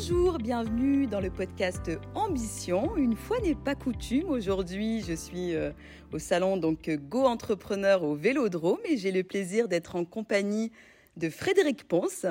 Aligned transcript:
Bonjour, 0.00 0.38
bienvenue 0.38 1.08
dans 1.08 1.18
le 1.18 1.28
podcast 1.28 1.90
Ambition. 2.14 2.96
Une 2.96 3.16
fois 3.16 3.40
n'est 3.40 3.56
pas 3.56 3.74
coutume, 3.74 4.30
aujourd'hui 4.30 5.02
je 5.02 5.12
suis 5.12 5.56
euh, 5.56 5.72
au 6.12 6.20
salon 6.20 6.56
donc 6.56 6.88
Go 6.88 7.24
Entrepreneur 7.24 8.04
au 8.04 8.14
Vélodrome 8.14 8.78
et 8.84 8.96
j'ai 8.96 9.10
le 9.10 9.24
plaisir 9.24 9.66
d'être 9.66 9.96
en 9.96 10.04
compagnie 10.04 10.70
de 11.16 11.28
Frédéric 11.28 11.82
Ponce. 11.88 12.26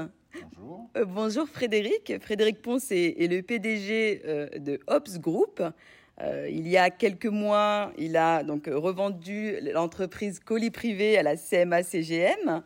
Bonjour. 0.55 0.89
Euh, 0.95 1.04
bonjour 1.04 1.50
Frédéric. 1.50 2.14
Frédéric 2.21 2.61
Ponce 2.61 2.89
est, 2.93 3.21
est 3.21 3.27
le 3.27 3.41
PDG 3.41 4.21
euh, 4.23 4.47
de 4.59 4.79
Ops 4.88 5.20
Group. 5.20 5.61
Euh, 6.21 6.47
il 6.49 6.70
y 6.70 6.77
a 6.77 6.89
quelques 6.89 7.25
mois, 7.25 7.91
il 7.97 8.15
a 8.15 8.43
donc 8.43 8.70
revendu 8.71 9.57
l'entreprise 9.73 10.39
colis 10.39 10.71
privé 10.71 11.18
à 11.18 11.23
la 11.23 11.36
CMA 11.36 11.84
CGM. 11.84 12.64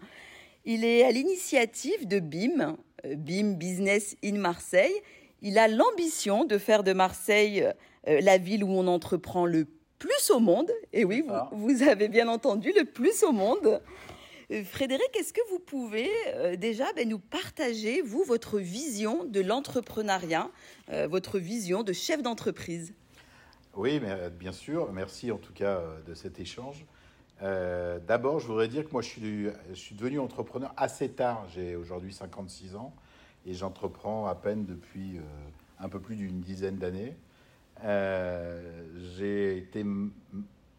Il 0.64 0.86
est 0.86 1.04
à 1.04 1.12
l'initiative 1.12 2.08
de 2.08 2.20
BIM, 2.20 2.62
euh, 2.62 2.74
BIM 3.06 3.54
Business 3.54 4.16
in 4.24 4.38
Marseille. 4.38 4.94
Il 5.42 5.58
a 5.58 5.68
l'ambition 5.68 6.46
de 6.46 6.58
faire 6.58 6.84
de 6.84 6.94
Marseille 6.94 7.68
euh, 8.08 8.22
la 8.22 8.38
ville 8.38 8.64
où 8.64 8.70
on 8.70 8.88
entreprend 8.88 9.46
le 9.46 9.66
plus 9.98 10.32
au 10.32 10.40
monde. 10.40 10.72
Et 10.94 11.06
oui, 11.06 11.24
vous, 11.52 11.68
vous 11.68 11.84
avez 11.84 12.08
bien 12.08 12.28
entendu, 12.28 12.74
le 12.76 12.86
plus 12.86 13.24
au 13.24 13.32
monde. 13.32 13.82
Euh, 14.52 14.64
Frédéric, 14.64 15.16
est-ce 15.16 15.34
que 15.34 15.42
vous 15.50 15.60
pouvez 15.60 16.10
euh, 16.28 16.56
déjà 16.56 16.92
ben, 16.94 17.08
nous 17.08 17.20
partager, 17.20 18.02
vous, 18.02 18.24
votre 18.24 18.60
vision 18.60 19.24
de 19.24 19.40
l'entrepreneuriat, 19.40 20.50
euh, 20.90 21.08
votre 21.08 21.40
vision 21.40 21.84
de 21.84 21.94
chef 21.94 22.22
d'entreprise? 22.22 22.94
Oui, 23.76 24.00
mais, 24.02 24.30
bien 24.30 24.52
sûr. 24.52 24.92
Merci 24.92 25.32
en 25.32 25.38
tout 25.38 25.54
cas 25.54 25.82
de 26.06 26.14
cet 26.14 26.40
échange. 26.40 26.86
Euh, 27.42 28.00
D'abord, 28.00 28.40
je 28.40 28.48
voudrais 28.48 28.68
dire 28.68 28.86
que 28.86 28.92
moi, 28.92 29.02
je 29.02 29.50
suis, 29.74 29.96
devenu 29.96 30.20
entrepreneur 30.20 30.74
assez 30.78 31.10
tard. 31.10 31.46
J'ai 31.54 31.76
aujourd'hui 31.76 32.14
56 32.14 32.76
ans 32.76 32.94
et 33.46 33.54
j'entreprends 33.54 34.28
à 34.28 34.36
peine 34.36 34.66
depuis 34.66 35.18
euh, 35.18 35.22
un 35.80 35.90
peu 35.90 36.00
plus 36.00 36.16
d'une 36.16 36.42
dizaine 36.42 36.78
d'années. 36.78 37.16
Euh, 37.84 38.86
J'ai 39.16 39.58
été, 39.58 39.84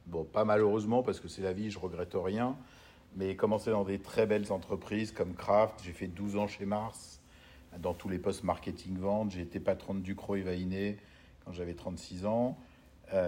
bon, 0.06 0.24
pas 0.24 0.44
malheureusement 0.44 1.02
parce 1.02 1.18
que 1.18 1.28
c'est 1.28 1.42
la 1.42 1.52
vie, 1.52 1.70
je 1.70 1.78
regrette 1.78 2.14
rien, 2.14 2.56
mais 3.16 3.34
commencé 3.34 3.70
dans 3.70 3.84
des 3.84 3.98
très 3.98 4.26
belles 4.26 4.52
entreprises 4.52 5.10
comme 5.10 5.34
Kraft. 5.34 5.80
J'ai 5.82 5.92
fait 5.92 6.06
12 6.06 6.36
ans 6.36 6.46
chez 6.46 6.64
Mars, 6.64 7.20
dans 7.78 7.94
tous 7.94 8.08
les 8.08 8.18
postes 8.18 8.44
marketing-vente. 8.44 9.32
J'ai 9.32 9.42
été 9.42 9.58
patron 9.58 9.94
de 9.94 10.00
Ducrot 10.00 10.36
et 10.36 10.42
Vainé 10.42 10.98
quand 11.44 11.52
j'avais 11.52 11.74
36 11.74 12.24
ans. 12.26 12.56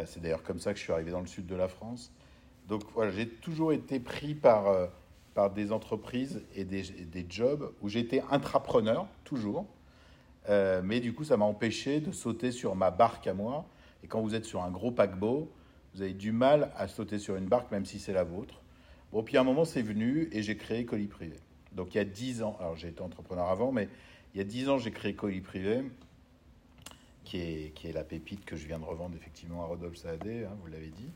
C'est 0.06 0.22
d'ailleurs 0.22 0.42
comme 0.42 0.60
ça 0.60 0.72
que 0.72 0.78
je 0.78 0.84
suis 0.84 0.92
arrivé 0.94 1.10
dans 1.10 1.20
le 1.20 1.26
sud 1.26 1.46
de 1.46 1.54
la 1.54 1.68
France. 1.68 2.10
Donc 2.68 2.82
voilà, 2.94 3.10
j'ai 3.10 3.28
toujours 3.28 3.72
été 3.72 4.00
pris 4.00 4.34
par, 4.34 4.68
euh, 4.68 4.86
par 5.34 5.50
des 5.50 5.72
entreprises 5.72 6.42
et 6.54 6.64
des, 6.64 6.82
des 6.82 7.26
jobs 7.28 7.72
où 7.82 7.88
j'étais 7.88 8.22
intrapreneur, 8.30 9.06
toujours. 9.24 9.66
Euh, 10.48 10.82
mais 10.84 11.00
du 11.00 11.12
coup, 11.12 11.24
ça 11.24 11.36
m'a 11.36 11.44
empêché 11.44 12.00
de 12.00 12.12
sauter 12.12 12.52
sur 12.52 12.74
ma 12.74 12.90
barque 12.90 13.26
à 13.26 13.34
moi. 13.34 13.66
Et 14.02 14.06
quand 14.06 14.20
vous 14.20 14.34
êtes 14.34 14.44
sur 14.44 14.62
un 14.62 14.70
gros 14.70 14.90
paquebot, 14.90 15.50
vous 15.94 16.02
avez 16.02 16.12
du 16.12 16.32
mal 16.32 16.72
à 16.76 16.88
sauter 16.88 17.18
sur 17.18 17.36
une 17.36 17.46
barque, 17.46 17.70
même 17.70 17.86
si 17.86 17.98
c'est 17.98 18.12
la 18.12 18.24
vôtre. 18.24 18.60
Bon, 19.12 19.22
puis 19.22 19.36
à 19.36 19.40
un 19.40 19.44
moment, 19.44 19.64
c'est 19.64 19.82
venu 19.82 20.28
et 20.32 20.42
j'ai 20.42 20.56
créé 20.56 20.84
Colis 20.84 21.06
Privé. 21.06 21.36
Donc 21.72 21.94
il 21.94 21.98
y 21.98 22.00
a 22.00 22.04
10 22.04 22.42
ans, 22.42 22.56
alors 22.60 22.76
j'ai 22.76 22.88
été 22.88 23.00
entrepreneur 23.00 23.48
avant, 23.48 23.72
mais 23.72 23.88
il 24.34 24.38
y 24.38 24.40
a 24.40 24.44
10 24.44 24.68
ans, 24.68 24.78
j'ai 24.78 24.90
créé 24.90 25.14
Colis 25.14 25.40
Privé, 25.40 25.84
qui 27.24 27.38
est, 27.38 27.72
qui 27.74 27.88
est 27.88 27.92
la 27.92 28.04
pépite 28.04 28.44
que 28.44 28.56
je 28.56 28.66
viens 28.66 28.78
de 28.78 28.84
revendre 28.84 29.16
effectivement 29.16 29.62
à 29.62 29.66
Rodolphe 29.66 29.96
Saadé, 29.96 30.44
hein, 30.44 30.56
vous 30.60 30.66
l'avez 30.66 30.88
dit. 30.90 31.10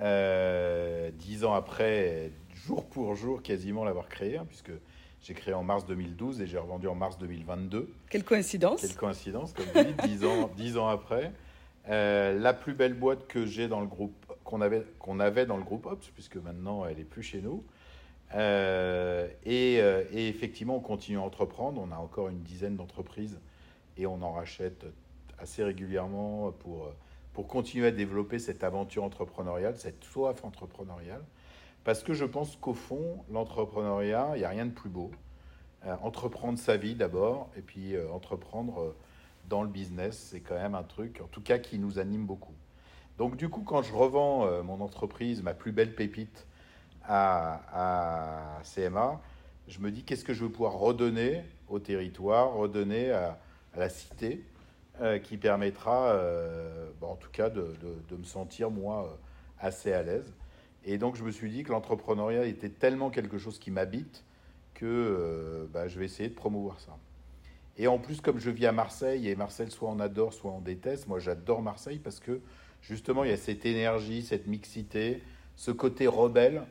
Euh, 0.00 1.10
dix 1.12 1.44
ans 1.44 1.54
après, 1.54 2.32
jour 2.54 2.86
pour 2.86 3.14
jour, 3.14 3.42
quasiment 3.42 3.84
l'avoir 3.84 4.08
créé, 4.08 4.38
hein, 4.38 4.46
puisque 4.48 4.72
j'ai 5.20 5.34
créé 5.34 5.52
en 5.52 5.62
mars 5.62 5.84
2012 5.86 6.40
et 6.40 6.46
j'ai 6.46 6.58
revendu 6.58 6.88
en 6.88 6.94
mars 6.94 7.18
2022. 7.18 7.92
Quelle 8.08 8.24
coïncidence 8.24 8.80
Quelle 8.80 8.94
coïncidence, 8.94 9.52
comme 9.52 9.66
vous 9.66 9.84
dites, 9.84 10.02
dix 10.04 10.24
ans, 10.24 10.50
dix 10.56 10.78
ans 10.78 10.88
après. 10.88 11.32
Euh, 11.88 12.38
la 12.38 12.54
plus 12.54 12.74
belle 12.74 12.94
boîte 12.94 13.26
que 13.26 13.44
j'ai 13.44 13.68
dans 13.68 13.80
le 13.80 13.86
groupe, 13.86 14.14
qu'on 14.44 14.60
avait, 14.60 14.84
qu'on 14.98 15.20
avait 15.20 15.46
dans 15.46 15.56
le 15.56 15.64
groupe 15.64 15.86
Ops, 15.86 16.08
puisque 16.08 16.36
maintenant 16.36 16.86
elle 16.86 16.98
est 16.98 17.04
plus 17.04 17.22
chez 17.22 17.40
nous. 17.40 17.64
Euh, 18.34 19.28
et, 19.44 19.74
et 19.74 20.28
effectivement, 20.28 20.76
on 20.76 20.80
continue 20.80 21.18
à 21.18 21.22
entreprendre. 21.22 21.82
On 21.84 21.92
a 21.92 21.96
encore 21.96 22.28
une 22.28 22.42
dizaine 22.42 22.76
d'entreprises 22.76 23.38
et 23.96 24.06
on 24.06 24.22
en 24.22 24.32
rachète 24.32 24.86
assez 25.38 25.64
régulièrement 25.64 26.52
pour, 26.52 26.90
pour 27.32 27.46
continuer 27.46 27.88
à 27.88 27.90
développer 27.90 28.38
cette 28.38 28.64
aventure 28.64 29.04
entrepreneuriale, 29.04 29.76
cette 29.76 30.04
soif 30.04 30.44
entrepreneuriale. 30.44 31.22
Parce 31.84 32.02
que 32.02 32.12
je 32.12 32.24
pense 32.24 32.56
qu'au 32.56 32.74
fond, 32.74 33.24
l'entrepreneuriat, 33.30 34.32
il 34.34 34.40
n'y 34.40 34.44
a 34.44 34.48
rien 34.48 34.66
de 34.66 34.72
plus 34.72 34.90
beau. 34.90 35.10
Euh, 35.86 35.96
entreprendre 36.02 36.58
sa 36.58 36.76
vie 36.76 36.94
d'abord, 36.94 37.48
et 37.56 37.62
puis 37.62 37.96
euh, 37.96 38.10
entreprendre 38.10 38.80
euh, 38.80 38.96
dans 39.48 39.62
le 39.62 39.68
business, 39.68 40.28
c'est 40.30 40.40
quand 40.40 40.56
même 40.56 40.74
un 40.74 40.82
truc, 40.82 41.22
en 41.24 41.26
tout 41.28 41.40
cas, 41.40 41.58
qui 41.58 41.78
nous 41.78 41.98
anime 41.98 42.26
beaucoup. 42.26 42.52
Donc 43.16 43.36
du 43.36 43.48
coup, 43.48 43.62
quand 43.62 43.82
je 43.82 43.92
revends 43.92 44.62
mon 44.62 44.80
entreprise, 44.80 45.42
ma 45.42 45.52
plus 45.52 45.72
belle 45.72 45.94
pépite, 45.94 46.46
à, 47.06 48.60
CMA, 48.62 49.20
je 49.68 49.78
me 49.80 49.90
dis 49.90 50.04
qu'est-ce 50.04 50.24
que 50.24 50.32
je 50.32 50.44
veux 50.44 50.50
pouvoir 50.50 50.74
redonner 50.74 51.42
au 51.68 51.78
territoire, 51.80 52.54
redonner 52.54 53.10
à 53.10 53.36
la 53.76 53.90
cité, 53.90 54.42
euh, 55.00 55.18
qui 55.18 55.38
permettra, 55.38 56.10
euh, 56.10 56.90
bon, 57.00 57.06
en 57.06 57.16
tout 57.16 57.30
cas, 57.30 57.48
de, 57.48 57.72
me 58.10 58.24
sentir, 58.24 58.70
moi, 58.70 59.06
euh, 59.06 59.16
assez 59.58 59.94
à 59.94 60.02
l'aise. 60.02 60.34
Et 60.84 60.98
donc, 60.98 61.16
je 61.16 61.24
me 61.24 61.30
suis 61.30 61.50
dit 61.50 61.62
que 61.62 61.72
l'entrepreneuriat 61.72 62.44
était 62.44 62.68
tellement 62.68 63.08
quelque 63.08 63.38
chose 63.38 63.58
qui 63.58 63.70
m'habite 63.70 64.24
que 64.74 65.68
bah, 65.72 65.88
je 65.88 65.98
vais 65.98 66.04
essayer 66.04 66.28
de 66.28 66.34
promouvoir 66.34 66.80
ça. 66.80 66.98
Et 67.78 67.86
en 67.86 67.98
plus, 67.98 68.20
comme 68.20 68.38
je 68.38 68.50
vis 68.50 68.66
à 68.66 68.72
Marseille, 68.72 69.28
et 69.28 69.36
Marseille, 69.36 69.70
soit 69.70 69.88
on 69.88 70.00
adore, 70.00 70.34
soit 70.34 70.50
on 70.50 70.60
déteste, 70.60 71.06
moi 71.06 71.18
j'adore 71.18 71.62
Marseille 71.62 71.98
parce 71.98 72.20
que 72.20 72.40
justement, 72.82 73.24
il 73.24 73.30
y 73.30 73.32
a 73.32 73.36
cette 73.36 73.64
énergie, 73.66 74.22
cette 74.22 74.46
mixité, 74.46 75.22
ce 75.56 75.70
côté 75.70 76.06
rebelle 76.06 76.62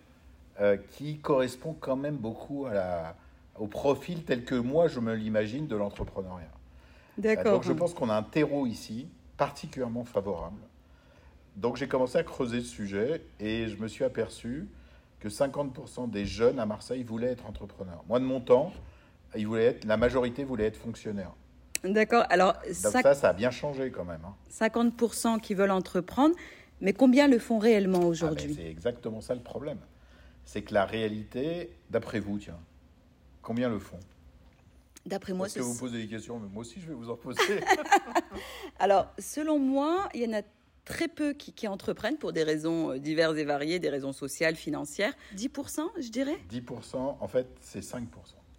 qui 0.92 1.20
correspond 1.20 1.76
quand 1.80 1.96
même 1.96 2.18
beaucoup 2.18 2.68
au 3.60 3.68
profil 3.68 4.24
tel 4.24 4.44
que 4.44 4.56
moi 4.56 4.88
je 4.88 5.00
me 5.00 5.14
l'imagine 5.14 5.68
de 5.68 5.76
l'entrepreneuriat. 5.76 6.59
Euh, 7.20 7.36
D'accord. 7.36 7.54
Donc 7.54 7.64
je 7.64 7.74
pense 7.74 7.94
qu'on 7.94 8.10
a 8.10 8.16
un 8.16 8.24
terreau 8.24 8.66
ici 8.66 9.08
particulièrement 9.38 10.04
favorable. 10.06 10.62
Donc 11.56 11.76
j'ai 11.78 11.88
commencé 11.88 12.18
à 12.18 12.24
creuser 12.24 12.62
ce 12.62 12.68
sujet 12.68 13.22
et 13.40 13.68
je 13.68 13.78
me 13.78 13.88
suis 13.88 14.04
aperçu 14.04 14.68
que 15.20 15.28
50% 15.30 16.10
des 16.10 16.26
jeunes 16.26 16.60
à 16.60 16.66
Marseille 16.66 17.04
voulaient 17.04 17.32
être 17.32 17.46
entrepreneurs. 17.46 18.04
Moi 18.08 18.20
de 18.20 18.26
mon 18.26 18.40
temps, 18.40 18.72
ils 19.36 19.46
voulaient 19.48 19.66
être, 19.66 19.86
la 19.86 19.98
majorité 19.98 20.44
voulait 20.44 20.66
être 20.66 20.78
fonctionnaire. 20.78 21.32
D'accord. 21.84 22.26
Alors, 22.30 22.54
Donc 22.84 23.02
ça, 23.02 23.14
ça 23.14 23.30
a 23.30 23.34
bien 23.34 23.52
changé 23.52 23.90
quand 23.92 24.06
même. 24.06 24.22
hein. 24.26 24.34
50% 24.52 25.40
qui 25.40 25.54
veulent 25.54 25.72
entreprendre, 25.72 26.36
mais 26.82 26.94
combien 26.94 27.28
le 27.28 27.40
font 27.40 27.58
réellement 27.60 28.02
Ah, 28.04 28.08
aujourd'hui? 28.08 28.54
c'est 28.56 28.66
exactement 28.70 29.22
ça 29.22 29.34
le 29.36 29.42
problème. 29.42 29.78
C'est 30.46 30.62
que 30.62 30.74
la 30.74 30.86
réalité, 30.86 31.70
d'après 31.90 32.20
vous, 32.20 32.38
tiens, 32.38 32.58
combien 33.42 33.70
le 33.70 33.80
font? 33.80 34.00
D'après 35.06 35.34
moi, 35.34 35.46
Parce 35.46 35.56
que 35.56 35.62
vous 35.62 35.78
posez 35.78 36.04
des 36.04 36.08
questions, 36.08 36.40
mais 36.40 36.50
moi 36.50 36.62
aussi 36.62 36.80
je 36.80 36.88
vais 36.88 36.94
vous 36.94 37.10
en 37.10 37.16
poser. 37.16 37.40
Alors, 38.80 39.08
selon 39.18 39.58
moi, 39.58 40.10
il 40.14 40.22
y 40.22 40.28
en 40.28 40.38
a 40.38 40.42
très 40.86 41.08
peu 41.08 41.34
qui, 41.34 41.54
qui 41.54 41.68
entreprennent 41.68 42.18
pour 42.18 42.34
des 42.34 42.44
raisons 42.44 42.92
euh, 42.92 43.00
diverses 43.00 43.38
et 43.38 43.46
variées, 43.46 43.80
des 43.80 43.90
raisons 43.90 44.12
sociales, 44.12 44.56
financières. 44.56 45.14
10%, 45.36 45.82
je 46.00 46.10
dirais? 46.10 46.38
10%, 46.52 46.96
en 47.20 47.28
fait, 47.28 47.48
c'est 47.62 47.82
5%. 47.82 48.06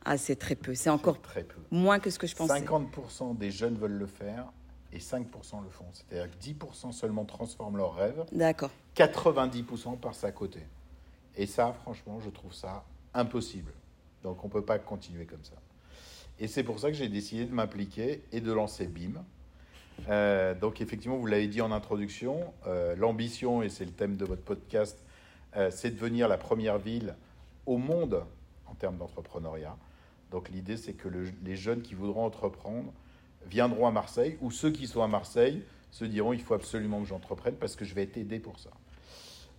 Ah, 0.04 0.16
c'est 0.16 0.36
très 0.36 0.54
peu. 0.54 0.74
C'est 0.74 0.90
encore 0.90 1.20
très 1.20 1.44
peu. 1.44 1.60
moins 1.70 1.98
que 1.98 2.10
ce 2.10 2.18
que 2.18 2.26
je 2.26 2.34
pensais. 2.34 2.60
50% 2.60 3.36
des 3.36 3.50
jeunes 3.50 3.76
veulent 3.76 3.98
le 3.98 4.06
faire 4.06 4.50
et 4.92 4.98
5% 4.98 5.62
le 5.62 5.68
font. 5.68 5.84
C'est-à-dire 5.92 6.30
que 6.30 6.36
10% 6.42 6.92
seulement 6.92 7.24
transforment 7.24 7.76
leurs 7.76 7.94
rêves, 7.94 8.24
D'accord. 8.32 8.70
90% 8.96 9.98
passent 9.98 10.24
à 10.24 10.32
côté. 10.32 10.60
Et 11.36 11.46
ça, 11.46 11.72
franchement, 11.82 12.18
je 12.20 12.30
trouve 12.30 12.52
ça 12.52 12.84
impossible. 13.14 13.72
Donc 14.22 14.42
on 14.44 14.48
ne 14.48 14.52
peut 14.52 14.64
pas 14.64 14.78
continuer 14.78 15.26
comme 15.26 15.44
ça. 15.44 15.54
Et 16.40 16.48
c'est 16.48 16.62
pour 16.64 16.80
ça 16.80 16.88
que 16.88 16.94
j'ai 16.96 17.08
décidé 17.08 17.44
de 17.44 17.52
m'impliquer 17.52 18.22
et 18.32 18.40
de 18.40 18.52
lancer 18.52 18.86
BIM. 18.86 19.22
Euh, 20.08 20.54
donc 20.54 20.80
effectivement, 20.80 21.16
vous 21.18 21.26
l'avez 21.26 21.46
dit 21.48 21.60
en 21.60 21.70
introduction, 21.70 22.40
euh, 22.66 22.96
l'ambition, 22.96 23.62
et 23.62 23.68
c'est 23.68 23.84
le 23.84 23.90
thème 23.90 24.16
de 24.16 24.24
votre 24.24 24.42
podcast, 24.42 24.98
euh, 25.56 25.70
c'est 25.70 25.90
de 25.90 25.94
devenir 25.96 26.28
la 26.28 26.38
première 26.38 26.78
ville 26.78 27.14
au 27.66 27.76
monde 27.76 28.24
en 28.66 28.74
termes 28.74 28.96
d'entrepreneuriat. 28.96 29.76
Donc 30.30 30.48
l'idée, 30.48 30.78
c'est 30.78 30.94
que 30.94 31.08
le- 31.08 31.30
les 31.44 31.56
jeunes 31.56 31.82
qui 31.82 31.94
voudront 31.94 32.24
entreprendre 32.24 32.90
viendront 33.46 33.86
à 33.86 33.90
Marseille, 33.90 34.38
ou 34.40 34.50
ceux 34.50 34.70
qui 34.70 34.86
sont 34.86 35.02
à 35.02 35.08
Marseille 35.08 35.62
se 35.90 36.04
diront, 36.06 36.32
il 36.32 36.40
faut 36.40 36.54
absolument 36.54 37.00
que 37.02 37.06
j'entreprenne 37.08 37.54
parce 37.56 37.76
que 37.76 37.84
je 37.84 37.94
vais 37.94 38.04
être 38.04 38.16
aidé 38.16 38.38
pour 38.38 38.58
ça. 38.58 38.70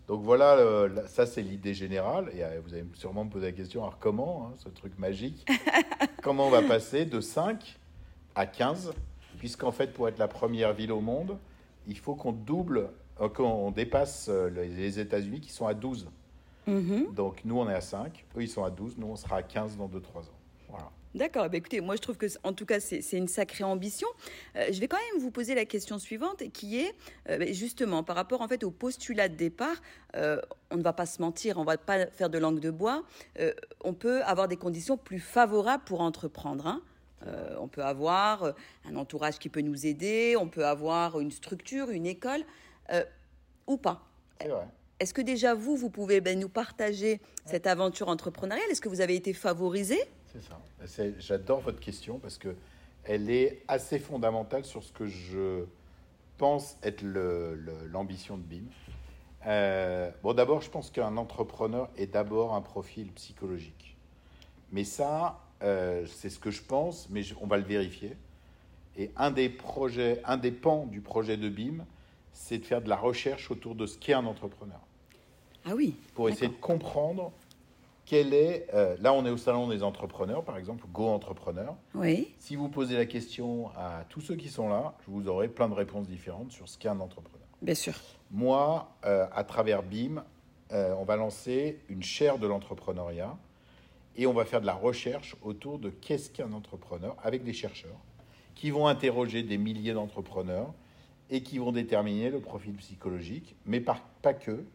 Donc 0.07 0.24
voilà, 0.24 0.88
là, 0.88 1.07
ça 1.07 1.25
c'est 1.25 1.42
l'idée 1.42 1.74
générale. 1.74 2.30
Et 2.34 2.42
vous 2.66 2.74
allez 2.74 2.86
sûrement 2.95 3.25
me 3.25 3.30
poser 3.30 3.48
la 3.48 3.51
question, 3.51 3.81
alors 3.84 4.00
comment, 4.00 4.48
hein, 4.48 4.56
ce 4.57 4.69
truc 4.69 4.98
magique? 4.98 5.45
Comment 6.21 6.47
on 6.47 6.50
va 6.51 6.62
passer 6.62 7.06
de 7.06 7.19
5 7.19 7.79
à 8.35 8.45
15 8.45 8.94
Puisqu'en 9.39 9.71
fait, 9.71 9.91
pour 9.91 10.07
être 10.07 10.19
la 10.19 10.27
première 10.27 10.73
ville 10.73 10.91
au 10.91 11.01
monde, 11.01 11.38
il 11.88 11.97
faut 11.97 12.13
qu'on 12.13 12.31
double, 12.31 12.89
euh, 13.19 13.27
qu'on 13.27 13.71
dépasse 13.71 14.27
euh, 14.29 14.50
les, 14.50 15.00
États-Unis 15.00 15.41
qui 15.41 15.51
sont 15.51 15.65
à 15.65 15.73
12. 15.73 16.07
Mhm. 16.68 17.13
Donc 17.15 17.41
nous, 17.44 17.57
on 17.57 17.68
est 17.68 17.73
à 17.73 17.81
5, 17.81 18.23
eux, 18.38 18.44
ils 18.44 18.47
sont 18.47 18.63
à 18.63 18.69
12, 18.69 18.97
nous, 19.00 19.07
on 19.07 19.15
sera 19.15 19.38
à 19.38 19.41
15 19.41 19.77
dans 19.77 19.88
2-3 19.88 19.95
ans. 19.95 20.40
D'accord. 21.13 21.50
Bah, 21.50 21.58
écoutez, 21.58 21.81
moi 21.81 21.96
je 21.96 22.02
trouve 22.02 22.18
que, 22.18 22.28
en 22.44 22.54
tout 22.54 22.66
cas, 22.66 22.80
c'est 22.80 23.02
une 23.12 23.28
sacrée 23.28 23.63
ambition. 23.63 24.08
Euh, 24.56 24.68
je 24.72 24.80
vais 24.80 24.88
quand 24.88 24.98
même 25.12 25.22
vous 25.22 25.31
poser 25.31 25.56
la 25.56 25.66
question 25.66 26.00
suivante, 26.00 26.44
qui 26.54 26.80
est 26.80 26.94
euh, 27.30 27.38
bah, 27.38 27.52
justement 27.52 28.04
par 28.04 28.16
rapport 28.16 28.42
en 28.42 28.48
fait 28.48 28.63
au 28.63 28.72
postulat 28.72 29.28
de 29.28 29.36
départ. 29.36 29.75
Euh, 30.16 30.40
on 30.69 30.78
ne 30.78 30.84
va 30.84 30.94
pas 30.94 31.06
se 31.06 31.22
mentir, 31.22 31.58
on 31.58 31.62
ne 31.62 31.66
va 31.66 31.78
pas 31.78 32.08
faire 32.08 32.30
de 32.30 32.38
langue 32.38 32.60
de 32.60 32.72
bois. 32.72 33.04
on 33.84 33.94
peut 33.94 34.24
avoir 34.24 34.48
des 34.48 34.56
conditions 34.56 34.98
plus 34.98 35.19
favorables 35.19 35.84
pour 35.84 36.02
entreprendre. 36.02 36.66
Hein. 36.66 36.81
on 37.60 37.68
peut 37.68 37.84
avoir 37.84 38.54
un 38.86 38.96
entourage 38.96 39.38
qui 39.38 39.50
peut 39.50 39.62
nous 39.62 39.86
aider, 39.86 40.36
on 40.40 40.48
peut 40.48 40.66
avoir 40.66 41.19
une 41.19 41.31
structure, 41.31 41.90
une 41.90 42.06
école, 42.06 42.44
ou 43.68 43.75
pas. 43.75 44.08
C'est 44.40 44.48
vrai. 44.48 44.66
Est-ce 45.02 45.13
que 45.13 45.22
déjà 45.22 45.56
vous, 45.56 45.75
vous 45.75 45.90
pouvez 45.90 46.22
ben, 46.22 46.40
nous 46.40 46.48
partager 46.48 47.19
cette 47.46 47.68
aventure 47.68 48.08
entrepreneuriale? 48.08 48.69
Est-ce 48.69 48.81
que 48.81 48.90
vous 48.90 49.02
avez 49.02 49.16
été 49.16 49.34
favorisé? 49.34 50.00
C'est 50.31 50.42
ça. 50.42 51.13
J'adore 51.19 51.62
votre 51.62 51.80
question 51.80 52.19
parce 52.19 52.38
que 52.38 52.56
elle 53.04 53.30
est 53.30 53.63
assez 53.68 54.00
fondamentale 54.00 54.63
sur 54.63 54.83
ce 54.83 54.92
que 54.92 55.07
je 55.07 55.66
pense 56.38 56.78
être 56.83 57.04
l'ambition 57.92 58.38
de 58.38 58.44
BIM. 58.44 58.63
Euh, 59.48 60.12
bon, 60.22 60.33
d'abord, 60.33 60.62
je 60.62 60.69
pense 60.69 60.92
qu'un 60.92 61.18
entrepreneur 61.18 61.89
est 61.98 62.07
d'abord 62.07 62.54
un 62.54 62.62
profil 62.62 63.12
psychologique. 63.13 63.98
Mais 64.72 64.83
ça, 64.83 65.39
euh, 65.63 66.06
c'est 66.07 66.30
ce 66.30 66.39
que 66.39 66.51
je 66.51 66.62
pense, 66.62 67.10
mais 67.10 67.24
on 67.42 67.48
va 67.48 67.57
le 67.57 67.63
vérifier. 67.63 68.16
Et 68.98 69.12
un 69.16 69.31
des 69.31 69.50
projets, 69.50 70.22
un 70.25 70.38
des 70.38 70.51
pans 70.51 70.86
du 70.86 71.01
projet 71.01 71.38
de 71.38 71.50
BIM, 71.50 71.86
c'est 72.34 72.60
de 72.60 72.66
faire 72.66 72.81
de 72.81 72.89
la 72.89 72.98
recherche 72.98 73.50
autour 73.51 73.75
de 73.75 73.86
ce 73.86 73.98
qu'est 73.98 74.13
un 74.13 74.25
entrepreneur. 74.25 74.80
Ah 75.66 75.72
oui. 75.75 75.95
Pour 76.16 76.30
essayer 76.30 76.48
de 76.48 76.54
comprendre 76.54 77.31
quel 78.12 78.34
est. 78.34 78.68
Euh, 78.74 78.98
là, 79.00 79.13
on 79.13 79.25
est 79.25 79.30
au 79.30 79.38
salon 79.38 79.69
des 79.69 79.84
entrepreneurs, 79.84 80.44
par 80.44 80.58
exemple, 80.58 80.86
Go 80.92 81.08
Entrepreneur. 81.08 81.78
Oui. 81.96 82.34
Si 82.40 82.58
vous 82.58 82.68
posez 82.68 82.98
la 82.98 83.06
question 83.06 83.69
à 83.78 84.04
tous 84.10 84.19
ceux 84.19 84.36
qui 84.36 84.50
sont 84.50 84.68
là, 84.68 84.96
je 85.06 85.12
vous 85.12 85.30
aurai 85.30 85.48
plein 85.48 85.69
de 85.69 85.74
réponses 85.74 86.10
différentes 86.10 86.52
sur 86.52 86.68
ce 86.68 86.78
qu'est 86.78 86.90
un 86.90 87.00
entrepreneur. 87.00 87.48
Bien 87.62 87.74
sûr. 87.74 87.94
Moi, 88.30 88.92
euh, 89.06 89.28
à 89.31 89.46
travers 89.46 89.81
BIM, 89.81 90.25
euh, 90.74 90.94
on 91.00 91.06
va 91.06 91.16
lancer 91.16 91.80
une 91.88 92.04
chaire 92.04 92.38
de 92.38 92.48
l'entrepreneuriat 92.48 93.38
et 94.18 94.28
on 94.28 94.34
va 94.34 94.44
faire 94.44 94.60
de 94.60 94.66
la 94.66 94.74
recherche 94.74 95.38
autour 95.42 95.80
de 95.80 95.90
qu'est-ce 95.90 96.30
qu'un 96.30 96.52
entrepreneur 96.52 97.16
avec 97.24 97.46
des 97.46 97.54
chercheurs 97.54 98.02
qui 98.56 98.72
vont 98.72 98.88
interroger 98.88 99.42
des 99.42 99.58
milliers 99.58 99.94
d'entrepreneurs 99.94 100.74
et 101.30 101.44
qui 101.44 101.60
vont 101.60 101.72
déterminer 101.72 102.30
le 102.30 102.42
profil 102.42 102.74
psychologique, 102.74 103.56
mais 103.66 103.80
pas 103.80 104.34
que, 104.34 104.66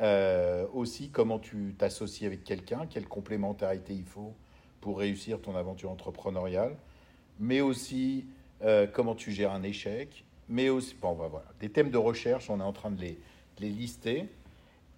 euh, 0.00 0.66
aussi, 0.74 1.08
comment 1.08 1.38
tu 1.38 1.74
t'associes 1.78 2.26
avec 2.26 2.44
quelqu'un, 2.44 2.86
quelle 2.86 3.08
complémentarité 3.08 3.94
il 3.94 4.04
faut 4.04 4.34
pour 4.80 4.98
réussir 4.98 5.40
ton 5.40 5.56
aventure 5.56 5.90
entrepreneuriale, 5.90 6.76
mais 7.40 7.60
aussi 7.60 8.26
euh, 8.62 8.86
comment 8.86 9.14
tu 9.14 9.32
gères 9.32 9.52
un 9.52 9.62
échec, 9.62 10.24
mais 10.48 10.68
aussi, 10.68 10.94
bon, 11.00 11.14
bah, 11.14 11.28
voilà, 11.30 11.46
des 11.60 11.70
thèmes 11.70 11.90
de 11.90 11.96
recherche, 11.96 12.50
on 12.50 12.60
est 12.60 12.64
en 12.64 12.72
train 12.72 12.90
de 12.90 13.00
les, 13.00 13.18
lister, 13.58 14.28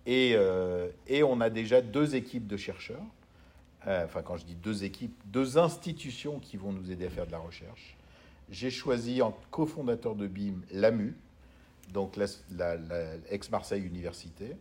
et, 0.05 0.33
euh, 0.35 0.89
et, 1.07 1.23
on 1.23 1.41
a 1.41 1.49
déjà 1.49 1.81
deux 1.81 2.17
équipes 2.17 2.47
de 2.47 2.57
chercheurs, 2.57 3.05
enfin 3.87 4.23
quand 4.23 4.37
je 4.37 4.45
dis 4.45 4.57
deux 4.57 4.85
équipes, 4.85 5.17
deux 5.27 5.59
institutions 5.59 6.41
qui 6.41 6.57
vont 6.57 6.73
nous 6.73 6.91
aider 6.91 7.07
à 7.07 7.11
faire 7.11 7.27
de 7.27 7.33
la 7.33 7.39
recherche. 7.39 7.97
J'ai 8.51 8.71
choisi 8.71 9.23
en 9.23 9.37
cofondateur 9.51 10.15
de 10.15 10.27
BIM 10.27 10.63
l'AMU, 10.73 11.15
donc 11.93 12.17
l'ex-Marseille 12.17 13.83
Université, 13.83 14.57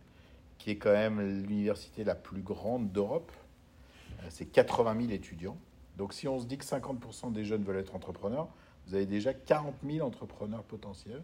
qui 0.58 0.70
est 0.70 0.76
quand 0.76 0.92
même 0.92 1.20
l'université 1.20 2.04
la 2.04 2.14
plus 2.14 2.42
grande 2.42 2.92
d'Europe. 2.92 3.32
Euh, 4.20 4.26
c'est 4.30 4.46
80 4.46 5.00
000 5.00 5.12
étudiants. 5.12 5.56
Donc 5.96 6.12
si 6.12 6.28
on 6.28 6.38
se 6.38 6.46
dit 6.46 6.58
que 6.58 6.64
50% 6.64 7.32
des 7.32 7.44
jeunes 7.44 7.62
veulent 7.62 7.78
être 7.78 7.94
entrepreneurs, 7.94 8.48
vous 8.86 8.94
avez 8.94 9.06
déjà 9.06 9.34
40 9.34 9.74
000 9.88 10.06
entrepreneurs 10.06 10.62
potentiels. 10.62 11.22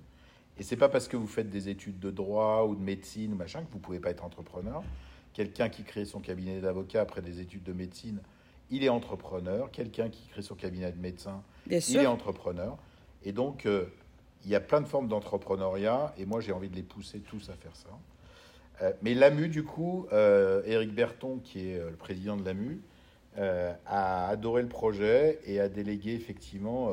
Et 0.58 0.62
c'est 0.62 0.76
pas 0.76 0.88
parce 0.88 1.08
que 1.08 1.16
vous 1.16 1.26
faites 1.26 1.50
des 1.50 1.68
études 1.68 1.98
de 1.98 2.10
droit 2.10 2.64
ou 2.64 2.76
de 2.76 2.82
médecine 2.82 3.32
ou 3.32 3.36
machin 3.36 3.64
que 3.64 3.72
vous 3.72 3.78
pouvez 3.78 4.00
pas 4.00 4.10
être 4.10 4.24
entrepreneur. 4.24 4.82
Quelqu'un 5.32 5.68
qui 5.68 5.82
crée 5.82 6.04
son 6.04 6.20
cabinet 6.20 6.60
d'avocat 6.60 7.00
après 7.00 7.22
des 7.22 7.40
études 7.40 7.64
de 7.64 7.72
médecine, 7.72 8.20
il 8.70 8.84
est 8.84 8.88
entrepreneur. 8.88 9.70
Quelqu'un 9.72 10.08
qui 10.08 10.28
crée 10.28 10.42
son 10.42 10.54
cabinet 10.54 10.92
de 10.92 11.00
médecin, 11.00 11.42
il 11.66 11.96
est 11.96 12.06
entrepreneur. 12.06 12.78
Et 13.24 13.32
donc, 13.32 13.66
euh, 13.66 13.86
il 14.44 14.50
y 14.50 14.54
a 14.54 14.60
plein 14.60 14.80
de 14.80 14.86
formes 14.86 15.08
d'entrepreneuriat, 15.08 16.14
et 16.18 16.26
moi 16.26 16.40
j'ai 16.40 16.52
envie 16.52 16.68
de 16.68 16.76
les 16.76 16.82
pousser 16.82 17.20
tous 17.20 17.48
à 17.50 17.54
faire 17.54 17.74
ça. 17.74 17.88
Euh, 18.82 18.92
mais 19.02 19.14
l'AMU, 19.14 19.48
du 19.48 19.62
coup, 19.62 20.06
euh, 20.12 20.62
Éric 20.66 20.94
Berton, 20.94 21.40
qui 21.42 21.70
est 21.70 21.78
euh, 21.78 21.90
le 21.90 21.96
président 21.96 22.36
de 22.36 22.44
l'AMU, 22.44 22.80
a 23.36 24.28
adoré 24.28 24.62
le 24.62 24.68
projet 24.68 25.40
et 25.44 25.58
a 25.58 25.68
délégué 25.68 26.14
effectivement 26.14 26.92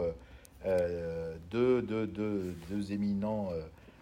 deux, 1.52 1.84
deux, 1.84 2.08
deux, 2.08 2.56
deux, 2.68 2.92
éminents 2.92 3.52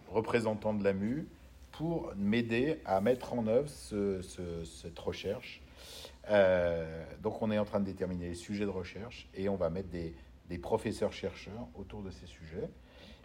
représentants 0.10 0.74
de 0.74 0.82
l'AMU 0.82 1.28
pour 1.74 2.14
m'aider 2.16 2.80
à 2.86 3.02
mettre 3.02 3.34
en 3.34 3.46
œuvre 3.48 3.68
ce, 3.68 4.22
cette 4.64 4.98
recherche. 5.00 5.62
donc 7.22 7.42
on 7.42 7.52
est 7.52 7.60
en 7.60 7.66
train 7.66 7.82
de 7.82 7.86
déterminer 7.88 8.30
les 8.30 8.36
sujets 8.36 8.64
de 8.64 8.70
recherche 8.70 9.28
et 9.36 9.50
on 9.50 9.58
va 9.58 9.70
mettre 9.70 9.90
des, 9.90 10.16
des 10.50 10.58
professeurs-chercheurs 10.58 11.68
autour 11.76 12.04
de 12.04 12.10
ces 12.10 12.26
sujets. 12.26 12.70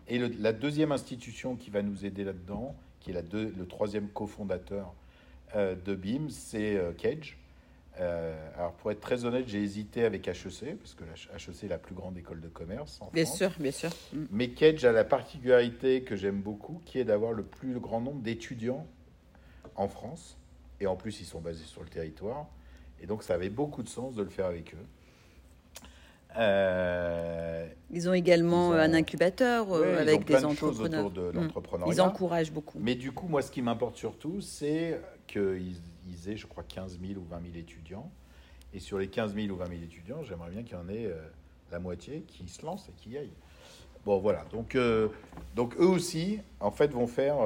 Et 0.08 0.18
la 0.18 0.52
deuxième 0.52 0.90
institution 0.90 1.54
qui 1.54 1.70
va 1.70 1.82
nous 1.82 2.04
aider 2.04 2.24
là-dedans, 2.24 2.74
qui 3.04 3.10
est 3.10 3.14
la 3.14 3.22
le 3.32 3.66
troisième 3.66 4.08
cofondateur 4.08 4.94
euh, 5.54 5.76
de 5.76 5.94
BIM, 5.94 6.30
c'est 6.30 6.76
euh, 6.76 6.92
Cage. 6.92 7.36
Euh, 8.00 8.34
alors 8.56 8.72
pour 8.72 8.90
être 8.90 9.00
très 9.00 9.24
honnête, 9.24 9.44
j'ai 9.46 9.62
hésité 9.62 10.04
avec 10.04 10.26
HEC, 10.26 10.76
parce 10.78 10.94
que 10.94 11.04
HEC 11.04 11.64
est 11.64 11.68
la 11.68 11.78
plus 11.78 11.94
grande 11.94 12.16
école 12.16 12.40
de 12.40 12.48
commerce 12.48 13.00
en 13.00 13.10
bien 13.12 13.24
France. 13.24 13.36
sûr, 13.36 13.50
bien 13.60 13.70
sûr. 13.70 13.90
Mm. 14.12 14.24
Mais 14.30 14.48
Cage 14.48 14.84
a 14.86 14.90
la 14.90 15.04
particularité 15.04 16.02
que 16.02 16.16
j'aime 16.16 16.40
beaucoup, 16.40 16.80
qui 16.86 16.98
est 16.98 17.04
d'avoir 17.04 17.32
le 17.32 17.44
plus 17.44 17.78
grand 17.78 18.00
nombre 18.00 18.22
d'étudiants 18.22 18.86
en 19.76 19.86
France. 19.86 20.38
Et 20.80 20.86
en 20.86 20.96
plus, 20.96 21.20
ils 21.20 21.26
sont 21.26 21.40
basés 21.40 21.64
sur 21.64 21.82
le 21.82 21.88
territoire. 21.88 22.46
Et 23.00 23.06
donc, 23.06 23.22
ça 23.22 23.34
avait 23.34 23.50
beaucoup 23.50 23.82
de 23.82 23.88
sens 23.88 24.14
de 24.14 24.22
le 24.22 24.30
faire 24.30 24.46
avec 24.46 24.74
eux. 24.74 24.86
Euh, 26.36 27.66
ils 27.90 28.08
ont 28.08 28.12
également 28.12 28.72
un 28.72 28.92
incubateur 28.92 29.72
euh, 29.72 30.00
avec 30.00 30.24
des 30.24 30.44
entrepreneurs. 30.44 31.10
de 31.10 31.30
hmm. 31.32 31.50
Ils 31.86 32.00
encouragent 32.00 32.52
beaucoup. 32.52 32.78
Mais 32.80 32.94
du 32.94 33.12
coup, 33.12 33.28
moi, 33.28 33.42
ce 33.42 33.50
qui 33.50 33.62
m'importe 33.62 33.96
surtout, 33.96 34.40
c'est 34.40 35.00
qu'ils 35.26 35.76
ils 36.06 36.30
aient, 36.30 36.36
je 36.36 36.46
crois, 36.46 36.64
15 36.64 36.98
000 37.00 37.20
ou 37.20 37.24
20 37.24 37.40
000 37.42 37.56
étudiants. 37.56 38.10
Et 38.72 38.80
sur 38.80 38.98
les 38.98 39.08
15 39.08 39.34
000 39.34 39.48
ou 39.48 39.56
20 39.56 39.68
000 39.68 39.82
étudiants, 39.82 40.22
j'aimerais 40.24 40.50
bien 40.50 40.62
qu'il 40.64 40.76
y 40.76 40.80
en 40.80 40.88
ait 40.88 41.06
euh, 41.06 41.14
la 41.70 41.78
moitié 41.78 42.24
qui 42.26 42.48
se 42.48 42.66
lancent 42.66 42.88
et 42.88 42.92
qui 42.92 43.10
y 43.10 43.18
aillent. 43.18 43.30
Bon, 44.04 44.18
voilà. 44.18 44.44
Donc, 44.52 44.76
donc 45.54 45.74
eux 45.76 45.86
aussi, 45.86 46.38
en 46.60 46.70
fait, 46.70 46.90
vont 46.90 47.06
faire 47.06 47.36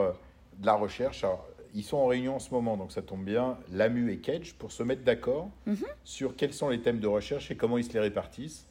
de 0.59 0.67
la 0.67 0.75
recherche. 0.75 1.25
ils 1.73 1.85
sont 1.85 1.99
en 1.99 2.07
réunion 2.07 2.35
en 2.35 2.39
ce 2.41 2.51
moment, 2.51 2.77
donc 2.77 2.91
ça 2.91 3.01
tombe 3.01 3.25
bien, 3.25 3.59
l'AMU 3.71 4.11
et 4.11 4.19
Kedge, 4.19 4.55
pour 4.55 4.73
se 4.73 4.83
mettre 4.83 5.05
d'accord 5.05 5.51
mhm. 5.67 5.77
sur 6.03 6.35
quels 6.35 6.53
sont 6.53 6.69
les 6.69 6.81
thèmes 6.81 6.99
de 6.99 7.07
recherche 7.07 7.53
et 7.53 7.57
comment 7.57 7.79
ils 7.79 7.85
se 7.85 7.93
les 7.93 8.01
répartissent. 8.01 8.67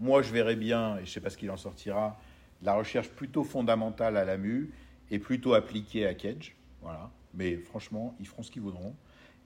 Moi, 0.00 0.22
je 0.22 0.32
verrais 0.32 0.56
bien, 0.56 0.96
et 0.96 1.00
je 1.00 1.02
ne 1.02 1.06
sais 1.06 1.20
pas 1.20 1.30
ce 1.30 1.36
qu'il 1.36 1.50
en 1.50 1.56
sortira, 1.56 2.18
la 2.62 2.74
recherche 2.74 3.08
plutôt 3.10 3.44
fondamentale 3.44 4.16
à 4.16 4.24
l'AMU 4.24 4.72
et 5.10 5.18
plutôt 5.18 5.54
appliquée 5.54 6.06
à 6.06 6.14
Kedge. 6.14 6.54
Voilà. 6.82 7.10
Mais 7.34 7.56
franchement, 7.56 8.14
ils 8.18 8.26
feront 8.26 8.42
ce 8.42 8.50
qu'ils 8.50 8.62
voudront. 8.62 8.94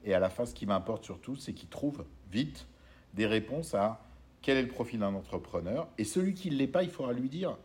Et 0.05 0.15
à 0.15 0.19
la 0.19 0.31
fin, 0.31 0.47
ce 0.47 0.55
qui 0.55 0.67
m'importe 0.67 1.05
surtout, 1.05 1.37
c'est 1.37 1.53
qu'ils 1.53 1.69
trouvent 1.69 2.05
vite 2.31 2.67
des 3.15 3.27
réponses 3.27 3.75
à 3.75 4.01
quel 4.43 4.57
est 4.57 4.63
le 4.63 4.69
profil 4.69 5.01
d'un 5.01 5.15
entrepreneur. 5.15 5.89
Et 5.99 6.05
celui 6.05 6.35
qui 6.35 6.51
ne 6.51 6.57
l'est 6.57 6.67
pas, 6.67 6.83
il 6.83 6.91
faudra 6.91 7.13
lui 7.13 7.29
dire. 7.29 7.57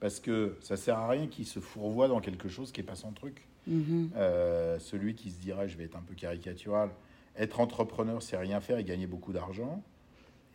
Parce 0.00 0.20
que 0.20 0.56
ça 0.60 0.74
ne 0.74 0.78
sert 0.78 0.96
à 0.96 1.08
rien 1.08 1.26
qu'il 1.26 1.46
se 1.46 1.60
fourvoie 1.60 2.08
dans 2.08 2.20
quelque 2.20 2.48
chose 2.48 2.70
qui 2.70 2.80
n'est 2.80 2.86
pas 2.86 2.94
son 2.94 3.12
truc. 3.12 3.46
Mm-hmm. 3.68 4.10
Euh, 4.16 4.78
celui 4.78 5.14
qui 5.14 5.30
se 5.30 5.40
dirait, 5.40 5.68
je 5.68 5.76
vais 5.76 5.84
être 5.84 5.96
un 5.96 6.02
peu 6.02 6.14
caricatural, 6.14 6.90
être 7.36 7.60
entrepreneur, 7.60 8.22
c'est 8.22 8.36
rien 8.36 8.60
faire 8.60 8.78
et 8.78 8.84
gagner 8.84 9.06
beaucoup 9.06 9.32
d'argent. 9.32 9.82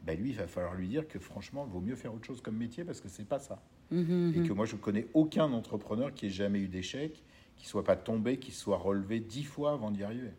Ben 0.03 0.19
lui, 0.19 0.31
il 0.31 0.35
va 0.35 0.47
falloir 0.47 0.75
lui 0.75 0.87
dire 0.87 1.07
que 1.07 1.17
franchement, 1.17 1.65
il 1.67 1.71
vaut 1.71 1.79
mieux 1.79 1.95
faire 1.95 2.13
autre 2.13 2.25
chose 2.25 2.41
comme 2.41 2.57
métier 2.57 2.83
parce 2.83 2.99
que 2.99 3.07
c'est 3.07 3.27
pas 3.27 3.39
ça. 3.39 3.61
Mhm, 3.91 4.33
et 4.35 4.39
mhm. 4.39 4.47
que 4.47 4.53
moi, 4.53 4.65
je 4.65 4.75
connais 4.75 5.07
aucun 5.13 5.51
entrepreneur 5.53 6.13
qui 6.13 6.25
ait 6.25 6.29
jamais 6.29 6.59
eu 6.59 6.67
d'échec, 6.67 7.23
qui 7.55 7.67
soit 7.67 7.83
pas 7.83 7.95
tombé, 7.95 8.37
qui 8.37 8.51
soit 8.51 8.77
relevé 8.77 9.19
dix 9.19 9.43
fois 9.43 9.73
avant 9.73 9.91
d'y 9.91 10.03
arriver. 10.03 10.33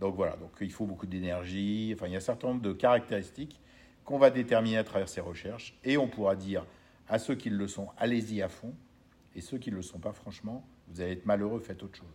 Donc 0.00 0.16
voilà, 0.16 0.36
donc 0.36 0.50
il 0.60 0.72
faut 0.72 0.86
beaucoup 0.86 1.06
d'énergie. 1.06 1.92
Enfin, 1.94 2.06
il 2.06 2.12
y 2.12 2.14
a 2.14 2.18
un 2.18 2.20
certain 2.20 2.48
nombre 2.48 2.62
de 2.62 2.72
caractéristiques 2.72 3.60
qu'on 4.04 4.18
va 4.18 4.30
déterminer 4.30 4.78
à 4.78 4.84
travers 4.84 5.08
ces 5.08 5.20
recherches, 5.20 5.78
et 5.84 5.96
on 5.96 6.08
pourra 6.08 6.34
dire 6.34 6.66
à 7.08 7.18
ceux 7.18 7.34
qui 7.34 7.50
le 7.50 7.68
sont, 7.68 7.88
allez-y 7.96 8.42
à 8.42 8.48
fond, 8.48 8.74
et 9.34 9.40
ceux 9.40 9.58
qui 9.58 9.70
ne 9.70 9.76
le 9.76 9.82
sont 9.82 9.98
pas, 9.98 10.12
franchement, 10.12 10.66
vous 10.88 11.00
allez 11.00 11.12
être 11.12 11.26
malheureux, 11.26 11.60
faites 11.60 11.82
autre 11.82 11.96
chose. 11.96 12.06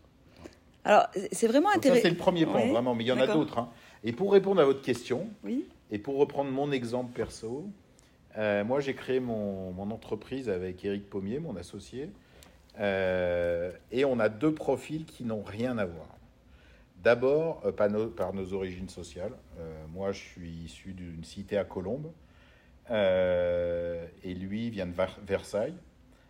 Alors, 0.84 1.08
c'est 1.32 1.48
vraiment 1.48 1.70
intéressant. 1.70 2.02
Ça, 2.02 2.10
c'est 2.10 2.14
le 2.14 2.18
premier 2.18 2.46
point, 2.46 2.68
vraiment, 2.68 2.94
mais 2.94 3.04
il 3.04 3.08
y 3.08 3.12
en 3.12 3.20
a 3.20 3.28
d'autres. 3.28 3.58
Hein. 3.58 3.70
Et 4.04 4.12
pour 4.12 4.32
répondre 4.34 4.62
à 4.62 4.66
votre 4.66 4.82
question, 4.82 5.30
oui. 5.44 5.66
Et 5.92 6.00
pour 6.00 6.18
reprendre 6.18 6.52
mon 6.52 6.72
exemple 6.72 7.14
perso, 7.14 7.70
euh, 8.38 8.64
moi 8.64 8.80
j'ai 8.80 8.96
créé 8.96 9.20
mon, 9.20 9.78
entreprise 9.92 10.50
avec 10.50 10.84
Éric 10.84 11.10
Pommier, 11.10 11.40
mon 11.40 11.56
associé, 11.56 12.10
euh, 12.80 13.72
et 13.92 14.04
on 14.04 14.20
a 14.20 14.30
deux 14.30 14.54
profils 14.54 15.06
qui 15.06 15.24
n'ont 15.24 15.44
rien 15.44 15.78
à 15.78 15.86
voir. 15.86 16.08
D'abord, 17.04 17.62
euh, 17.66 17.72
par, 17.72 18.34
nos 18.34 18.54
origines 18.54 18.90
sociales. 18.90 19.34
moi 19.94 20.12
je 20.12 20.20
suis 20.20 20.50
issu 20.66 20.94
d'une 20.94 21.24
cité 21.24 21.58
à 21.58 21.64
Colombes, 21.64 22.12
et 22.90 24.34
lui 24.34 24.70
vient 24.70 24.88
de 24.88 24.94
Versailles. 25.26 25.76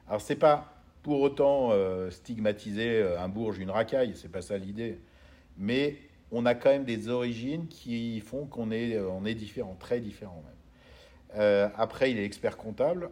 Alors, 0.08 0.22
c'est 0.22 0.36
pas 0.36 0.74
pour 1.02 1.22
autant 1.22 1.72
stigmatiser 2.10 3.04
un 3.18 3.28
bourge, 3.28 3.60
une 3.60 3.72
racaille, 3.72 4.14
c'est 4.16 4.32
pas 4.32 4.42
ça 4.42 4.58
l'idée. 4.58 5.00
Mais 5.58 5.98
on 6.32 6.46
a 6.46 6.55
quand 6.55 6.70
même 6.70 6.86
des 6.86 7.10
origines 7.10 7.67
qui 7.67 8.20
font 8.20 8.46
qu'on 8.46 8.72
est, 8.72 9.00
on 9.00 9.25
est 9.25 9.36
différent, 9.36 9.75
très 9.79 10.00
différent 10.00 10.44
même. 10.44 11.72
après, 11.75 12.12
il 12.12 12.17
est 12.17 12.25
expert 12.25 12.58
comptable. 12.58 13.10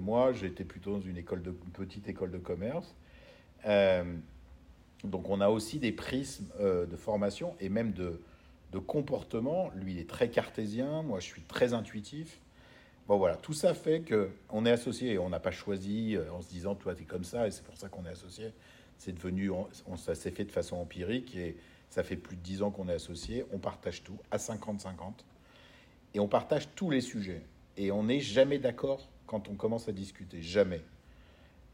moi, 0.00 0.32
j'étais 0.32 0.64
plutôt 0.64 0.92
dans 0.92 1.00
une, 1.00 1.16
de, 1.16 1.50
petite 1.72 2.08
école 2.08 2.30
de 2.30 2.38
commerce. 2.38 2.94
Donc 5.04 5.28
on 5.28 5.40
a 5.40 5.48
aussi 5.48 5.78
des 5.78 5.92
prismes 5.92 6.46
euh, 6.60 6.86
de 6.86 6.96
formation 6.96 7.56
et 7.60 7.68
même 7.68 7.92
de, 7.92 8.20
comportement. 8.86 9.70
Lui, 9.74 9.92
il 9.92 9.98
est 9.98 10.08
très 10.08 10.30
cartésien, 10.30 11.02
moi 11.02 11.20
je 11.20 11.26
suis 11.26 11.42
très 11.42 11.74
intuitif. 11.74 12.40
Bon 13.06 13.18
voilà, 13.18 13.36
tout 13.36 13.52
ça 13.52 13.74
fait 13.74 14.02
qu'on 14.02 14.64
est 14.64 14.70
associé 14.70 15.18
on 15.18 15.28
n'a 15.28 15.40
pas 15.40 15.50
choisi 15.50 16.16
euh, 16.16 16.32
en 16.32 16.40
se 16.40 16.48
disant 16.48 16.74
toi 16.74 16.94
tu 16.94 17.02
es 17.02 17.04
comme 17.04 17.24
ça 17.24 17.46
et 17.46 17.50
c'est 17.50 17.64
pour 17.64 17.76
ça 17.76 17.88
qu'on 17.88 18.06
est 18.06 18.10
associé. 18.10 18.52
C'est 18.96 19.12
devenu, 19.12 19.50
on, 19.50 19.96
ça 19.96 20.14
s'est 20.14 20.30
fait 20.30 20.44
de 20.44 20.52
façon 20.52 20.76
empirique 20.76 21.34
et 21.34 21.56
ça 21.92 22.02
fait 22.02 22.16
plus 22.16 22.36
de 22.36 22.40
dix 22.40 22.62
ans 22.62 22.70
qu'on 22.70 22.88
est 22.88 22.94
associé. 22.94 23.44
On 23.52 23.58
partage 23.58 24.02
tout 24.02 24.16
à 24.30 24.38
50-50 24.38 24.88
et 26.14 26.20
on 26.20 26.26
partage 26.26 26.66
tous 26.74 26.88
les 26.88 27.02
sujets 27.02 27.42
et 27.76 27.92
on 27.92 28.04
n'est 28.04 28.20
jamais 28.20 28.58
d'accord 28.58 29.10
quand 29.26 29.50
on 29.50 29.54
commence 29.54 29.90
à 29.90 29.92
discuter, 29.92 30.40
jamais. 30.40 30.80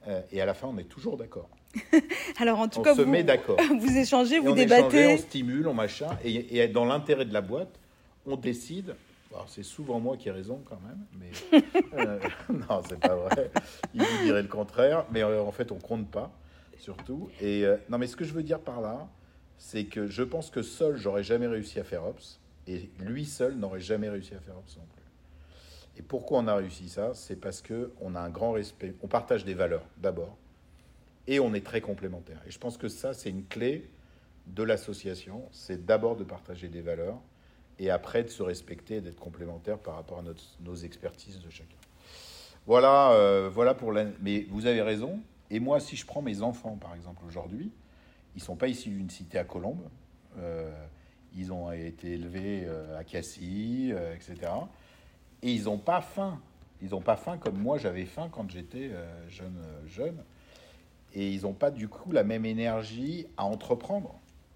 Euh, 0.09 0.21
et 0.33 0.41
à 0.41 0.47
la 0.47 0.55
fin, 0.55 0.67
on 0.67 0.77
est 0.77 0.89
toujours 0.89 1.17
d'accord. 1.17 1.49
Alors 2.41 2.59
en 2.59 2.67
tout 2.69 2.81
on 2.81 2.83
cas, 2.83 2.97
se 2.97 3.03
vous, 3.03 3.11
met 3.11 3.23
d'accord. 3.23 3.61
Vous 3.79 3.97
échangez, 3.97 4.41
vous 4.41 4.51
on 4.51 4.55
débattez. 4.55 5.07
on 5.07 5.19
stimule, 5.19 5.69
on 5.69 5.75
machin, 5.75 6.09
et, 6.25 6.67
dans 6.67 6.85
l'intérêt 6.85 7.25
de 7.25 7.33
la 7.33 7.41
boîte, 7.41 7.79
on 8.27 8.37
décide. 8.37 8.97
C'est 9.47 9.63
souvent 9.63 10.01
moi 10.01 10.17
qui 10.17 10.29
ai 10.29 10.33
raison 10.33 10.61
quand 10.65 10.81
même, 10.81 11.05
mais 11.21 11.63
euh, 11.99 12.19
non, 12.49 12.83
c'est 12.89 12.99
pas 12.99 13.15
vrai. 13.15 13.53
Il 13.95 14.03
vous 14.03 14.25
dirait 14.25 14.43
le 14.43 14.49
contraire, 14.49 15.05
mais 15.13 15.23
euh, 15.23 15.43
en 15.43 15.53
fait, 15.53 15.71
on 15.71 15.77
compte 15.77 16.11
pas, 16.11 16.33
surtout. 16.79 17.29
Et 17.41 17.65
euh, 17.65 17.77
non, 17.89 17.99
mais 17.99 18.09
ce 18.09 18.17
que 18.17 18.25
je 18.25 18.33
veux 18.33 18.43
dire 18.43 18.59
par 18.59 18.81
là, 18.81 19.07
c'est 19.59 19.85
que 19.85 20.07
je 20.07 20.23
pense 20.23 20.51
que 20.51 20.63
seul, 20.63 20.97
j'aurais 20.97 21.25
jamais 21.25 21.47
réussi 21.47 21.79
à 21.79 21.85
faire 21.85 22.05
Ops, 22.05 22.41
et 22.67 22.91
lui 23.01 23.25
seul 23.25 23.57
n'aurait 23.57 23.81
jamais 23.81 24.09
réussi 24.09 24.35
à 24.35 24.41
faire 24.41 24.57
Ops 24.57 24.77
non 24.77 24.85
plus. 24.95 25.03
Et 25.99 26.03
pourquoi 26.03 26.39
on 26.39 26.47
a 26.47 26.55
réussi 26.55 26.89
ça? 26.89 27.13
C'est 27.15 27.37
parce 27.37 27.61
que 27.61 27.93
on 28.01 28.15
a 28.15 28.21
un 28.21 28.31
grand 28.31 28.53
respect, 28.53 28.95
on 29.03 29.09
partage 29.09 29.45
des 29.45 29.55
valeurs 29.55 29.85
d'abord 29.97 30.37
et 31.27 31.41
on 31.41 31.53
est 31.55 31.65
très 31.65 31.81
complémentaires. 31.81 32.41
Et 32.47 32.51
je 32.51 32.59
pense 32.59 32.79
que 32.79 32.89
ça, 32.89 33.13
c'est 33.13 33.31
une 33.31 33.45
clé 33.45 33.91
de 34.47 34.63
l'association, 34.63 35.43
c'est 35.51 35.85
d'abord 35.85 36.17
de 36.17 36.25
partager 36.25 36.69
des 36.69 36.81
valeurs 36.81 37.21
et 37.79 37.91
après 37.91 38.23
de 38.23 38.29
se 38.29 38.43
respecter 38.43 39.01
d'être 39.01 39.19
complémentaires 39.19 39.79
par 39.79 39.97
rapport 39.97 40.21
à 40.21 40.25
nos 40.61 40.75
expertises 40.75 41.41
de 41.41 41.51
chacun. 41.51 41.77
Voilà, 42.67 43.13
euh, 43.13 43.51
voilà 43.53 43.75
pour 43.75 43.93
la... 43.93 44.07
Mais 44.21 44.47
vous 44.51 44.67
avez 44.67 44.83
raison. 44.83 45.21
Et 45.51 45.59
moi, 45.59 45.81
si 45.81 45.97
je 45.97 46.05
prends 46.07 46.23
mes 46.23 46.43
enfants, 46.43 46.77
par 46.77 46.95
exemple, 46.95 47.23
aujourd'hui, 47.27 47.73
ils 48.39 48.43
sont 48.43 48.57
pas 48.57 48.69
issus 48.69 48.91
d'une 48.91 49.11
cité 49.11 49.37
à 49.39 49.45
Colombes. 49.45 49.89
Euh, 50.39 50.71
ils 51.37 51.53
ont 51.53 51.71
été 51.73 52.13
élevés 52.13 52.63
euh, 52.65 52.99
à 52.99 53.05
Cassis, 53.05 53.93
etc. 54.15 54.53
Et 55.43 55.53
ils 55.53 55.65
n'ont 55.65 55.79
pas 55.79 56.01
faim. 56.01 56.41
Ils 56.81 56.91
n'ont 56.91 57.01
pas 57.01 57.17
faim 57.17 57.37
comme 57.37 57.59
moi 57.59 57.77
j'avais 57.77 58.05
faim 58.05 58.29
quand 58.31 58.49
j'étais 58.49 58.93
jeune, 59.29 59.61
jeune 59.87 60.17
et 61.15 61.31
ils 61.31 61.43
n'ont 61.43 61.53
pas 61.53 61.71
du 61.71 61.89
coup 61.89 62.13
la 62.13 62.25
même 62.25 62.45
énergie 62.45 63.27
à 63.37 63.45
entreprendre. 63.45 64.15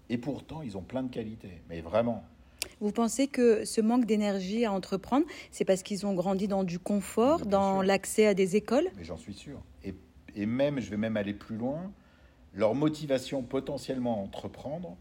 Et 0.09 0.17
pourtant, 0.17 0.61
ils 0.61 0.77
ont 0.77 0.81
plein 0.81 1.03
de 1.03 1.11
qualités, 1.11 1.61
mais 1.69 1.81
vraiment. 1.81 2.23
Vous 2.79 2.91
pensez 2.91 3.27
que 3.27 3.65
ce 3.65 3.81
manque 3.81 4.05
d'énergie 4.05 4.65
à 4.65 4.71
entreprendre, 4.71 5.25
c'est 5.51 5.65
parce 5.65 5.83
qu'ils 5.83 6.05
ont 6.05 6.13
grandi 6.13 6.47
dans 6.47 6.63
du 6.63 6.79
confort, 6.79 7.45
dans 7.45 7.81
l'accès 7.81 8.27
à 8.27 8.33
des 8.33 8.55
écoles? 8.55 8.87
Mais 8.95 9.03
j'en 9.03 9.17
suis 9.17 9.33
sûr. 9.33 9.61
Et, 9.83 9.93
et, 10.35 10.45
même, 10.45 10.79
je 10.79 10.89
vais 10.89 10.97
même 10.97 11.17
aller 11.17 11.33
plus 11.33 11.57
loin, 11.57 11.91
leur 12.53 12.75
motivation 12.75 13.41
potentiellement 13.41 14.19
à 14.19 14.21
entreprendre, 14.21 14.95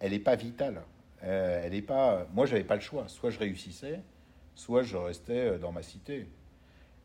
elle 0.00 0.12
n'est 0.12 0.18
pas 0.18 0.36
vitale. 0.36 0.82
Euh, 1.24 1.62
elle 1.64 1.74
est 1.74 1.82
pas. 1.82 2.26
Moi, 2.34 2.46
j'avais 2.46 2.64
pas 2.64 2.74
le 2.74 2.80
choix. 2.82 3.08
Soit 3.08 3.30
je 3.30 3.38
réussissais, 3.38 4.00
soit 4.54 4.82
je 4.82 4.96
restais 4.96 5.52
euh, 5.52 5.58
dans 5.58 5.72
ma 5.72 5.82
cité. 5.82 6.28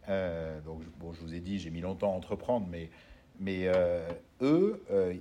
Euh, 0.10 0.60
donc, 0.62 0.82
bon, 1.00 1.14
je 1.14 1.22
vous 1.22 1.34
ai 1.34 1.40
dit, 1.40 1.60
j'ai 1.60 1.70
mis 1.70 1.82
longtemps 1.82 2.12
à 2.14 2.16
entreprendre, 2.16 2.68
mais 2.70 2.90
mais 3.40 3.68
euh, 3.68 4.08
eux, 4.42 4.84
euh, 4.92 5.16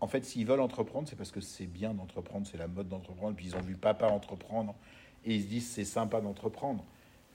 en 0.00 0.06
fait, 0.06 0.24
s'ils 0.24 0.46
veulent 0.46 0.60
entreprendre, 0.60 1.08
c'est 1.08 1.16
parce 1.16 1.30
que 1.30 1.40
c'est 1.40 1.66
bien 1.66 1.92
d'entreprendre, 1.92 2.46
c'est 2.46 2.56
la 2.56 2.68
mode 2.68 2.88
d'entreprendre. 2.88 3.34
Puis 3.36 3.46
ils 3.46 3.56
ont 3.56 3.60
vu 3.60 3.74
papa 3.74 4.06
entreprendre 4.06 4.74
et 5.24 5.34
ils 5.34 5.42
se 5.42 5.46
disent 5.46 5.68
c'est 5.68 5.84
sympa 5.84 6.20
d'entreprendre. 6.20 6.84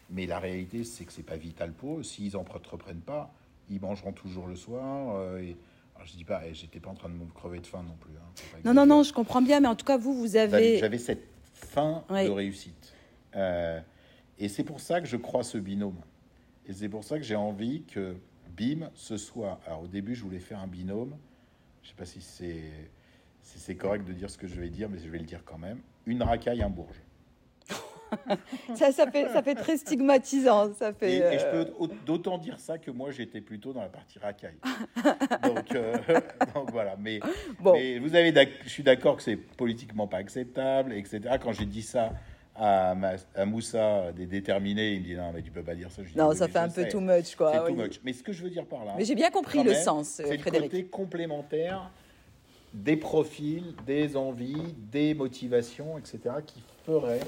Mais 0.10 0.26
la 0.26 0.40
réalité, 0.40 0.84
c'est 0.84 1.06
que 1.06 1.12
c'est 1.12 1.24
pas 1.24 1.38
vital 1.38 1.74
pour 1.74 2.00
eux. 2.00 2.04
S'ils 2.04 2.34
n'entreprennent 2.34 3.02
pas, 3.02 3.32
ils 3.70 3.82
mangeront 3.82 4.14
toujours 4.14 4.48
le 4.48 4.56
soir. 4.56 5.20
Alors, 6.06 6.12
je 6.12 6.18
dis 6.18 6.24
pas, 6.24 6.42
j'étais 6.54 6.80
pas 6.80 6.90
en 6.90 6.94
train 6.94 7.10
de 7.10 7.16
me 7.16 7.26
crever 7.26 7.60
de 7.60 7.66
faim 7.68 7.84
non 7.88 7.96
plus. 8.00 8.14
Hein, 8.14 8.60
non, 8.64 8.74
non, 8.74 8.86
non, 8.86 9.04
je 9.04 9.12
comprends 9.12 9.42
bien, 9.42 9.60
mais 9.60 9.68
en 9.68 9.76
tout 9.76 9.86
cas, 9.86 9.98
vous, 9.98 10.14
vous 10.14 10.36
avez. 10.36 10.78
J'avais 10.78 10.98
cette 10.98 11.28
faim 11.54 12.04
de 12.10 12.30
réussite. 12.30 12.94
et 13.34 14.50
c'est 14.50 14.64
pour 14.64 14.80
ça 14.80 15.02
que 15.02 15.08
je 15.08 15.18
crois 15.18 15.44
ce 15.44 15.58
binôme. 15.58 16.00
Et 16.68 16.74
c'est 16.74 16.90
pour 16.90 17.04
ça 17.04 17.18
que 17.18 17.24
j'ai 17.24 17.36
envie 17.36 17.84
que 17.84 18.16
BIM 18.56 18.90
ce 18.96 19.18
soit. 19.18 19.60
Alors 19.66 19.84
au 19.84 19.88
début, 19.88 20.16
je 20.16 20.24
voulais 20.24 20.40
faire 20.40 20.60
un 20.60 20.68
binôme. 20.68 21.16
Je 21.82 21.88
ne 21.88 21.92
sais 21.92 21.98
pas 21.98 22.06
si 22.06 22.22
c'est 22.22 22.90
si 23.42 23.60
c'est 23.60 23.76
correct 23.76 24.06
de 24.06 24.14
dire 24.14 24.30
ce 24.30 24.40
que 24.40 24.48
je 24.48 24.60
vais 24.60 24.70
dire, 24.70 24.90
mais 24.90 24.98
je 24.98 25.08
vais 25.08 25.20
le 25.20 25.26
dire 25.26 25.44
quand 25.46 25.60
même. 25.60 25.80
Une 26.08 26.24
racaille, 26.24 26.64
un 26.64 26.70
bourge. 26.70 27.00
ça, 28.76 28.92
ça, 28.92 29.10
fait, 29.10 29.30
ça 29.30 29.44
fait 29.44 29.56
très 29.56 29.78
stigmatisant. 29.78 30.74
Ça 30.74 30.94
fait, 30.94 31.36
et, 31.36 31.40
je 31.40 31.46
peux 31.46 31.84
euh, 31.84 31.88
d'autant 32.06 32.38
dire 32.38 32.60
ça 32.60 32.78
que 32.78 32.92
moi, 32.92 33.12
j'étais 33.12 33.42
plutôt 33.42 33.74
dans 33.74 33.82
la 33.82 33.90
partie 33.90 34.20
racaille. 34.20 34.58
donc, 35.44 35.74
euh, 35.74 35.98
donc, 36.54 36.72
voilà. 36.72 36.96
Mais, 37.00 37.20
bon. 37.60 37.74
mais 37.74 38.00
vous 38.00 38.16
avez, 38.16 38.34
je 38.64 38.70
suis 38.70 38.84
d'accord 38.84 39.18
que 39.18 39.24
c'est 39.24 39.36
politiquement 39.38 40.08
pas 40.08 40.18
acceptable, 40.18 40.94
etc. 40.94 41.22
Quand 41.42 41.52
j'ai 41.52 41.66
dit 41.66 41.82
ça 41.82 42.12
à, 42.56 42.96
à, 43.36 43.46
Moussa 43.46 44.12
des 44.14 44.26
déterminés, 44.26 44.94
il 44.94 45.02
me 45.02 45.06
dit 45.06 45.16
non 45.16 45.32
mais 45.34 45.42
tu 45.42 45.52
peux 45.52 45.64
pas 45.64 45.76
dire 45.76 45.92
ça. 45.92 46.02
non, 46.16 46.34
ça 46.34 46.48
fait 46.48 46.60
un 46.60 46.70
peu 46.70 46.88
too 46.88 47.02
much 47.02 47.36
quoi. 47.36 47.52
C'est 47.52 47.72
too 47.72 47.76
much. 47.76 48.00
Mais 48.04 48.14
ce 48.14 48.24
que 48.24 48.32
je 48.32 48.44
veux 48.44 48.50
dire 48.50 48.66
par 48.66 48.86
là. 48.86 48.94
Mais 48.98 49.04
j'ai 49.04 49.16
bien 49.16 49.30
compris 49.30 49.64
le 49.64 49.74
sens, 49.74 50.20
euh, 50.20 50.26
C'est 50.28 50.38
le 50.38 50.62
côté 50.62 50.86
complémentaire 50.86 51.92
des 52.74 52.98
profils, 52.98 53.74
des 53.86 54.18
envies, 54.18 54.76
des 54.92 55.14
motivations, 55.14 55.98
etc. 55.98 56.20
qui 56.46 56.62
feraient 56.86 57.22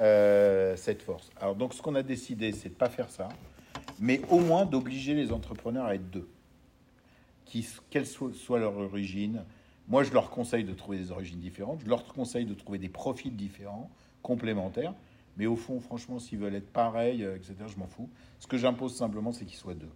euh, 0.00 0.76
cette 0.76 1.02
force. 1.02 1.30
Alors 1.40 1.54
donc 1.54 1.74
ce 1.74 1.82
qu'on 1.82 1.94
a 1.94 2.02
décidé, 2.02 2.52
c'est 2.52 2.70
de 2.70 2.74
pas 2.74 2.88
faire 2.88 3.10
ça, 3.10 3.28
mais 3.98 4.20
au 4.30 4.40
moins 4.40 4.66
d'obliger 4.66 5.14
les 5.14 5.32
entrepreneurs 5.32 5.86
à 5.86 5.94
être 5.94 6.10
deux, 6.10 6.28
qui, 7.46 7.66
quelle 7.90 8.06
soit, 8.06 8.34
soit 8.34 8.58
leur 8.58 8.76
origine. 8.76 9.44
Moi, 9.88 10.02
je 10.02 10.12
leur 10.12 10.30
conseille 10.30 10.64
de 10.64 10.74
trouver 10.74 10.98
des 10.98 11.12
origines 11.12 11.40
différentes. 11.40 11.80
Je 11.80 11.88
leur 11.88 12.04
conseille 12.04 12.44
de 12.44 12.54
trouver 12.54 12.78
des 12.78 12.88
profils 12.88 13.34
différents 13.34 13.88
complémentaires. 14.20 14.92
Mais 15.36 15.46
au 15.46 15.56
fond, 15.56 15.80
franchement, 15.80 16.18
s'ils 16.18 16.38
veulent 16.38 16.54
être 16.54 16.72
pareils, 16.72 17.22
euh, 17.22 17.36
etc., 17.36 17.54
je 17.68 17.78
m'en 17.78 17.86
fous. 17.86 18.10
Ce 18.38 18.46
que 18.46 18.56
j'impose 18.56 18.96
simplement, 18.96 19.32
c'est 19.32 19.44
qu'ils 19.44 19.58
soient 19.58 19.74
deux. 19.74 19.92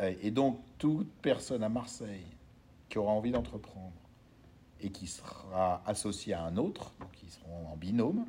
Euh, 0.00 0.12
et 0.22 0.30
donc, 0.30 0.60
toute 0.78 1.10
personne 1.22 1.62
à 1.62 1.68
Marseille 1.68 2.26
qui 2.88 2.98
aura 2.98 3.12
envie 3.12 3.30
d'entreprendre 3.30 3.92
et 4.80 4.90
qui 4.90 5.06
sera 5.06 5.82
associée 5.86 6.34
à 6.34 6.42
un 6.42 6.56
autre, 6.56 6.92
donc 7.00 7.10
qui 7.12 7.30
seront 7.30 7.68
en 7.72 7.76
binôme, 7.76 8.26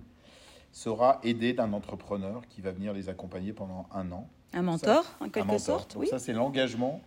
sera 0.75 1.21
aidée 1.23 1.53
d'un 1.53 1.71
entrepreneur 1.71 2.45
qui 2.49 2.59
va 2.59 2.73
venir 2.73 2.91
les 2.91 3.07
accompagner 3.07 3.53
pendant 3.53 3.87
un 3.93 4.11
an. 4.11 4.27
Un 4.51 4.61
mentor, 4.61 5.05
en 5.21 5.29
quelque 5.29 5.57
sorte, 5.57 5.95
oui. 5.95 6.07
Ça, 6.07 6.19
c'est 6.19 6.33
l'engagement 6.33 6.99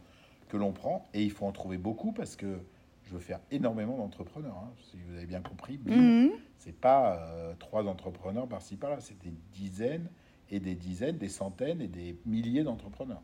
que 0.48 0.56
l'on 0.56 0.72
prend 0.72 1.06
et 1.12 1.22
il 1.22 1.30
faut 1.30 1.44
en 1.44 1.52
trouver 1.52 1.76
beaucoup 1.76 2.12
parce 2.12 2.34
que 2.34 2.60
je 3.04 3.12
veux 3.12 3.20
faire 3.20 3.40
énormément 3.50 3.98
d'entrepreneurs. 3.98 4.56
Hein. 4.56 4.70
Si 4.90 4.96
vous 5.06 5.14
avez 5.14 5.26
bien 5.26 5.42
compris, 5.42 5.78
mhm. 5.84 6.30
c'est 6.56 6.74
pas 6.74 7.18
euh, 7.18 7.52
trois 7.58 7.86
entrepreneurs 7.86 8.48
par-ci 8.48 8.76
par-là, 8.76 9.00
c'est 9.00 9.18
des 9.18 9.34
dizaines 9.52 10.08
et 10.50 10.60
des 10.60 10.74
dizaines, 10.74 11.18
des 11.18 11.28
centaines 11.28 11.82
et 11.82 11.88
des 11.88 12.18
milliers 12.24 12.64
d'entrepreneurs. 12.64 13.22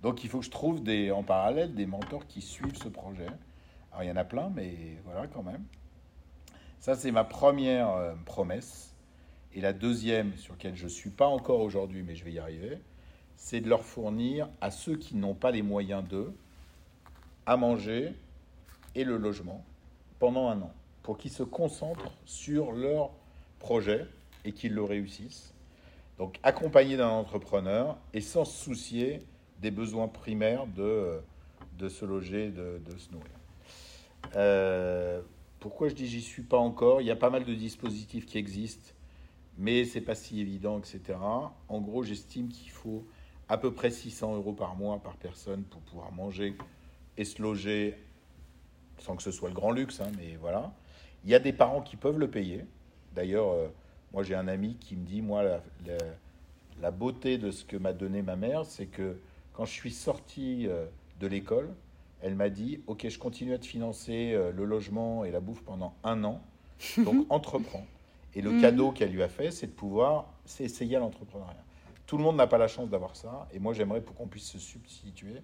Donc 0.00 0.24
il 0.24 0.30
faut 0.30 0.38
que 0.38 0.46
je 0.46 0.50
trouve 0.50 0.82
des, 0.82 1.10
en 1.10 1.22
parallèle 1.22 1.74
des 1.74 1.84
mentors 1.84 2.26
qui 2.26 2.40
suivent 2.40 2.78
ce 2.78 2.88
projet. 2.88 3.26
Alors 3.92 4.04
il 4.04 4.08
y 4.08 4.10
en 4.10 4.16
a 4.16 4.24
plein, 4.24 4.50
mais 4.54 4.96
voilà 5.04 5.26
quand 5.26 5.42
même. 5.42 5.64
Ça, 6.80 6.94
c'est 6.94 7.10
ma 7.10 7.24
première 7.24 7.90
euh, 7.90 8.14
promesse. 8.24 8.95
Et 9.56 9.60
la 9.60 9.72
deuxième, 9.72 10.36
sur 10.36 10.52
laquelle 10.52 10.76
je 10.76 10.84
ne 10.84 10.90
suis 10.90 11.10
pas 11.10 11.26
encore 11.26 11.60
aujourd'hui, 11.60 12.04
mais 12.04 12.14
je 12.14 12.24
vais 12.24 12.32
y 12.32 12.38
arriver, 12.38 12.78
c'est 13.34 13.60
de 13.60 13.68
leur 13.68 13.84
fournir 13.84 14.48
à 14.60 14.70
ceux 14.70 14.96
qui 14.96 15.16
n'ont 15.16 15.34
pas 15.34 15.50
les 15.50 15.62
moyens 15.62 16.04
d'eux 16.06 16.32
à 17.46 17.56
manger, 17.56 18.14
et 18.96 19.04
le 19.04 19.16
logement 19.18 19.64
pendant 20.18 20.48
un 20.48 20.60
an 20.62 20.72
pour 21.02 21.18
qu'ils 21.18 21.30
se 21.30 21.44
concentrent 21.44 22.12
sur 22.24 22.72
leur 22.72 23.10
projet 23.60 24.06
et 24.44 24.52
qu'ils 24.52 24.74
le 24.74 24.82
réussissent. 24.82 25.54
Donc 26.18 26.40
accompagné 26.42 26.96
d'un 26.96 27.10
entrepreneur 27.10 27.98
et 28.14 28.20
sans 28.20 28.44
se 28.44 28.64
soucier 28.64 29.22
des 29.60 29.70
besoins 29.70 30.08
primaires 30.08 30.66
de, 30.66 31.20
de 31.78 31.88
se 31.88 32.04
loger, 32.04 32.50
de, 32.50 32.80
se 32.96 33.12
nourrir. 33.12 33.30
Euh, 34.34 35.20
pourquoi 35.60 35.88
je 35.88 35.94
dis 35.94 36.06
j'y 36.08 36.22
suis 36.22 36.42
pas 36.42 36.58
encore? 36.58 37.02
Il 37.02 37.06
y 37.06 37.10
a 37.10 37.16
pas 37.16 37.30
mal 37.30 37.44
de 37.44 37.54
dispositifs 37.54 38.26
qui 38.26 38.38
existent, 38.38 38.92
mais 39.58 39.84
c'est 39.84 40.00
pas 40.00 40.14
si 40.14 40.40
évident, 40.40 40.78
etc. 40.78 41.18
En 41.68 41.80
gros, 41.80 42.02
j'estime 42.02 42.48
qu'il 42.48 42.70
faut 42.70 43.06
à 43.48 43.58
peu 43.58 43.72
près 43.72 43.90
600 43.90 44.36
euros 44.36 44.52
par 44.52 44.76
mois 44.76 44.98
par 44.98 45.16
personne 45.16 45.62
pour 45.62 45.80
pouvoir 45.82 46.12
manger 46.12 46.56
et 47.16 47.24
se 47.24 47.40
loger 47.40 47.96
sans 48.98 49.16
que 49.16 49.22
ce 49.22 49.30
soit 49.30 49.48
le 49.48 49.54
grand 49.54 49.70
luxe, 49.70 50.00
hein, 50.00 50.10
mais 50.16 50.36
voilà. 50.40 50.72
Il 51.24 51.30
y 51.30 51.34
a 51.34 51.38
des 51.38 51.52
parents 51.52 51.82
qui 51.82 51.96
peuvent 51.96 52.18
le 52.18 52.30
payer. 52.30 52.64
D'ailleurs, 53.14 53.50
euh, 53.50 53.68
moi 54.12 54.22
j'ai 54.22 54.34
un 54.34 54.48
ami 54.48 54.76
qui 54.80 54.96
me 54.96 55.04
dit, 55.04 55.22
moi, 55.22 55.42
la, 55.42 55.60
la, 56.80 56.90
beauté 56.90 57.38
de 57.38 57.50
ce 57.50 57.64
que 57.64 57.76
m'a 57.76 57.92
donné 57.92 58.22
ma 58.22 58.36
mère, 58.36 58.64
c'est 58.64 58.86
que 58.86 59.18
quand 59.52 59.64
je 59.64 59.72
suis 59.72 59.90
sorti 59.90 60.66
euh, 60.66 60.86
de 61.20 61.26
l'école, 61.26 61.74
elle 62.22 62.34
m'a 62.34 62.48
dit, 62.48 62.80
ok, 62.86 63.08
je 63.08 63.18
continue 63.18 63.54
à 63.54 63.58
te 63.58 63.66
financer 63.66 64.32
euh, 64.34 64.52
le 64.52 64.64
logement 64.64 65.24
et 65.24 65.30
la 65.30 65.40
bouffe 65.40 65.62
pendant 65.62 65.94
un 66.04 66.24
an, 66.24 66.42
donc 66.98 67.26
entreprends. 67.30 67.86
Et 68.36 68.42
le 68.42 68.52
mhm. 68.52 68.60
cadeau 68.60 68.92
qu'elle 68.92 69.10
lui 69.10 69.22
a 69.22 69.28
fait, 69.28 69.50
c'est 69.50 69.66
de 69.66 69.72
pouvoir 69.72 70.26
s'essayer 70.44 70.96
à 70.96 71.00
l'entrepreneuriat. 71.00 71.64
Tout 72.06 72.18
le 72.18 72.22
monde 72.22 72.36
n'a 72.36 72.46
pas 72.46 72.58
la 72.58 72.68
chance 72.68 72.90
d'avoir 72.90 73.16
ça, 73.16 73.48
et 73.52 73.58
moi 73.58 73.72
j'aimerais 73.72 74.02
pour 74.02 74.14
qu'on 74.14 74.28
puisse 74.28 74.46
se 74.46 74.58
substituer 74.58 75.42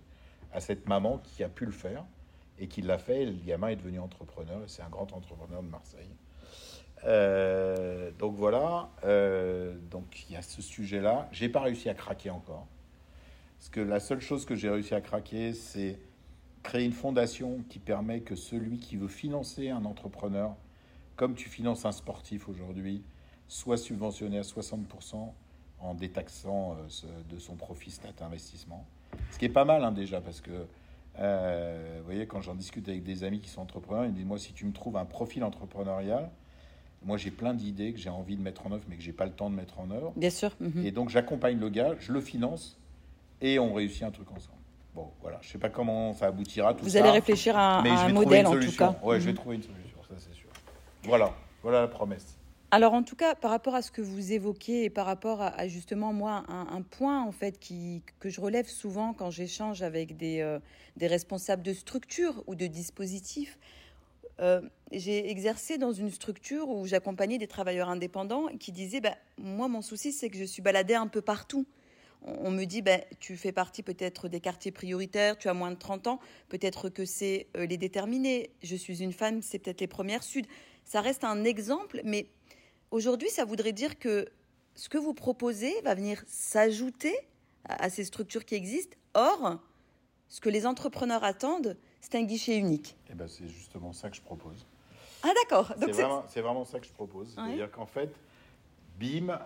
à 0.53 0.61
cette 0.61 0.87
maman 0.87 1.19
qui 1.19 1.43
a 1.43 1.49
pu 1.49 1.65
le 1.65 1.73
faire 1.73 2.05
et 2.59 2.69
qui 2.69 2.83
l'a 2.83 2.99
fait. 2.99 3.25
le 3.25 3.33
gamin 3.33 3.69
est 3.69 3.77
devenu 3.77 3.99
entrepreneur 3.99 4.59
et 4.63 4.69
c'est 4.69 4.83
un 4.83 4.91
grand 4.91 5.11
entrepreneur 5.13 5.63
de 5.63 5.69
Marseille. 5.69 6.15
Euh, 7.05 8.11
donc 8.19 8.37
voilà, 8.37 8.91
euh, 9.05 9.75
donc 9.91 10.25
il 10.29 10.35
y 10.35 10.37
a 10.37 10.43
ce 10.43 10.61
sujet-là. 10.61 11.29
J'ai 11.33 11.49
pas 11.49 11.61
réussi 11.61 11.89
à 11.89 11.95
craquer 11.95 12.29
encore. 12.29 12.67
Parce 13.59 13.71
que 13.71 13.81
la 13.81 14.01
seule 14.01 14.21
chose 14.21 14.45
que 14.45 14.55
j'ai 14.55 14.69
réussi 14.69 14.95
à 14.95 15.01
craquer, 15.01 15.55
c'est 15.55 15.99
créer 16.63 16.85
une 16.85 16.93
fondation 16.93 17.65
qui 17.71 17.79
permet 17.79 18.21
que 18.21 18.37
celui 18.37 18.79
qui 18.79 18.97
veut 18.97 19.09
financer 19.09 19.71
un 19.71 19.85
entrepreneur, 19.87 20.55
comme 21.23 21.37
tu 21.37 21.49
finances 21.49 21.85
un 21.85 21.93
sportif 21.93 22.49
aujourd'hui, 22.49 23.05
soit 23.47 23.77
subventionné 23.77 24.39
à 24.39 24.43
60% 24.43 25.31
en 25.79 25.95
détaxant 25.95 26.73
euh, 26.73 27.07
de 27.33 27.39
son 27.39 27.55
profit 27.55 27.93
cet 27.93 28.23
investissement. 28.23 28.85
Ce 29.31 29.39
qui 29.39 29.45
est 29.45 29.49
pas 29.49 29.65
mal 29.65 29.85
hein, 29.85 29.93
déjà, 29.93 30.21
parce 30.21 30.41
que 30.41 30.51
euh, 31.21 31.95
vous 32.01 32.05
voyez, 32.05 32.27
quand 32.27 32.41
j'en 32.41 32.57
discute 32.57 32.89
avec 32.89 33.05
des 33.05 33.23
amis 33.23 33.39
qui 33.39 33.51
sont 33.51 33.61
entrepreneurs, 33.61 34.05
ils 34.05 34.11
me 34.11 34.17
disent 34.17 34.27
Moi, 34.27 34.39
si 34.41 34.53
tu 34.53 34.65
me 34.65 34.73
trouves 34.73 34.97
un 34.97 35.05
profil 35.05 35.45
entrepreneurial, 35.45 36.29
moi 37.05 37.19
j'ai 37.19 37.31
plein 37.31 37.55
d'idées 37.55 37.93
que 37.93 38.01
j'ai 38.01 38.11
envie 38.11 38.35
de 38.35 38.43
mettre 38.43 38.67
en 38.67 38.73
œuvre, 38.73 38.83
mais 38.89 38.97
que 38.97 39.03
j'ai 39.03 39.13
pas 39.13 39.27
le 39.27 39.33
temps 39.33 39.49
de 39.49 39.55
mettre 39.55 39.79
en 39.79 39.93
œuvre. 39.93 40.13
Bien 40.17 40.31
sûr. 40.31 40.51
Mhm. 40.59 40.85
Et 40.85 40.91
donc 40.91 41.09
j'accompagne 41.09 41.61
le 41.61 41.69
gars, 41.69 41.95
je 42.01 42.11
le 42.11 42.21
finance 42.21 42.81
et 43.41 43.61
on 43.61 43.73
réussit 43.73 44.03
un 44.03 44.11
truc 44.11 44.29
ensemble. 44.33 44.59
Bon, 44.93 45.07
voilà, 45.21 45.39
je 45.41 45.51
sais 45.51 45.59
pas 45.59 45.71
comment 45.71 46.15
ça 46.15 46.27
aboutira 46.27 46.75
tout 46.75 46.83
Vous 46.83 46.91
ça. 46.91 46.99
allez 46.99 47.11
réfléchir 47.11 47.57
à, 47.57 47.79
un 47.79 48.13
modèle 48.13 48.49
en 48.49 48.59
tout 48.59 48.77
cas. 48.77 48.99
Ouais, 49.05 49.21
je 49.21 49.27
vais 49.27 49.31
mhm. 49.31 49.39
trouver 49.39 49.57
une 49.57 49.63
solution. 49.63 49.92
Voilà, 51.05 51.35
voilà 51.63 51.81
la 51.81 51.89
promesse. 51.89 52.39
Alors 52.71 52.95
en 52.95 53.03
tout 53.03 53.17
cas, 53.17 53.35
par 53.35 53.51
rapport 53.51 53.75
à 53.75 53.83
ce 53.83 53.91
que 53.91 54.01
vous 54.01 54.33
évoquez 54.33 54.85
et 54.85 54.91
par 54.91 55.05
rapport 55.05 55.43
à, 55.43 55.69
justement 55.69 56.15
moi, 56.15 56.45
un, 56.49 56.81
point 56.81 57.23
en 57.23 57.31
fait 57.31 57.59
qui, 57.59 58.03
que 58.19 58.31
je 58.31 58.41
relève 58.41 58.67
souvent 58.67 59.13
quand 59.13 59.31
j'échange 59.31 59.83
avec 59.83 60.17
des, 60.17 60.41
euh, 60.41 60.59
des, 60.97 61.07
responsables 61.07 61.63
de 61.63 61.75
structures 61.75 62.43
ou 62.47 62.55
de 62.55 62.67
dispositifs, 62.67 63.59
euh, 64.41 64.63
j'ai 64.91 65.31
exercé 65.31 65.77
dans 65.77 65.93
une 65.93 66.11
structure 66.11 66.69
où 66.69 66.87
j'accompagnais 66.87 67.39
des 67.39 67.47
travailleurs 67.47 67.91
indépendants 67.91 68.47
qui 68.59 68.73
disaient 68.73 69.01
bah, 69.01 69.17
Moi, 69.39 69.69
mon 69.69 69.83
souci, 69.83 70.11
c'est 70.11 70.31
que 70.31 70.39
je 70.39 70.45
suis 70.45 70.63
baladée 70.63 70.95
un 70.95 71.07
peu 71.07 71.21
partout. 71.21 71.67
On, 72.23 72.51
me 72.51 72.65
dit 72.65 72.83
bah, 72.83 72.99
Tu 73.21 73.37
fais 73.37 73.53
partie 73.53 73.83
peut-être 73.83 74.29
des 74.29 74.41
quartiers 74.41 74.73
prioritaires, 74.73 75.37
tu 75.37 75.49
as 75.49 75.55
moins 75.55 75.71
de 75.71 75.77
30 75.77 76.07
ans, 76.07 76.21
peut-être 76.49 76.89
que 76.89 77.05
c'est 77.05 77.49
euh, 77.57 77.67
les 77.67 77.77
déterminés. 77.77 78.51
Je 78.63 78.77
suis 78.77 79.03
une 79.03 79.13
femme, 79.13 79.43
c'est 79.43 79.59
peut-être 79.59 79.81
les 79.81 79.87
premières 79.87 80.23
sud. 80.23 80.47
Ça 80.85 81.01
reste 81.01 81.25
un 81.25 81.45
exemple, 81.45 82.01
mais 82.05 82.27
Aujourd'hui, 82.93 83.31
ça 83.31 83.47
voudrait 83.47 83.73
dire 83.73 83.99
que 83.99 84.29
ce 84.75 84.91
que 84.91 84.99
vous 84.99 85.15
proposez 85.15 85.73
va 85.81 85.95
venir 85.95 86.23
s'ajouter 86.27 87.15
à 87.65 87.89
ces 87.89 88.05
structures 88.05 88.45
qui 88.45 88.55
existent. 88.55 88.99
Or, 89.15 89.59
ce 90.29 90.43
que 90.43 90.51
les 90.51 90.67
entrepreneurs 90.67 91.25
attendent, 91.25 91.79
c'est 92.03 92.17
un 92.17 92.23
guichet 92.23 92.59
unique. 92.59 92.95
Eh 93.11 93.15
ben, 93.15 93.27
c'est 93.29 93.49
justement 93.49 93.95
ça 93.95 94.11
que 94.11 94.17
je 94.17 94.21
propose. 94.21 94.67
Ah 95.23 95.31
d'accord. 95.43 95.73
C'est 95.81 96.43
vraiment, 96.43 96.67
ça 96.67 96.81
que 96.81 96.87
je 96.87 96.93
propose. 96.93 97.33
C'est-à-dire 97.35 97.71
qu'en 97.71 97.87
fait, 97.87 98.15
BIM, 98.99 99.41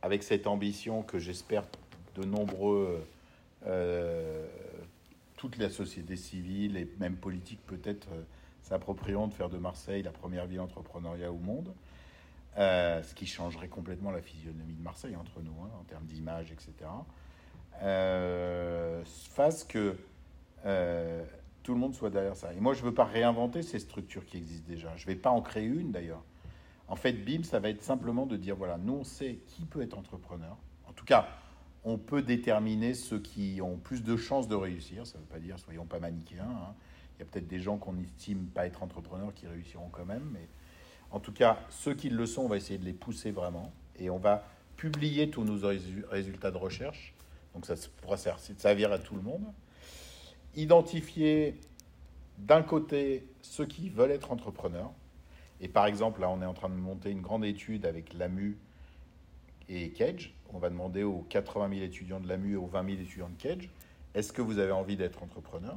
avec 0.00 0.22
cette 0.22 0.46
ambition 0.46 1.02
que 1.02 1.18
j'espère 1.18 1.64
de 2.14 2.24
nombreux, 2.24 3.06
euh, 3.66 4.46
toute 5.36 5.58
la 5.58 5.68
société 5.68 6.16
civile 6.16 6.78
et 6.78 6.88
même 6.98 7.16
politique 7.16 7.60
peut-être 7.66 8.08
s'approprieront 8.66 9.28
de 9.28 9.32
faire 9.32 9.48
de 9.48 9.58
Marseille 9.58 10.02
la 10.02 10.10
première 10.10 10.46
ville 10.46 10.60
entrepreneuriale 10.60 11.30
au 11.30 11.38
monde, 11.38 11.72
euh, 12.58 13.00
ce 13.02 13.14
qui 13.14 13.26
changerait 13.26 13.68
complètement 13.68 14.10
la 14.10 14.20
physionomie 14.20 14.74
de 14.74 14.82
Marseille 14.82 15.14
entre 15.14 15.40
nous, 15.40 15.54
hein, 15.62 15.70
en 15.80 15.84
termes 15.84 16.04
d'image, 16.04 16.50
etc. 16.50 16.72
Euh, 17.82 19.04
fasse 19.04 19.62
que 19.62 19.96
euh, 20.64 21.24
tout 21.62 21.74
le 21.74 21.78
monde 21.78 21.94
soit 21.94 22.10
derrière 22.10 22.34
ça. 22.34 22.52
Et 22.54 22.60
moi, 22.60 22.74
je 22.74 22.80
ne 22.80 22.86
veux 22.86 22.94
pas 22.94 23.04
réinventer 23.04 23.62
ces 23.62 23.78
structures 23.78 24.26
qui 24.26 24.38
existent 24.38 24.68
déjà. 24.68 24.96
Je 24.96 25.04
ne 25.04 25.12
vais 25.12 25.20
pas 25.20 25.30
en 25.30 25.42
créer 25.42 25.66
une 25.66 25.92
d'ailleurs. 25.92 26.24
En 26.88 26.96
fait, 26.96 27.12
BIM, 27.12 27.44
ça 27.44 27.60
va 27.60 27.68
être 27.68 27.84
simplement 27.84 28.26
de 28.26 28.36
dire, 28.36 28.56
voilà, 28.56 28.78
nous, 28.78 28.94
on 28.94 29.04
sait 29.04 29.38
qui 29.46 29.64
peut 29.64 29.82
être 29.82 29.96
entrepreneur. 29.96 30.56
En 30.88 30.92
tout 30.92 31.04
cas, 31.04 31.28
on 31.84 31.98
peut 31.98 32.22
déterminer 32.22 32.94
ceux 32.94 33.20
qui 33.20 33.60
ont 33.62 33.76
plus 33.76 34.02
de 34.02 34.16
chances 34.16 34.48
de 34.48 34.56
réussir. 34.56 35.06
Ça 35.06 35.18
ne 35.18 35.22
veut 35.22 35.28
pas 35.28 35.38
dire, 35.38 35.56
soyons 35.60 35.84
pas 35.84 36.00
manichéens. 36.00 36.44
Hein. 36.50 36.74
Il 37.16 37.20
y 37.20 37.22
a 37.22 37.26
peut-être 37.26 37.48
des 37.48 37.60
gens 37.60 37.78
qu'on 37.78 37.98
estime 37.98 38.46
pas 38.46 38.66
être 38.66 38.82
entrepreneurs 38.82 39.32
qui 39.34 39.46
réussiront 39.46 39.88
quand 39.90 40.04
même, 40.04 40.28
mais 40.32 40.48
en 41.10 41.20
tout 41.20 41.32
cas, 41.32 41.58
ceux 41.70 41.94
qui 41.94 42.10
le 42.10 42.26
sont, 42.26 42.42
on 42.42 42.48
va 42.48 42.56
essayer 42.56 42.78
de 42.78 42.84
les 42.84 42.92
pousser 42.92 43.30
vraiment. 43.30 43.72
Et 43.98 44.10
on 44.10 44.18
va 44.18 44.44
publier 44.76 45.30
tous 45.30 45.44
nos 45.44 45.66
résultats 46.10 46.50
de 46.50 46.56
recherche. 46.56 47.14
Donc 47.54 47.64
ça 47.64 47.74
pourra 48.02 48.16
servir 48.18 48.92
à 48.92 48.98
tout 48.98 49.14
le 49.14 49.22
monde. 49.22 49.44
Identifier 50.54 51.58
d'un 52.38 52.62
côté 52.62 53.26
ceux 53.40 53.64
qui 53.64 53.88
veulent 53.88 54.10
être 54.10 54.32
entrepreneurs. 54.32 54.92
Et 55.60 55.68
par 55.68 55.86
exemple, 55.86 56.20
là, 56.20 56.28
on 56.28 56.42
est 56.42 56.46
en 56.46 56.52
train 56.52 56.68
de 56.68 56.74
monter 56.74 57.10
une 57.10 57.22
grande 57.22 57.44
étude 57.44 57.86
avec 57.86 58.12
l'AMU 58.12 58.58
et 59.70 59.90
Cage. 59.90 60.34
On 60.52 60.58
va 60.58 60.68
demander 60.68 61.02
aux 61.02 61.24
80 61.30 61.70
000 61.70 61.82
étudiants 61.82 62.20
de 62.20 62.28
l'AMU 62.28 62.52
et 62.52 62.56
aux 62.56 62.66
20 62.66 62.84
000 62.90 63.00
étudiants 63.00 63.30
de 63.30 63.40
Cage, 63.40 63.70
est-ce 64.14 64.32
que 64.32 64.42
vous 64.42 64.58
avez 64.58 64.72
envie 64.72 64.96
d'être 64.96 65.22
entrepreneur? 65.22 65.76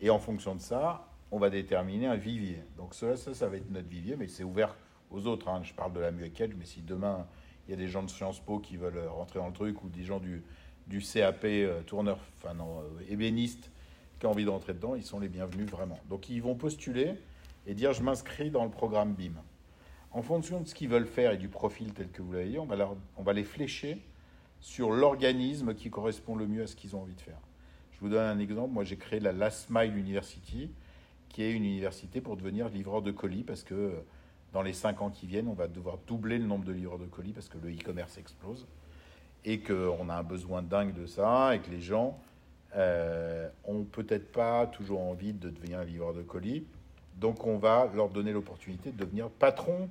Et 0.00 0.10
en 0.10 0.18
fonction 0.18 0.54
de 0.54 0.60
ça, 0.60 1.06
on 1.30 1.38
va 1.38 1.50
déterminer 1.50 2.06
un 2.06 2.16
vivier. 2.16 2.62
Donc 2.76 2.94
ça, 2.94 3.16
ça, 3.16 3.34
ça 3.34 3.48
va 3.48 3.56
être 3.56 3.70
notre 3.70 3.88
vivier, 3.88 4.16
mais 4.16 4.28
c'est 4.28 4.44
ouvert 4.44 4.76
aux 5.10 5.26
autres. 5.26 5.48
Hein. 5.48 5.60
Je 5.62 5.74
parle 5.74 5.92
de 5.92 6.00
la 6.00 6.10
Muekage, 6.10 6.54
mais 6.58 6.64
si 6.64 6.82
demain 6.82 7.26
il 7.66 7.70
y 7.70 7.74
a 7.74 7.76
des 7.76 7.88
gens 7.88 8.02
de 8.02 8.10
Sciences 8.10 8.40
Po 8.40 8.58
qui 8.58 8.76
veulent 8.76 9.06
rentrer 9.08 9.38
dans 9.38 9.46
le 9.46 9.52
truc, 9.52 9.84
ou 9.84 9.88
des 9.88 10.02
gens 10.02 10.18
du, 10.18 10.42
CAP 10.88 11.44
euh, 11.44 11.82
tourneur, 11.82 12.18
enfin 12.36 12.54
non, 12.54 12.80
euh, 12.80 13.12
ébéniste, 13.12 13.70
qui 14.18 14.26
ont 14.26 14.30
envie 14.30 14.44
de 14.44 14.50
rentrer 14.50 14.74
dedans, 14.74 14.96
ils 14.96 15.04
sont 15.04 15.20
les 15.20 15.28
bienvenus 15.28 15.70
vraiment. 15.70 15.98
Donc 16.08 16.28
ils 16.28 16.42
vont 16.42 16.56
postuler 16.56 17.14
et 17.66 17.74
dire 17.74 17.92
je 17.92 18.02
m'inscris 18.02 18.50
dans 18.50 18.64
le 18.64 18.70
programme 18.70 19.14
BIM. 19.14 19.34
En 20.10 20.22
fonction 20.22 20.60
de 20.60 20.66
ce 20.66 20.74
qu'ils 20.74 20.88
veulent 20.88 21.06
faire 21.06 21.30
et 21.30 21.36
du 21.36 21.48
profil 21.48 21.92
tel 21.92 22.10
que 22.10 22.22
vous 22.22 22.32
l'avez 22.32 22.48
dit, 22.48 22.58
on 22.58 23.22
va 23.22 23.32
les 23.32 23.44
flécher 23.44 24.02
sur 24.58 24.90
l'organisme 24.90 25.74
qui 25.74 25.90
correspond 25.90 26.34
le 26.34 26.48
mieux 26.48 26.64
à 26.64 26.66
ce 26.66 26.74
qu'ils 26.74 26.96
ont 26.96 27.02
envie 27.02 27.14
de 27.14 27.20
faire. 27.20 27.38
Je 28.00 28.06
vous 28.06 28.12
donne 28.12 28.26
un 28.26 28.38
exemple. 28.38 28.72
Moi, 28.72 28.84
j'ai 28.84 28.96
créé 28.96 29.20
la 29.20 29.32
Last 29.32 29.68
Mile 29.68 29.94
University, 29.94 30.70
qui 31.28 31.42
est 31.42 31.52
une 31.52 31.64
université 31.64 32.22
pour 32.22 32.38
devenir 32.38 32.70
livreur 32.70 33.02
de 33.02 33.10
colis 33.10 33.44
parce 33.44 33.62
que 33.62 33.74
euh, 33.74 33.90
dans 34.54 34.62
les 34.62 34.72
cinq 34.72 35.02
ans 35.02 35.10
qui 35.10 35.26
viennent, 35.26 35.48
on 35.48 35.52
va 35.52 35.68
devoir 35.68 35.98
doubler 36.06 36.38
le 36.38 36.46
nombre 36.46 36.64
de 36.64 36.72
livreurs 36.72 36.98
de 36.98 37.04
colis 37.04 37.32
parce 37.32 37.50
que 37.50 37.58
le 37.58 37.70
e-commerce 37.70 38.16
explose 38.16 38.66
et 39.44 39.60
qu'on 39.60 40.08
a 40.08 40.14
un 40.14 40.22
besoin 40.22 40.62
dingue 40.62 40.94
de 40.94 41.04
ça 41.04 41.54
et 41.54 41.58
que 41.58 41.70
les 41.70 41.82
gens 41.82 42.18
euh, 42.74 43.50
ont 43.66 43.84
peut-être 43.84 44.32
pas 44.32 44.66
toujours 44.66 45.00
envie 45.00 45.34
de 45.34 45.50
devenir 45.50 45.84
livreur 45.84 46.14
de 46.14 46.22
colis. 46.22 46.64
Donc 47.18 47.46
on 47.46 47.58
va 47.58 47.90
leur 47.94 48.08
donner 48.08 48.32
l'opportunité 48.32 48.92
de 48.92 48.96
devenir 48.96 49.28
patron 49.28 49.90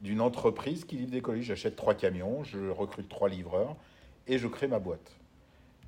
d'une 0.00 0.20
entreprise 0.20 0.84
qui 0.84 0.96
livre 0.96 1.12
des 1.12 1.22
colis. 1.22 1.44
J'achète 1.44 1.76
trois 1.76 1.94
camions, 1.94 2.42
je 2.42 2.68
recrute 2.68 3.08
trois 3.08 3.28
livreurs 3.28 3.76
et 4.26 4.38
je 4.38 4.48
crée 4.48 4.66
ma 4.66 4.80
boîte. 4.80 5.17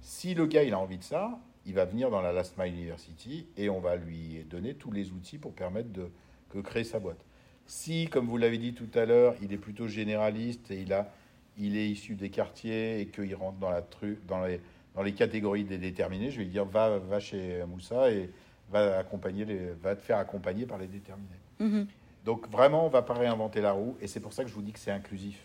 Si 0.01 0.35
le 0.35 0.47
gars 0.47 0.63
il 0.63 0.73
a 0.73 0.79
envie 0.79 0.99
de 0.99 1.05
ça, 1.05 1.39
il 1.67 1.75
va 1.75 1.85
venir 1.85 2.11
dans 2.11 2.23
la 2.23 2.33
Last 2.33 2.57
Mile 2.59 2.75
University 2.75 3.47
et 3.57 3.69
on 3.69 3.81
va 3.81 3.97
lui 3.97 4.45
donner 4.49 4.75
tous 4.75 4.91
les 4.91 5.13
outils 5.13 5.39
pour 5.39 5.53
permettre 5.53 5.91
de 5.93 6.61
créer 6.63 6.85
sa 6.85 6.99
boîte. 6.99 7.25
Si, 7.71 8.09
comme 8.09 8.27
vous 8.27 8.37
l'avez 8.37 8.59
dit 8.59 8.75
tout 8.75 8.91
à 8.99 9.05
l'heure, 9.05 9.37
il 9.41 9.53
est 9.53 9.57
plutôt 9.57 9.87
généraliste 9.87 10.73
et 10.73 10.81
il, 10.81 10.93
a, 10.93 11.09
il 11.57 11.77
est 11.77 11.89
issu 11.89 12.17
des 12.17 12.29
quartiers 12.29 13.01
et 13.01 13.07
qu'il 13.07 13.33
rentre 13.37 13.59
dans, 13.59 13.71
la 13.71 13.81
tru, 13.81 14.19
dans, 14.27 14.45
les, 14.45 14.61
dans 14.97 15.05
les 15.05 15.13
catégories 15.13 15.63
des 15.63 15.79
déterminés, 15.79 16.33
je 16.33 16.39
vais 16.39 16.45
lui 16.45 16.51
dire 16.51 16.65
va, 16.65 16.99
va 16.99 17.21
chez 17.21 17.65
Moussa 17.69 18.11
et 18.11 18.29
va, 18.73 18.99
accompagner 18.99 19.45
les, 19.45 19.71
va 19.81 19.95
te 19.95 20.03
faire 20.03 20.19
accompagner 20.19 20.67
par 20.67 20.79
les 20.79 20.89
déterminés. 20.89 21.29
Mm-hmm. 21.61 21.87
Donc 22.25 22.51
vraiment, 22.51 22.83
on 22.83 22.89
ne 22.89 22.93
va 22.93 23.03
pas 23.03 23.15
réinventer 23.15 23.61
la 23.61 23.71
roue 23.71 23.97
et 24.01 24.09
c'est 24.09 24.19
pour 24.19 24.33
ça 24.33 24.43
que 24.43 24.51
je 24.51 24.55
vous 24.55 24.63
dis 24.63 24.73
que 24.73 24.81
c'est 24.81 24.91
inclusif. 24.91 25.41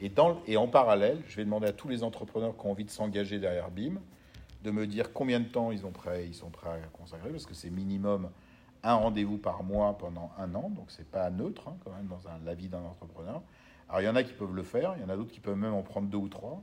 Et, 0.00 0.56
en 0.56 0.68
parallèle, 0.68 1.22
je 1.28 1.36
vais 1.36 1.44
demander 1.44 1.68
à 1.68 1.72
tous 1.72 1.88
les 1.88 2.02
entrepreneurs 2.02 2.56
qui 2.56 2.66
ont 2.66 2.72
envie 2.72 2.84
de 2.84 2.90
s'engager 2.90 3.38
derrière 3.38 3.70
BIM 3.70 4.00
de 4.62 4.70
me 4.70 4.86
dire 4.86 5.12
combien 5.12 5.40
de 5.40 5.44
temps 5.46 5.70
ils, 5.70 5.78
sont 5.78 5.90
prêts 5.90 6.30
à 6.66 6.86
consacrer, 6.88 7.30
parce 7.30 7.46
que 7.46 7.54
c'est 7.54 7.70
minimum 7.70 8.30
un 8.82 8.94
rendez-vous 8.94 9.38
par 9.38 9.62
mois 9.62 9.96
pendant 9.98 10.32
un 10.38 10.54
an, 10.54 10.70
donc 10.70 10.90
c'est 10.90 11.08
pas 11.08 11.30
neutre 11.30 11.68
hein, 11.68 11.76
quand 11.84 11.92
même 11.92 12.06
dans 12.06 12.28
un, 12.28 12.38
la 12.44 12.54
vie 12.54 12.68
d'un 12.68 12.82
entrepreneur. 12.82 13.42
Alors 13.88 14.00
il 14.00 14.04
y 14.04 14.08
en 14.08 14.16
a 14.16 14.22
qui 14.22 14.32
peuvent 14.32 14.54
le 14.54 14.62
faire, 14.62 14.94
il 14.96 15.02
y 15.02 15.04
en 15.04 15.10
a 15.10 15.16
d'autres 15.16 15.32
qui 15.32 15.40
peuvent 15.40 15.56
même 15.56 15.74
en 15.74 15.82
prendre 15.82 16.08
deux 16.08 16.18
ou 16.18 16.28
trois. 16.28 16.62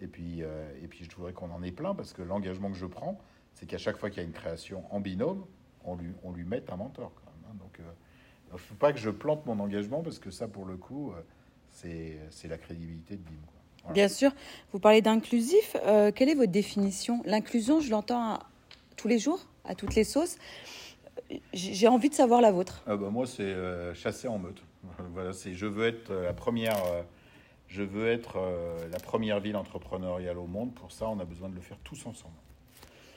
Et 0.00 0.06
puis, 0.06 0.42
euh, 0.42 0.68
je 0.90 1.16
voudrais 1.16 1.32
qu'on 1.32 1.50
en 1.50 1.62
ait 1.62 1.72
plein 1.72 1.94
parce 1.94 2.12
que 2.12 2.22
l'engagement 2.22 2.70
que 2.70 2.76
je 2.76 2.86
prends, 2.86 3.18
c'est 3.54 3.66
qu'à 3.66 3.78
chaque 3.78 3.96
fois 3.96 4.10
qu'il 4.10 4.18
y 4.18 4.24
a 4.24 4.26
une 4.26 4.34
création 4.34 4.84
en 4.92 5.00
binôme, 5.00 5.44
on 5.84 5.96
lui, 5.96 6.12
on 6.22 6.32
mette 6.32 6.70
un 6.70 6.76
mentor. 6.76 7.12
Hein. 7.26 7.54
Donc 7.58 7.80
il 7.80 8.52
ne 8.52 8.58
faut 8.58 8.74
pas 8.74 8.92
que 8.92 8.98
je 8.98 9.10
plante 9.10 9.46
mon 9.46 9.58
engagement 9.58 10.02
parce 10.02 10.20
que 10.20 10.30
ça, 10.30 10.46
pour 10.46 10.66
le 10.66 10.76
coup, 10.76 11.12
c'est 11.82 12.48
la 12.48 12.58
crédibilité 12.58 13.16
de 13.16 13.22
BIM. 13.22 13.92
Bien 13.92 14.08
sûr. 14.08 14.32
Vous 14.72 14.78
parlez 14.78 15.00
d'inclusif. 15.00 15.76
quelle 16.14 16.28
est 16.28 16.34
votre 16.34 16.52
définition? 16.52 17.22
L'inclusion, 17.24 17.80
je 17.80 17.90
l'entends 17.90 18.38
tous 18.98 19.08
les 19.08 19.18
jours, 19.18 19.46
à 19.64 19.74
toutes 19.74 19.94
les 19.94 20.04
sauces. 20.04 20.36
J'ai 21.52 21.88
envie 21.88 22.08
de 22.08 22.14
savoir 22.14 22.40
la 22.40 22.52
vôtre. 22.52 22.82
Ah 22.86 22.96
bah 22.96 23.10
moi, 23.10 23.26
c'est 23.26 23.42
euh, 23.42 23.94
chasser 23.94 24.28
en 24.28 24.38
meute. 24.38 24.62
voilà, 25.12 25.32
c'est 25.32 25.54
je 25.54 25.66
veux 25.66 25.86
être 25.86 26.10
euh, 26.10 26.24
la 26.24 26.32
première. 26.32 26.84
Euh, 26.86 27.02
je 27.68 27.82
veux 27.82 28.08
être 28.08 28.38
la 28.90 28.98
première 28.98 29.40
ville 29.40 29.54
entrepreneuriale 29.54 30.38
au 30.38 30.46
monde. 30.46 30.72
Pour 30.72 30.90
ça, 30.90 31.06
on 31.06 31.20
a 31.20 31.26
besoin 31.26 31.50
de 31.50 31.54
le 31.54 31.60
faire 31.60 31.76
tous 31.84 32.06
ensemble. 32.06 32.32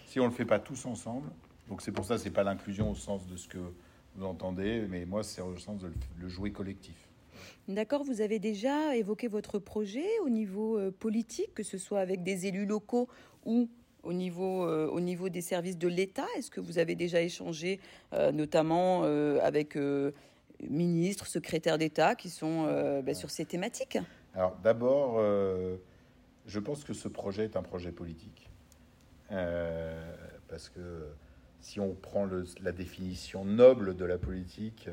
Si 0.08 0.19
on 0.19 0.26
ne 0.26 0.30
le 0.30 0.36
fait 0.36 0.43
pas 0.43 0.60
tous 0.60 0.86
ensemble, 0.86 1.30
donc 1.69 1.82
c'est 1.82 1.93
pour 1.93 2.04
ça, 2.04 2.17
c'est 2.17 2.32
pas 2.32 2.43
l'inclusion 2.43 2.91
au 2.91 2.95
sens 2.95 3.26
de 3.28 3.38
ce 3.38 3.47
que 3.47 3.60
vous 4.15 4.26
entendez, 4.26 4.86
mais 4.89 5.06
moi, 5.06 5.24
c'est 5.24 5.41
au 5.41 5.56
sens 5.56 5.80
de 5.80 5.89
le 6.19 6.28
jouer 6.28 6.52
collectif. 6.52 6.97
D'accord, 7.67 8.04
vous 8.04 8.21
avez 8.21 8.39
déjà 8.39 8.95
évoqué 8.95 9.27
votre 9.27 9.60
projet 9.60 10.06
au 10.25 10.30
niveau 10.30 10.80
politique, 10.99 11.54
que 11.54 11.63
ce 11.63 11.77
soit 11.77 11.99
avec 11.99 12.23
des 12.23 12.47
élus 12.47 12.65
locaux 12.65 13.08
ou 13.45 13.69
au 14.04 14.13
niveau, 14.13 14.65
euh, 14.65 14.88
au 14.88 14.99
niveau 14.99 15.30
des 15.30 15.41
services 15.41 15.77
de 15.77 15.88
l'État. 15.88 16.25
Est-ce 16.38 16.51
que 16.51 16.60
vous 16.60 16.80
avez 16.80 16.95
déjà 16.95 17.21
échangé 17.21 17.80
euh, 18.13 18.32
notamment 18.32 19.01
euh, 19.04 19.39
avec 19.41 19.77
ministres, 20.69 21.27
secrétaires 21.27 21.77
d'État 21.77 22.15
qui 22.15 22.30
sont 22.30 22.65
ben, 23.04 23.15
sur 23.15 23.30
ces 23.32 23.45
thématiques? 23.45 23.97
Alors 24.36 24.56
d'abord, 24.63 25.19
je 26.45 26.60
pense 26.60 26.84
que 26.84 26.93
ce 26.93 27.08
projet 27.08 27.45
est 27.45 27.56
un 27.56 27.63
projet 27.63 27.91
politique. 27.91 28.49
parce 29.30 30.69
que 30.69 31.08
si 31.62 31.80
on 31.80 31.95
prend 31.95 32.27
la 32.62 32.71
définition 32.71 33.43
noble 33.43 33.95
de 33.95 34.06
la 34.06 34.19
politique, 34.19 34.88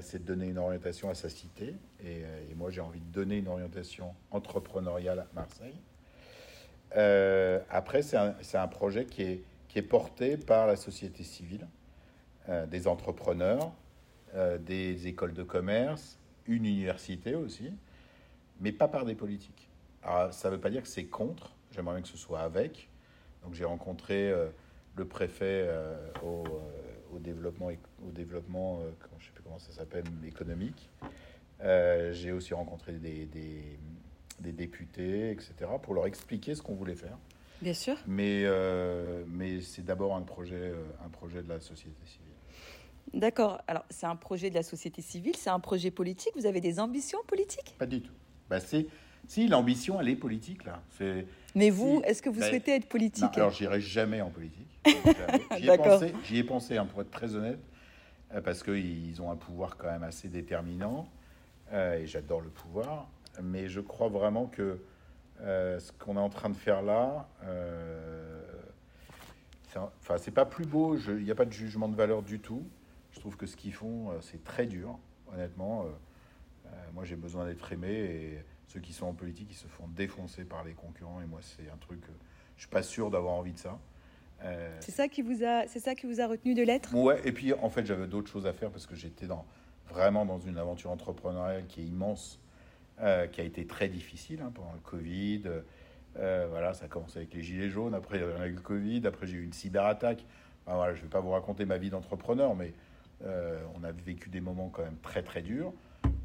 c'est 0.00 0.18
de 0.18 0.24
donner 0.24 0.48
une 0.48 0.58
orientation 0.58 1.08
à 1.10 1.14
sa 1.14 1.28
cité. 1.28 1.74
et 2.04 2.54
moi, 2.56 2.70
j'ai 2.70 2.80
envie 2.80 3.00
de 3.00 3.12
donner 3.12 3.38
une 3.38 3.48
orientation 3.48 4.14
entrepreneuriale 4.30 5.20
à 5.20 5.26
Marseille. 5.34 5.80
Euh, 6.96 7.60
après, 7.70 8.02
c'est 8.02 8.16
un, 8.16 8.68
projet 8.68 9.06
qui 9.06 9.22
est, 9.22 9.82
porté 9.82 10.36
par 10.36 10.66
la 10.66 10.76
société 10.76 11.22
civile, 11.22 11.66
euh, 12.48 12.66
des 12.66 12.86
entrepreneurs, 12.86 13.72
euh, 14.34 14.58
des 14.58 15.06
écoles 15.06 15.32
de 15.32 15.42
commerce, 15.42 16.18
une 16.46 16.66
université 16.66 17.34
aussi, 17.34 17.72
mais 18.60 18.72
pas 18.72 18.88
par 18.88 19.04
des 19.04 19.14
politiques. 19.14 19.70
Alors, 20.02 20.34
ça 20.34 20.48
ne 20.48 20.54
veut 20.54 20.60
pas 20.60 20.70
dire 20.70 20.82
que 20.82 20.88
c'est 20.88 21.04
contre, 21.04 21.54
j'aimerais 21.70 21.94
bien 21.94 22.02
que 22.02 22.08
ce 22.08 22.18
soit 22.18 22.40
avec. 22.40 22.88
Donc 23.42 23.54
j'ai 23.54 23.64
rencontré 23.64 24.32
le 24.94 25.04
préfet 25.04 25.68
au, 26.22 26.44
au, 27.14 27.18
développement, 27.18 27.70
au 28.06 28.10
développement 28.10 28.80
je 28.80 29.16
ne 29.16 29.20
sais 29.20 29.30
plus 29.34 29.42
comment 29.42 29.58
ça 29.58 29.72
s'appelle, 29.72 30.04
économique. 30.26 30.90
j'ai 31.60 32.32
aussi 32.32 32.54
rencontré 32.54 32.92
des, 32.94 33.26
des 33.26 33.78
des 34.42 34.52
députés, 34.52 35.30
etc., 35.30 35.54
pour 35.80 35.94
leur 35.94 36.06
expliquer 36.06 36.54
ce 36.54 36.62
qu'on 36.62 36.74
voulait 36.74 36.96
faire. 36.96 37.16
Bien 37.62 37.74
sûr. 37.74 37.96
Mais, 38.06 38.42
euh, 38.44 39.24
mais 39.28 39.60
c'est 39.60 39.84
d'abord 39.84 40.16
un 40.16 40.22
projet, 40.22 40.56
euh, 40.56 40.84
un 41.04 41.08
projet 41.08 41.42
de 41.42 41.48
la 41.48 41.60
société 41.60 42.04
civile. 42.04 42.34
D'accord. 43.14 43.62
Alors, 43.68 43.84
c'est 43.88 44.06
un 44.06 44.16
projet 44.16 44.50
de 44.50 44.54
la 44.54 44.62
société 44.62 45.00
civile, 45.00 45.36
c'est 45.36 45.50
un 45.50 45.60
projet 45.60 45.90
politique. 45.90 46.32
Vous 46.34 46.46
avez 46.46 46.60
des 46.60 46.80
ambitions 46.80 47.20
politiques? 47.26 47.76
Pas 47.78 47.86
du 47.86 48.02
tout. 48.02 48.12
Bah, 48.50 48.58
c'est, 48.58 48.86
si, 49.26 49.48
l'ambition, 49.48 50.00
elle 50.00 50.08
est 50.08 50.16
politique, 50.16 50.64
là. 50.64 50.82
C'est, 50.90 51.26
Mais 51.54 51.70
vous, 51.70 52.02
est-ce 52.04 52.22
que 52.22 52.28
vous 52.28 52.40
bah, 52.40 52.48
souhaitez 52.48 52.76
être 52.76 52.88
politique 52.88 53.24
non, 53.24 53.30
Alors, 53.30 53.50
j'irai 53.50 53.80
jamais 53.80 54.20
en 54.20 54.30
politique. 54.30 54.68
J'y 55.58 55.68
ai, 55.68 55.78
pensé, 55.78 56.12
j'y 56.24 56.38
ai 56.38 56.44
pensé, 56.44 56.76
hein, 56.76 56.86
pour 56.86 57.02
être 57.02 57.10
très 57.12 57.36
honnête, 57.36 57.60
euh, 58.34 58.40
parce 58.40 58.64
qu'ils 58.64 59.22
ont 59.22 59.30
un 59.30 59.36
pouvoir 59.36 59.76
quand 59.76 59.86
même 59.86 60.02
assez 60.02 60.28
déterminant. 60.28 61.06
et 61.72 62.04
j'adore 62.04 62.40
le 62.40 62.48
pouvoir 62.48 63.08
mais 63.40 63.68
je 63.68 63.80
crois 63.80 64.08
vraiment 64.08 64.46
que 64.46 64.82
euh, 65.40 65.78
ce 65.78 65.92
qu'on 65.92 66.16
est 66.16 66.20
en 66.20 66.28
train 66.28 66.50
de 66.50 66.56
faire 66.56 66.82
là, 66.82 67.28
euh, 67.44 68.42
enfin, 69.74 70.18
c'est 70.18 70.30
pas 70.30 70.44
plus 70.44 70.66
beau, 70.66 70.96
il 70.96 71.24
n'y 71.24 71.30
a 71.30 71.34
pas 71.34 71.44
de 71.44 71.52
jugement 71.52 71.88
de 71.88 71.96
valeur 71.96 72.22
du 72.22 72.40
tout. 72.40 72.66
Je 73.12 73.20
trouve 73.20 73.36
que 73.36 73.46
ce 73.46 73.56
qu'ils 73.56 73.72
font, 73.72 74.10
euh, 74.10 74.20
c'est 74.20 74.42
très 74.44 74.66
dur, 74.66 74.98
honnêtement. 75.32 75.86
moi, 76.94 77.04
j'ai 77.04 77.16
besoin 77.16 77.46
d'être 77.46 77.72
aimé 77.72 77.90
et 77.90 78.44
ceux 78.72 78.80
qui 78.80 78.92
sont 78.92 79.06
en 79.06 79.12
politique, 79.12 79.48
ils 79.50 79.56
se 79.56 79.66
font 79.66 79.88
défoncer 79.88 80.44
par 80.44 80.64
les 80.64 80.72
concurrents. 80.72 81.20
Et 81.20 81.26
moi, 81.26 81.40
c'est 81.42 81.68
un 81.70 81.76
truc, 81.76 82.00
je 82.56 82.62
suis 82.62 82.70
pas 82.70 82.82
sûr 82.82 83.10
d'avoir 83.10 83.34
envie 83.34 83.52
de 83.52 83.58
ça. 83.58 83.78
c'est 84.80 84.92
ça 84.92 85.08
qui 85.08 85.22
vous 85.22 85.44
a, 85.44 85.66
c'est 85.68 85.80
ça 85.80 85.94
qui 85.94 86.06
vous 86.06 86.20
a 86.20 86.26
retenu 86.26 86.54
de 86.54 86.62
l'être? 86.62 86.94
Ouais. 86.94 87.20
Et 87.24 87.32
puis, 87.32 87.52
en 87.52 87.68
fait, 87.68 87.84
j'avais 87.86 88.06
d'autres 88.06 88.30
choses 88.30 88.46
à 88.46 88.52
faire 88.52 88.70
parce 88.70 88.86
que 88.86 88.94
j'étais 88.94 89.26
dans 89.26 89.44
vraiment 89.88 90.24
dans 90.24 90.38
une 90.38 90.58
aventure 90.58 90.90
entrepreneuriale 90.90 91.66
qui 91.66 91.80
est 91.80 91.84
immense 91.84 92.40
euh, 93.00 93.26
qui 93.26 93.40
a 93.40 93.44
été 93.44 93.66
très 93.66 93.88
difficile 93.88 94.40
hein, 94.42 94.52
pendant 94.54 94.72
le 94.72 94.80
Covid. 94.80 95.42
Euh, 96.18 96.46
voilà, 96.50 96.74
ça 96.74 96.84
a 96.84 96.88
commencé 96.88 97.18
avec 97.18 97.32
les 97.34 97.42
gilets 97.42 97.70
jaunes, 97.70 97.94
après 97.94 98.22
avec 98.22 98.54
le 98.54 98.60
Covid, 98.60 99.06
après 99.06 99.26
j'ai 99.26 99.38
eu 99.38 99.44
une 99.44 99.52
cyberattaque. 99.52 100.24
voilà, 100.66 100.94
je 100.94 100.98
ne 100.98 101.04
vais 101.04 101.10
pas 101.10 101.20
vous 101.20 101.30
raconter 101.30 101.64
ma 101.64 101.78
vie 101.78 101.90
d'entrepreneur, 101.90 102.54
mais 102.54 102.74
euh, 103.24 103.60
on 103.74 103.82
a 103.82 103.92
vécu 103.92 104.28
des 104.28 104.40
moments 104.40 104.68
quand 104.68 104.82
même 104.82 104.98
très 105.02 105.22
très 105.22 105.42
durs. 105.42 105.72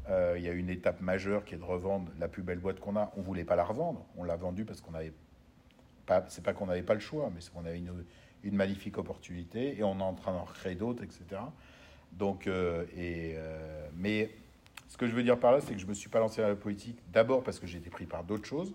Il 0.08 0.42
y 0.42 0.48
a 0.48 0.52
une 0.52 0.70
étape 0.70 1.00
majeure 1.00 1.44
qui 1.44 1.54
est 1.54 1.58
de 1.58 1.64
revendre 1.64 2.10
la 2.18 2.28
plus 2.28 2.42
belle 2.42 2.58
boîte 2.58 2.80
qu'on 2.80 2.96
a. 2.96 3.12
On 3.16 3.20
voulait 3.20 3.44
pas 3.44 3.56
la 3.56 3.64
revendre, 3.64 4.06
on 4.16 4.24
l'a 4.24 4.36
vendue 4.36 4.64
parce 4.64 4.80
qu'on 4.80 4.94
avait 4.94 5.12
pas. 6.06 6.24
C'est 6.28 6.42
pas 6.42 6.54
qu'on 6.54 6.66
n'avait 6.66 6.82
pas 6.82 6.94
le 6.94 7.00
choix, 7.00 7.30
mais 7.34 7.40
c'est 7.40 7.52
qu'on 7.52 7.66
avait 7.66 7.78
une, 7.78 8.56
magnifique 8.56 8.96
opportunité 8.96 9.78
et 9.78 9.84
on 9.84 9.98
est 9.98 10.02
en 10.02 10.14
train 10.14 10.32
d'en 10.32 10.44
créer 10.44 10.74
d'autres, 10.74 11.02
etc. 11.02 11.42
Donc, 12.12 12.46
et, 12.46 13.36
mais 13.96 14.30
ce 14.88 14.96
que 14.96 15.06
je 15.06 15.14
veux 15.14 15.22
dire 15.22 15.38
par 15.38 15.52
là, 15.52 15.60
c'est 15.60 15.74
que 15.74 15.78
je 15.78 15.84
ne 15.84 15.90
me 15.90 15.94
suis 15.94 16.08
pas 16.08 16.18
lancé 16.18 16.40
dans 16.40 16.48
la 16.48 16.56
politique 16.56 16.98
d'abord 17.12 17.42
parce 17.42 17.58
que 17.60 17.66
j'ai 17.66 17.78
été 17.78 17.90
pris 17.90 18.06
par 18.06 18.24
d'autres 18.24 18.46
choses, 18.46 18.74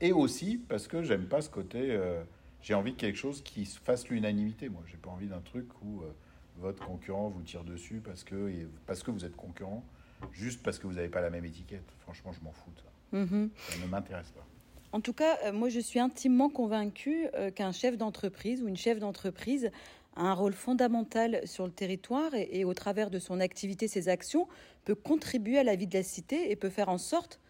et 0.00 0.12
aussi 0.12 0.58
parce 0.68 0.88
que 0.88 1.02
j'aime 1.02 1.26
pas 1.26 1.40
ce 1.40 1.50
côté. 1.50 1.90
Euh, 1.90 2.22
j'ai 2.62 2.74
envie 2.74 2.92
de 2.92 2.96
quelque 2.96 3.18
chose 3.18 3.42
qui 3.42 3.64
fasse 3.64 4.08
l'unanimité. 4.08 4.68
Moi, 4.68 4.82
j'ai 4.86 4.96
pas 4.96 5.10
envie 5.10 5.26
d'un 5.26 5.40
truc 5.40 5.66
où 5.82 6.02
euh, 6.02 6.12
votre 6.58 6.84
concurrent 6.86 7.28
vous 7.28 7.42
tire 7.42 7.64
dessus 7.64 8.00
parce 8.04 8.22
que, 8.22 8.66
parce 8.86 9.02
que 9.02 9.10
vous 9.10 9.24
êtes 9.24 9.36
concurrent, 9.36 9.84
juste 10.32 10.62
parce 10.62 10.78
que 10.78 10.86
vous 10.86 10.94
n'avez 10.94 11.08
pas 11.08 11.20
la 11.20 11.30
même 11.30 11.44
étiquette. 11.44 11.84
Franchement, 12.00 12.32
je 12.32 12.44
m'en 12.44 12.52
fous. 12.52 12.70
Ça, 12.76 13.18
mm-hmm. 13.18 13.48
ça 13.56 13.78
ne 13.78 13.90
m'intéresse 13.90 14.30
pas. 14.30 14.46
En 14.92 15.00
tout 15.00 15.12
cas, 15.12 15.38
euh, 15.44 15.52
moi, 15.52 15.68
je 15.68 15.80
suis 15.80 15.98
intimement 15.98 16.50
convaincu 16.50 17.26
qu'un 17.54 17.72
chef 17.72 17.96
d'entreprise 17.96 18.62
ou 18.62 18.68
une 18.68 18.76
chef 18.76 18.98
d'entreprise 18.98 19.70
a 20.16 20.22
un 20.22 20.34
rôle 20.34 20.52
fondamental 20.52 21.40
sur 21.44 21.64
le 21.64 21.72
territoire 21.72 22.32
et, 22.34 22.64
au 22.64 22.74
travers 22.74 23.10
de 23.10 23.18
son 23.18 23.40
activité, 23.40 23.88
ses 23.88 24.08
actions, 24.08 24.46
peut 24.84 24.94
contribuer 24.94 25.58
à 25.58 25.64
la 25.64 25.76
vie 25.76 25.86
de 25.86 25.94
la 25.94 26.02
cité 26.02 26.50
et 26.50 26.56
peut 26.56 26.70
faire 26.70 26.88
en 26.88 26.98
sorte 26.98 27.40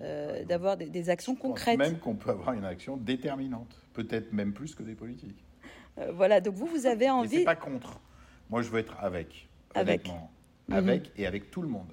euh, 0.00 0.44
d'avoir 0.44 0.76
des, 0.76 1.10
actions 1.10 1.34
concrètes. 1.34 1.78
Même 1.78 1.98
qu'on 1.98 2.16
peut 2.16 2.30
avoir 2.30 2.52
une 2.52 2.64
action 2.64 2.96
déterminante, 2.96 3.80
peut-être 3.92 4.32
même 4.32 4.52
plus 4.52 4.74
que 4.74 4.82
des 4.82 4.94
politiques. 4.94 5.44
Euh, 5.98 6.12
voilà, 6.12 6.40
donc 6.40 6.54
vous, 6.54 6.66
vous 6.66 6.86
avez 6.86 7.08
envie. 7.08 7.28
Mais 7.30 7.38
c'est 7.38 7.44
pas 7.44 7.56
contre. 7.56 8.00
Moi, 8.50 8.62
je 8.62 8.68
veux 8.68 8.78
être 8.78 8.96
avec. 9.00 9.48
Avec. 9.74 10.08
Mhm. 10.08 10.74
Avec 10.76 11.12
et 11.16 11.26
avec 11.26 11.50
tout 11.50 11.62
le 11.62 11.68
monde. 11.68 11.92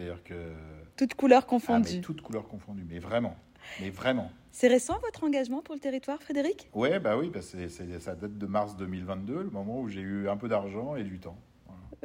C'est-à-dire 0.00 0.22
que. 0.24 0.52
Toutes 0.96 1.14
couleurs 1.14 1.46
confondues. 1.46 1.98
Ah, 1.98 2.02
toutes 2.02 2.22
couleurs 2.22 2.48
confondues, 2.48 2.86
mais 2.88 2.98
vraiment. 2.98 3.36
Mais 3.80 3.90
vraiment. 3.90 4.30
C'est 4.50 4.68
récent 4.68 4.98
votre 5.00 5.24
engagement 5.24 5.60
pour 5.60 5.74
le 5.74 5.80
territoire, 5.80 6.22
Frédéric? 6.22 6.70
Ouais, 6.72 6.98
bah 6.98 7.18
oui, 7.18 7.28
bah 7.28 7.40
c'est, 7.42 7.68
ça 7.68 8.14
date 8.14 8.38
de 8.38 8.46
mars 8.46 8.76
2022, 8.76 9.42
le 9.42 9.50
moment 9.50 9.80
où 9.80 9.88
j'ai 9.88 10.00
eu 10.00 10.28
un 10.28 10.36
peu 10.36 10.48
d'argent 10.48 10.96
et 10.96 11.04
du 11.04 11.18
temps. 11.18 11.36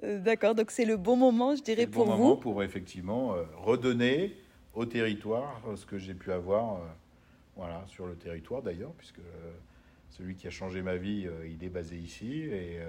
Euh, 0.04 0.20
d'accord, 0.20 0.56
donc 0.56 0.72
c'est 0.72 0.84
le 0.84 0.98
bon 0.98 1.16
moment, 1.16 1.56
je 1.56 1.64
dirais, 1.64 1.88
pour 1.88 2.06
bon 2.06 2.12
vous. 2.12 2.24
Moment 2.24 2.36
pour 2.36 2.64
effectivement 2.64 3.34
euh, 3.34 3.44
redonner 3.56 4.36
au 4.74 4.86
territoire 4.86 5.62
euh, 5.68 5.78
ce 5.78 5.86
que 5.86 5.98
j'ai 5.98 6.14
pu 6.14 6.34
avoir, 6.34 6.82
voilà, 7.56 7.82
sur 7.88 8.06
le 8.08 8.16
territoire 8.16 8.62
d'ailleurs, 8.62 8.92
puisque 8.98 9.22
celui 10.10 10.36
qui 10.36 10.48
a 10.48 10.52
changé 10.52 10.82
ma 10.82 10.98
vie, 10.98 11.28
il 11.50 11.64
est 11.64 11.70
basé 11.70 11.98
ici 11.98 12.42
et. 12.42 12.80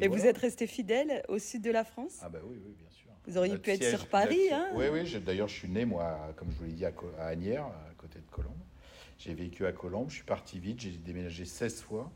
Et, 0.00 0.06
vous 0.06 0.26
êtes 0.26 0.38
resté 0.38 0.68
fidèle 0.68 1.24
au 1.28 1.38
sud 1.38 1.62
de 1.62 1.72
la 1.72 1.82
France? 1.82 2.20
Ah 2.22 2.28
bah 2.28 2.38
oui, 2.44 2.56
oui, 2.64 2.74
bien 2.78 2.90
sûr. 2.90 3.07
Vous 3.28 3.38
auriez 3.38 3.58
pu 3.58 3.70
être 3.70 3.84
sur 3.84 4.08
Paris, 4.08 4.50
hein 4.52 4.68
Oui, 4.74 4.86
oui. 4.90 5.20
D'ailleurs, 5.20 5.48
je 5.48 5.54
suis 5.54 5.68
né 5.68 5.84
moi, 5.84 6.32
comme 6.36 6.50
je 6.50 6.56
vous 6.56 6.64
l'ai 6.64 6.72
dit, 6.72 6.84
à, 6.84 6.92
à 7.18 7.26
Agnières, 7.26 7.66
à 7.66 7.94
côté 7.96 8.18
de 8.18 8.30
Colombes. 8.30 8.52
J'ai 9.18 9.34
vécu 9.34 9.66
à 9.66 9.72
Colombes, 9.72 10.10
je 10.10 10.16
suis 10.16 10.24
parti 10.24 10.58
vite, 10.58 10.80
j'ai 10.80 10.90
déménagé 10.90 11.44
16 11.44 11.82
fois. 11.82 12.10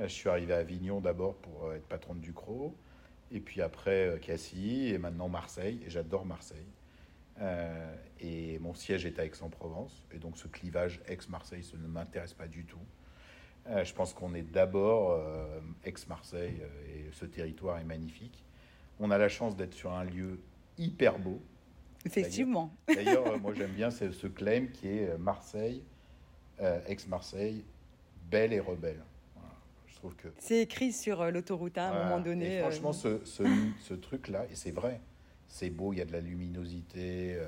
Je 0.00 0.06
suis 0.06 0.28
arrivé 0.28 0.54
à 0.54 0.58
Avignon 0.58 1.00
d'abord 1.00 1.34
pour 1.34 1.72
être 1.72 1.86
patron 1.86 2.14
de 2.14 2.20
Ducrot 2.20 2.74
et 3.30 3.40
puis 3.40 3.62
après 3.62 4.08
euh, 4.08 4.18
Cassis, 4.18 4.92
et 4.92 4.98
maintenant 4.98 5.28
Marseille, 5.28 5.80
et 5.86 5.90
j'adore 5.90 6.24
Marseille. 6.24 6.66
Euh, 7.40 7.94
et 8.20 8.58
mon 8.58 8.74
siège 8.74 9.06
est 9.06 9.18
à 9.18 9.24
Aix-en-Provence, 9.24 10.06
et 10.12 10.18
donc 10.18 10.36
ce 10.36 10.48
clivage 10.48 11.00
Aix-Marseille, 11.06 11.62
ça 11.62 11.76
ne 11.76 11.86
m'intéresse 11.86 12.34
pas 12.34 12.48
du 12.48 12.64
tout. 12.64 12.78
Euh, 13.68 13.84
je 13.84 13.94
pense 13.94 14.12
qu'on 14.12 14.34
est 14.34 14.42
d'abord 14.42 15.20
Aix-Marseille, 15.84 16.62
et 16.88 17.12
ce 17.12 17.26
territoire 17.26 17.78
est 17.78 17.84
magnifique. 17.84 18.44
On 19.00 19.10
a 19.10 19.18
la 19.18 19.28
chance 19.28 19.56
d'être 19.56 19.74
sur 19.74 19.92
un 19.92 20.04
lieu 20.04 20.38
hyper 20.76 21.18
beau, 21.18 21.40
Effectivement. 22.04 22.72
D'ailleurs, 22.86 23.38
moi 23.40 23.52
j'aime 23.54 23.72
bien 23.72 23.90
ce 23.90 24.26
claim 24.28 24.68
qui 24.72 24.88
est 24.88 25.18
Marseille, 25.18 25.82
ex-Marseille, 26.86 27.64
belle 28.30 28.52
et 28.52 28.60
rebelle. 28.60 29.02
Je 29.88 29.96
trouve 29.96 30.14
que... 30.14 30.28
C'est 30.38 30.60
écrit 30.60 30.92
sur 30.92 31.28
l'autoroute 31.30 31.76
hein, 31.76 31.90
à 31.92 32.00
un 32.00 32.04
moment 32.04 32.20
donné. 32.20 32.58
Et 32.58 32.60
franchement, 32.60 32.92
ce, 32.92 33.24
ce, 33.24 33.42
ce 33.80 33.94
truc-là, 33.94 34.44
et 34.50 34.54
c'est 34.54 34.70
vrai, 34.70 35.00
c'est 35.48 35.70
beau, 35.70 35.92
il 35.92 35.98
y 35.98 36.02
a 36.02 36.04
de 36.04 36.12
la 36.12 36.20
luminosité, 36.20 37.34
euh, 37.34 37.46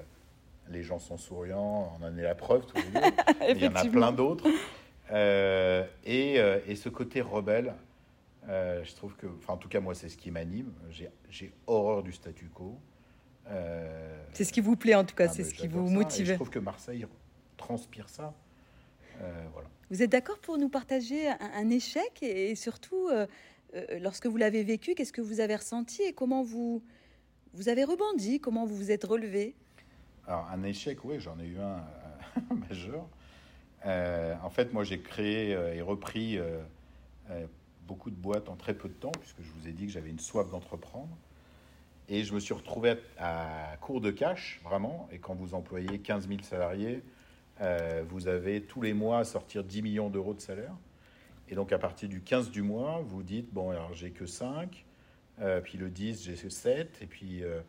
les 0.70 0.82
gens 0.82 0.98
sont 0.98 1.18
souriants, 1.18 1.96
on 2.00 2.04
en 2.04 2.16
est 2.16 2.22
la 2.22 2.34
preuve 2.34 2.66
tous 2.66 2.76
les 2.76 2.82
jours. 2.82 3.12
il 3.48 3.62
y 3.62 3.68
en 3.68 3.74
a 3.74 3.84
plein 3.84 4.12
d'autres. 4.12 4.48
Euh, 5.12 5.86
et, 6.04 6.40
euh, 6.40 6.60
et, 6.66 6.76
ce 6.76 6.88
côté 6.88 7.20
rebelle, 7.20 7.74
je 8.50 8.94
trouve 8.94 9.14
que, 9.16 9.26
enfin 9.26 9.54
en 9.54 9.56
tout 9.56 9.68
cas 9.68 9.80
moi 9.80 9.94
c'est 9.94 10.08
ce 10.08 10.16
qui 10.16 10.30
m'anime. 10.30 10.72
J'ai 11.28 11.52
horreur 11.66 12.02
du 12.02 12.12
statu 12.12 12.48
quo. 12.48 12.78
c'est 14.32 14.44
ce 14.44 14.52
qui 14.52 14.60
vous 14.60 14.76
plaît 14.76 14.94
en 14.94 15.04
tout 15.04 15.14
cas, 15.14 15.26
ah, 15.28 15.32
c'est 15.32 15.44
ce 15.44 15.54
qui 15.54 15.68
vous 15.68 15.88
motive. 15.88 16.26
je 16.26 16.34
trouve 16.34 16.50
que 16.50 16.58
Marseille 16.58 17.06
transpire 17.56 18.08
ça. 18.08 18.34
voilà. 19.52 19.68
Vous 19.90 20.02
êtes 20.02 20.10
d'accord 20.10 20.38
pour 20.38 20.56
nous 20.58 20.68
partager 20.68 21.28
un, 21.28 21.68
échec 21.70 22.22
et, 22.22 22.54
surtout, 22.54 23.08
lorsque 24.00 24.26
vous 24.26 24.36
l'avez 24.36 24.62
vécu, 24.62 24.94
qu'est-ce 24.94 25.12
que 25.12 25.20
vous 25.20 25.40
avez 25.40 25.56
ressenti 25.56 26.02
et 26.02 26.12
comment 26.12 26.42
vous, 26.42 26.82
vous 27.54 27.68
avez 27.68 27.84
rebondi 27.84 28.40
Comment 28.40 28.66
vous 28.66 28.76
vous 28.76 28.90
êtes 28.90 29.04
relevé? 29.04 29.54
Alors, 30.26 30.48
un 30.52 30.62
échec, 30.62 31.04
oui, 31.04 31.18
j'en 31.18 31.38
ai 31.40 31.46
eu 31.46 31.58
un 31.58 31.78
euh, 31.80 32.54
majeur. 32.68 33.08
Euh, 33.86 34.34
en 34.44 34.50
fait, 34.50 34.72
moi, 34.72 34.84
j'ai 34.84 35.00
créé 35.00 35.54
euh, 35.54 35.74
et 35.74 35.82
repris 35.82 36.38
beaucoup 37.90 38.10
de 38.10 38.16
boîtes 38.16 38.48
en 38.48 38.56
très 38.56 38.74
peu 38.74 38.88
de 38.88 38.94
temps, 38.94 39.12
puisque 39.20 39.42
je 39.42 39.50
vous 39.50 39.68
ai 39.68 39.72
dit 39.72 39.86
que 39.86 39.92
j'avais 39.92 40.10
une 40.10 40.18
soif 40.18 40.48
d'entreprendre. 40.50 41.14
Et 42.08 42.24
je 42.24 42.32
me 42.34 42.40
suis 42.40 42.54
retrouvé 42.54 42.94
à, 43.18 43.76
court 43.80 44.00
de 44.00 44.10
cash, 44.10 44.60
vraiment. 44.64 45.08
Et 45.12 45.18
quand 45.18 45.34
vous 45.34 45.54
employez 45.54 45.98
15 45.98 46.28
000 46.28 46.40
salariés, 46.42 47.02
vous 48.08 48.26
avez 48.26 48.62
tous 48.62 48.80
les 48.80 48.94
mois 48.94 49.18
à 49.18 49.24
sortir 49.24 49.64
10 49.64 49.82
millions 49.82 50.08
d'euros 50.08 50.34
de 50.34 50.40
salaire. 50.40 50.74
Et 51.50 51.56
donc, 51.56 51.72
à 51.72 51.78
partir 51.78 52.08
du 52.08 52.20
15 52.20 52.50
du 52.52 52.62
mois, 52.62 53.02
vous 53.04 53.24
dites, 53.24 53.52
bon, 53.52 53.70
alors 53.70 53.92
j'ai 53.92 54.12
que 54.12 54.24
5, 54.24 54.84
euh, 55.40 55.60
puis 55.60 55.78
le 55.78 55.90
10, 55.90 56.22
j'ai 56.22 56.36
7. 56.36 56.98
Et, 57.02 57.06
puis, 57.06 57.42
euh, 57.42 57.60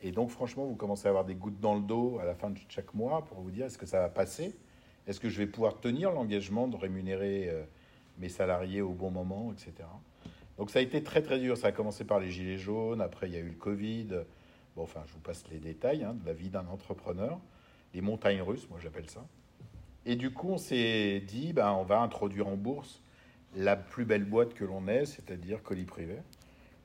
et 0.00 0.12
donc, 0.12 0.30
franchement, 0.30 0.64
vous 0.64 0.76
commencez 0.76 1.06
à 1.06 1.10
avoir 1.10 1.26
des 1.26 1.34
gouttes 1.34 1.60
dans 1.60 1.74
le 1.74 1.82
dos 1.82 2.18
à 2.20 2.24
la 2.24 2.34
fin 2.34 2.48
de 2.48 2.58
chaque 2.70 2.94
mois 2.94 3.26
pour 3.26 3.40
vous 3.40 3.50
dire 3.50 3.66
est-ce 3.66 3.76
que 3.76 3.86
ça 3.86 4.00
va 4.00 4.08
passer? 4.08 4.56
Est-ce 5.06 5.20
que 5.20 5.28
je 5.28 5.38
vais 5.38 5.46
pouvoir 5.46 5.78
tenir 5.80 6.10
l'engagement 6.10 6.68
de 6.68 6.76
rémunérer 6.76 7.50
euh, 7.50 7.64
mes 8.18 8.28
salariés 8.28 8.82
au 8.82 8.92
bon 8.92 9.10
moment, 9.10 9.52
etc. 9.52 9.88
Donc, 10.56 10.70
ça 10.70 10.80
a 10.80 10.82
été 10.82 11.02
très, 11.02 11.22
très 11.22 11.38
dur. 11.38 11.56
Ça 11.56 11.68
a 11.68 11.72
commencé 11.72 12.04
par 12.04 12.20
les 12.20 12.30
gilets 12.30 12.58
jaunes. 12.58 13.00
Après, 13.00 13.28
il 13.28 13.34
y 13.34 13.36
a 13.36 13.40
eu 13.40 13.48
le 13.48 13.54
Covid. 13.54 14.08
Bon, 14.76 14.82
enfin, 14.82 15.02
je 15.06 15.12
vous 15.12 15.20
passe 15.20 15.44
les 15.50 15.58
détails 15.58 16.04
hein, 16.04 16.14
de 16.14 16.26
la 16.26 16.32
vie 16.32 16.50
d'un 16.50 16.66
entrepreneur. 16.66 17.38
Les 17.94 18.00
montagnes 18.00 18.42
russes, 18.42 18.68
moi, 18.68 18.78
j'appelle 18.82 19.08
ça. 19.08 19.24
Et 20.04 20.16
du 20.16 20.30
coup, 20.30 20.50
on 20.50 20.58
s'est 20.58 21.20
dit, 21.20 21.52
ben, 21.52 21.72
on 21.72 21.84
va 21.84 22.00
introduire 22.00 22.48
en 22.48 22.56
bourse 22.56 23.02
la 23.56 23.76
plus 23.76 24.04
belle 24.04 24.24
boîte 24.24 24.54
que 24.54 24.64
l'on 24.64 24.88
ait, 24.88 25.06
c'est-à-dire 25.06 25.62
colis 25.62 25.84
privé. 25.84 26.16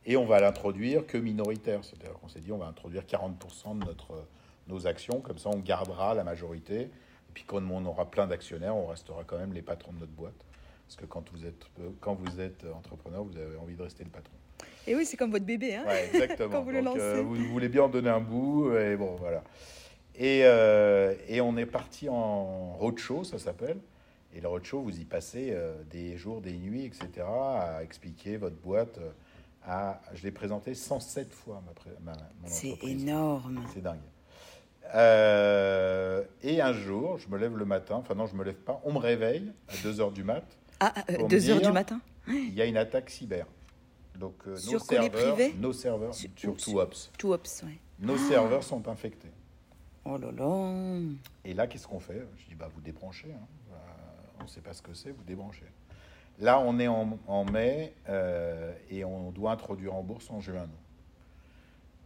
Et 0.06 0.18
on 0.18 0.26
va 0.26 0.40
l'introduire 0.40 1.06
que 1.06 1.18
minoritaire. 1.18 1.84
C'est-à-dire 1.84 2.14
qu'on 2.20 2.28
s'est 2.28 2.42
dit, 2.42 2.52
on 2.52 2.58
va 2.58 2.68
introduire 2.68 3.04
40% 3.04 3.80
de 3.80 3.86
notre, 3.86 4.28
nos 4.68 4.88
actions, 4.88 5.22
comme 5.22 5.38
ça 5.38 5.50
on 5.50 5.60
gardera 5.60 6.14
la 6.14 6.24
majorité. 6.24 6.82
Et 6.82 7.34
puis 7.34 7.44
quand 7.46 7.62
on 7.64 7.86
aura 7.86 8.10
plein 8.10 8.28
d'actionnaires, 8.28 8.76
on 8.76 8.88
restera 8.88 9.24
quand 9.24 9.38
même 9.38 9.54
les 9.54 9.62
patrons 9.62 9.94
de 9.94 10.00
notre 10.00 10.12
boîte. 10.12 10.46
Parce 10.88 10.96
que 10.96 11.06
quand 11.06 11.24
vous 11.32 11.46
êtes, 11.46 11.66
quand 12.02 12.16
vous 12.16 12.40
êtes 12.40 12.66
entrepreneur, 12.76 13.24
vous 13.24 13.38
avez 13.38 13.58
envie 13.58 13.76
de 13.76 13.82
rester 13.82 14.04
le 14.04 14.10
patron. 14.10 14.34
Et 14.86 14.96
oui, 14.96 15.06
c'est 15.06 15.18
comme 15.18 15.32
votre 15.32 15.46
bébé. 15.46 15.76
Hein 15.76 15.86
exactement. 16.14 16.50
quand 16.52 16.64
vous 16.64 16.72
le 16.72 16.82
lancez. 16.82 17.00
Euh, 17.00 17.22
vous, 17.22 17.36
voulez 17.36 17.70
bien 17.70 17.84
en 17.84 17.90
donner 17.90 18.10
un 18.10 18.20
bout. 18.20 18.76
Et 18.76 18.96
bon, 18.96 19.16
voilà. 19.16 19.44
Et, 20.16 20.42
euh, 20.44 21.16
et 21.28 21.42
on 21.42 21.58
est 21.58 21.66
parti 21.66 22.10
en 22.10 22.74
roadshow, 22.74 23.24
ça 23.24 23.40
s'appelle. 23.40 23.78
Et 24.36 24.42
le 24.42 24.48
roadshow, 24.48 24.82
vous 24.82 25.00
y 25.00 25.06
passez 25.06 25.50
euh, 25.52 25.76
des 25.90 26.18
jours, 26.18 26.42
des 26.42 26.54
nuits, 26.54 26.86
etc., 26.86 27.26
à 27.26 27.84
expliquer 27.84 28.38
votre 28.38 28.58
boîte 28.58 29.00
je 30.14 30.24
l'ai 30.24 30.32
présenté 30.32 30.76
107 30.76 31.34
fois, 31.34 31.62
ma, 32.04 32.12
ma 32.14 32.18
C'est 32.46 32.78
énorme. 32.84 33.64
C'est 33.74 33.82
dingue. 33.82 34.00
Euh, 34.96 36.24
et 36.44 36.62
un 36.62 36.74
jour, 36.74 37.18
je 37.18 37.30
me 37.30 37.38
lève 37.38 37.58
le 37.58 37.66
matin, 37.66 37.96
enfin 37.96 38.16
non, 38.16 38.28
je 38.28 38.36
me 38.36 38.44
lève 38.44 38.56
pas, 38.56 38.82
on 38.84 38.92
me 38.92 39.00
réveille 39.00 39.52
à 39.70 39.74
2h 39.76 40.14
du 40.14 40.24
mat. 40.24 40.44
Ah, 40.86 40.94
2h 41.08 41.50
euh, 41.50 41.60
du 41.62 41.72
matin 41.72 42.02
Il 42.28 42.54
y 42.54 42.62
a 42.62 42.66
une 42.66 42.76
attaque 42.76 43.10
cyber. 43.10 43.46
Donc, 44.20 44.36
euh, 44.48 44.58
nos 44.72 44.80
serveurs, 44.80 45.38
nos 45.58 45.74
serveurs, 45.74 46.14
sur, 46.14 46.60
sur. 46.60 46.90
Nos 48.00 48.18
serveurs 48.18 48.64
sont 48.64 48.88
infectés. 48.90 49.32
Oh 50.04 50.18
là 50.18 50.32
là 50.32 51.00
Et 51.46 51.54
là, 51.54 51.68
qu'est-ce 51.68 51.88
qu'on 51.88 52.00
fait? 52.00 52.28
Je 52.38 52.50
dis, 52.50 52.56
bah, 52.56 52.70
vous 52.74 52.82
débranchez. 52.82 53.34
Hein. 53.34 53.76
on 54.40 54.44
ne 54.44 54.50
sait 54.50 54.60
pas 54.60 54.74
ce 54.74 54.82
que 54.82 54.94
c'est, 54.94 55.12
vous 55.12 55.24
débranchez. 55.24 55.66
Là, 56.40 56.60
on 56.60 56.80
est 56.80 56.88
en, 56.88 57.46
mai 57.46 57.94
euh, 58.10 58.74
et 58.90 59.06
on 59.06 59.32
doit 59.32 59.52
introduire 59.52 59.96
en 59.96 60.04
bourse 60.04 60.30
en 60.32 60.42
juin. 60.42 60.68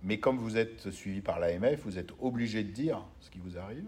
Mais 0.03 0.19
comme 0.19 0.37
vous 0.37 0.57
êtes 0.57 0.91
suivi 0.91 1.21
par 1.21 1.39
l'AMF, 1.39 1.79
vous 1.83 1.97
êtes 1.97 2.11
obligé 2.19 2.63
de 2.63 2.71
dire 2.71 3.03
ce 3.19 3.31
qui 3.31 3.39
vous 3.39 3.57
arrive. 3.57 3.87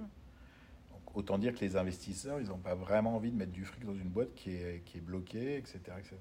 Autant 1.15 1.37
dire 1.37 1.53
que 1.53 1.59
les 1.61 1.75
investisseurs, 1.75 2.39
ils 2.39 2.47
n'ont 2.47 2.57
pas 2.57 2.75
vraiment 2.75 3.15
envie 3.15 3.31
de 3.31 3.37
mettre 3.37 3.51
du 3.51 3.65
fric 3.65 3.85
dans 3.85 3.95
une 3.95 4.09
boîte 4.09 4.33
qui 4.35 4.51
est, 4.51 4.83
qui 4.85 4.97
est 4.97 5.01
bloquée, 5.01 5.57
etc., 5.57 5.79
etc. 5.97 6.15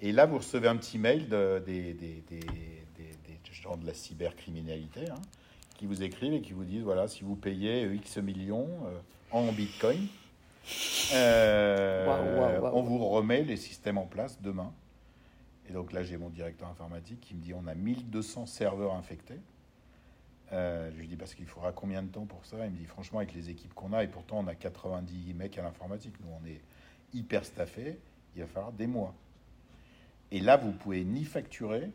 Et 0.00 0.12
là, 0.12 0.26
vous 0.26 0.38
recevez 0.38 0.68
un 0.68 0.76
petit 0.76 0.98
mail 0.98 1.28
des, 1.28 1.94
des, 1.94 2.22
gens 3.50 3.76
de 3.76 3.86
la 3.86 3.94
cybercriminalité 3.94 5.08
hein, 5.10 5.20
qui 5.76 5.86
vous 5.86 6.02
écrivent 6.02 6.34
et 6.34 6.40
qui 6.40 6.52
vous 6.52 6.64
disent 6.64 6.82
voilà, 6.82 7.08
si 7.08 7.24
vous 7.24 7.34
payez 7.34 7.92
X 7.92 8.18
millions 8.18 8.68
euh, 8.86 8.98
en 9.32 9.50
bitcoin, 9.50 10.06
euh, 11.14 12.60
on 12.72 12.82
vous 12.82 13.08
remet 13.08 13.42
les 13.42 13.56
systèmes 13.56 13.98
en 13.98 14.06
place 14.06 14.40
demain. 14.40 14.72
Et 15.68 15.72
donc 15.72 15.92
là, 15.92 16.02
j'ai 16.02 16.16
mon 16.16 16.30
directeur 16.30 16.68
informatique 16.68 17.20
qui 17.20 17.34
me 17.34 17.40
dit 17.40 17.52
on 17.54 17.66
a 17.66 17.74
1200 17.74 18.46
serveurs 18.46 18.94
infectés. 18.94 19.40
Euh, 20.52 20.90
je 20.92 20.96
lui 20.96 21.08
dis 21.08 21.16
parce 21.16 21.34
qu'il 21.34 21.46
faudra 21.46 21.72
combien 21.72 22.02
de 22.02 22.08
temps 22.08 22.24
pour 22.24 22.44
ça? 22.46 22.64
Il 22.64 22.72
me 22.72 22.76
dit 22.78 22.86
franchement, 22.86 23.18
avec 23.18 23.34
les 23.34 23.50
équipes 23.50 23.74
qu'on 23.74 23.92
a, 23.92 24.04
et 24.04 24.08
pourtant 24.08 24.38
on 24.38 24.46
a 24.46 24.54
90 24.54 25.34
mecs 25.34 25.58
à 25.58 25.62
l'informatique, 25.62 26.14
nous 26.20 26.30
on 26.42 26.46
est 26.46 26.60
hyper 27.12 27.44
staffés, 27.44 27.98
il 28.34 28.42
va 28.42 28.48
falloir 28.48 28.72
des 28.72 28.86
mois. 28.86 29.14
Et 30.30 30.40
là, 30.40 30.56
vous 30.56 30.72
pouvez 30.72 31.04
ni 31.04 31.24
facturer, 31.24 31.90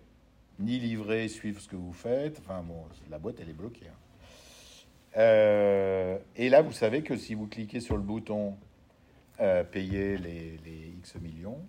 ni 0.60 0.80
livrer, 0.80 1.28
suivre 1.28 1.62
ce 1.62 1.68
que 1.68 1.76
vous 1.76 1.94
faites. 1.94 2.40
Enfin 2.40 2.62
bon, 2.62 2.86
la 3.10 3.20
boîte 3.20 3.38
elle 3.40 3.50
est 3.50 3.54
bloquée. 3.54 3.88
Hein. 3.88 3.98
Euh, 5.18 6.18
et 6.36 6.50
là, 6.50 6.62
vous 6.62 6.72
savez 6.72 7.04
que 7.04 7.16
si 7.16 7.36
vous 7.36 7.48
cliquez 7.48 7.80
sur 7.80 7.96
le 7.96 8.04
bouton 8.04 8.58
euh, 9.40 9.64
payer 9.64 10.18
les, 10.18 10.60
X 11.00 11.16
millions, 11.16 11.60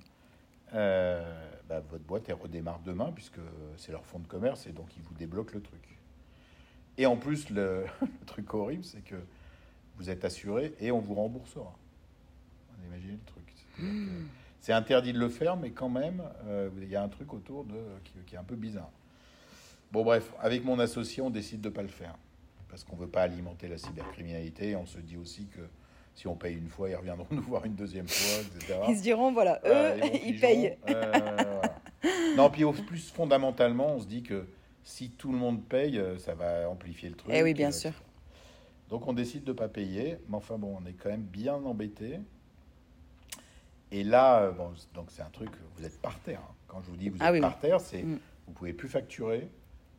bah, 0.73 1.81
votre 1.89 2.05
boîte 2.05 2.29
elle 2.29 2.35
redémarre 2.35 2.81
demain 2.81 3.11
puisque 3.13 3.41
c'est 3.77 3.93
leur 3.93 4.05
fonds 4.05 4.19
de 4.19 4.27
commerce 4.27 4.67
et 4.67 4.73
donc 4.73 4.89
ils 4.97 5.03
vous 5.03 5.15
débloquent 5.15 5.55
le 5.55 5.63
truc. 5.63 5.94
Et 6.99 7.07
en 7.07 7.17
plus, 7.17 7.51
le, 7.51 7.85
truc 8.27 8.53
horrible, 8.55 8.85
c'est 8.85 9.05
que 9.05 9.17
vous 9.97 10.11
êtes 10.11 10.25
assuré 10.25 10.75
et 10.81 10.91
on 10.91 11.01
vous 11.01 11.15
remboursera. 11.15 11.75
On 12.79 12.87
imagine 12.87 13.13
le 13.13 13.27
truc. 13.27 13.45
C'est 14.61 14.73
interdit 14.73 15.13
de 15.13 15.19
le 15.19 15.29
faire, 15.29 15.57
mais 15.57 15.71
quand 15.71 15.89
même, 15.89 16.23
il 16.81 16.89
y 16.89 16.97
a 16.97 17.03
un 17.03 17.09
truc 17.09 17.33
autour 17.35 17.65
de 17.65 17.75
qui, 18.05 18.13
qui, 18.27 18.35
est 18.35 18.39
un 18.39 18.45
peu 18.45 18.57
bizarre. 18.57 18.91
Bon, 19.93 20.03
bref, 20.05 20.33
avec 20.41 20.65
mon 20.65 20.79
associé, 20.79 21.23
on 21.23 21.31
décide 21.31 21.61
de 21.61 21.69
ne 21.69 21.75
pas 21.75 21.83
le 21.83 21.89
faire 21.89 22.17
parce 22.75 22.83
qu'on 22.83 22.97
ne 22.97 23.03
veut 23.03 23.09
pas 23.09 23.23
alimenter 23.23 23.69
la 23.69 23.79
cybercriminalité. 23.79 24.75
On 24.75 24.85
se 24.85 24.99
dit 24.99 25.17
aussi 25.17 25.47
que 25.47 25.61
si 26.17 26.27
on 26.27 26.35
paye 26.35 26.57
une 26.57 26.69
fois, 26.69 26.91
ils 26.91 26.97
reviendront 26.97 27.29
nous 27.31 27.43
voir 27.43 27.65
une 27.65 27.77
deuxième 27.77 28.09
fois, 28.09 28.43
etc. 28.43 28.81
Ils 28.89 28.97
se 28.97 29.03
diront, 29.03 29.33
voilà, 29.33 29.61
eux, 29.65 30.01
ils, 30.25 30.41
payent. 30.41 30.77
Euh, 30.89 31.63
non, 32.37 32.51
puis 32.51 32.65
au 32.65 32.73
plus 32.73 33.11
fondamentalement, 33.13 33.95
on 33.95 34.01
se 34.01 34.07
dit 34.07 34.25
que 34.25 34.49
si 34.85 35.11
tout 35.11 35.33
le 35.33 35.39
monde 35.39 35.65
paye, 35.65 35.99
euh, 35.99 36.19
ça 36.19 36.35
va 36.35 36.69
amplifier 36.69 37.09
le 37.09 37.17
truc. 37.17 37.33
Eh 37.35 37.43
oui, 37.43 37.55
bien 37.55 37.73
sûr. 37.73 37.93
Donc 38.91 39.09
on 39.09 39.15
décide 39.15 39.45
de 39.45 39.53
ne 39.53 39.57
pas 39.57 39.69
payer, 39.69 40.19
mais 40.29 40.37
enfin 40.37 40.59
bon, 40.59 40.77
on 40.81 40.87
est 40.87 40.93
quand 40.93 41.09
même 41.09 41.23
bien 41.23 41.55
embêté. 41.55 42.21
Et 43.91 44.05
là, 44.05 44.43
euh, 44.43 44.53
bon, 44.53 44.73
donc 44.95 45.07
c'est 45.11 45.23
un 45.23 45.31
truc, 45.31 45.51
vous 45.77 45.85
êtes 45.85 46.01
par 46.01 46.19
terre. 46.21 46.41
Hein. 46.41 46.55
Quand 46.69 46.83
je 46.83 46.91
vous 46.91 46.97
dis 46.97 47.09
vous 47.09 47.19
ah 47.21 47.35
êtes 47.35 47.41
par 47.41 47.59
terre, 47.59 47.81
c'est 47.81 48.03
mm. 48.03 48.19
vous 48.47 48.53
pouvez 48.53 48.73
plus 48.73 48.89
facturer, 48.89 49.49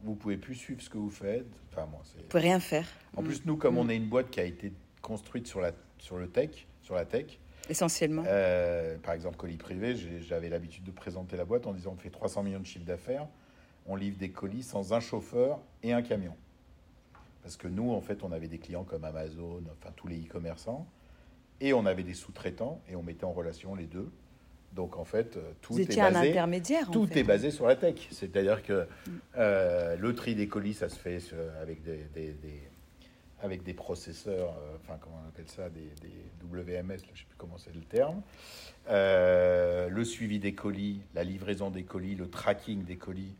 vous 0.03 0.15
pouvez 0.15 0.37
plus 0.37 0.55
suivre 0.55 0.81
ce 0.81 0.89
que 0.89 0.97
vous 0.97 1.09
faites. 1.09 1.47
Enfin, 1.71 1.87
moi, 1.87 2.01
vous 2.03 2.23
pouvez 2.23 2.43
rien 2.43 2.59
faire. 2.59 2.87
En 3.17 3.23
plus, 3.23 3.43
nous, 3.45 3.57
comme 3.57 3.77
on 3.77 3.85
mm. 3.85 3.91
est 3.91 3.97
une 3.97 4.09
boîte 4.09 4.29
qui 4.29 4.39
a 4.39 4.45
été 4.45 4.71
construite 5.01 5.47
sur 5.47 5.61
la, 5.61 5.71
sur 5.97 6.17
le 6.17 6.29
tech, 6.29 6.67
sur 6.81 6.95
la 6.95 7.05
tech. 7.05 7.39
Essentiellement. 7.69 8.23
Euh, 8.27 8.97
par 8.99 9.15
exemple, 9.15 9.37
colis 9.37 9.57
privé, 9.57 9.95
j'avais 10.21 10.49
l'habitude 10.49 10.83
de 10.83 10.91
présenter 10.91 11.35
la 11.35 11.45
boîte 11.45 11.65
en 11.65 11.73
disant 11.73 11.93
on 11.95 11.97
fait 11.97 12.11
300 12.11 12.43
millions 12.43 12.59
de 12.59 12.65
chiffre 12.65 12.85
d'affaires, 12.85 13.27
on 13.85 13.95
livre 13.95 14.17
des 14.17 14.29
colis 14.31 14.63
sans 14.63 14.93
un 14.93 14.99
chauffeur 14.99 15.59
et 15.83 15.93
un 15.93 16.01
camion. 16.01 16.35
Parce 17.43 17.57
que 17.57 17.67
nous, 17.67 17.91
en 17.91 18.01
fait, 18.01 18.23
on 18.23 18.31
avait 18.31 18.47
des 18.47 18.57
clients 18.57 18.83
comme 18.83 19.03
Amazon, 19.03 19.61
enfin 19.79 19.91
tous 19.95 20.07
les 20.07 20.19
e-commerçants, 20.21 20.87
et 21.61 21.73
on 21.73 21.85
avait 21.85 22.03
des 22.03 22.15
sous-traitants, 22.15 22.81
et 22.89 22.95
on 22.95 23.03
mettait 23.03 23.23
en 23.25 23.31
relation 23.33 23.75
les 23.75 23.85
deux. 23.85 24.09
Donc 24.73 24.97
en 24.97 25.05
fait, 25.05 25.37
tout 25.61 25.73
Vous 25.73 25.79
est 25.79 25.83
étiez 25.83 26.01
un 26.01 26.11
basé, 26.11 26.29
intermédiaire. 26.31 26.89
en 26.89 26.91
tout 26.91 27.05
fait. 27.07 27.19
est 27.19 27.23
basé 27.23 27.51
sur 27.51 27.65
la 27.67 27.75
tech. 27.75 28.07
C'est-à-dire 28.11 28.61
que 28.63 28.87
euh, 29.37 29.95
le 29.95 30.15
tri 30.15 30.35
des 30.35 30.47
colis, 30.47 30.73
ça 30.73 30.89
se 30.89 30.97
fait 30.99 31.19
avec 31.61 31.81
des, 31.83 32.03
des- 32.13 32.33
des- 32.33 32.61
avec 33.41 33.63
des 33.63 33.73
processeurs, 33.73 34.49
euh, 34.49 34.75
enfin 34.81 34.97
comment 34.99 35.17
on 35.23 35.27
appelle 35.29 35.47
ça, 35.47 35.69
des, 35.69 35.89
des 36.01 36.13
WMS, 36.51 36.87
là, 36.87 36.97
je 36.97 37.11
ne 37.11 37.17
sais 37.17 37.25
plus 37.29 37.37
comment 37.37 37.57
c'est 37.57 37.73
le 37.75 37.81
terme. 37.81 38.21
Euh, 38.89 39.87
le 39.89 40.03
suivi 40.03 40.39
des 40.39 40.53
colis, 40.53 41.01
la 41.13 41.23
livraison 41.23 41.69
des 41.69 41.83
colis, 41.83 42.15
le 42.15 42.29
tracking 42.29 42.83
des 42.83 42.95
colis, 42.97 43.35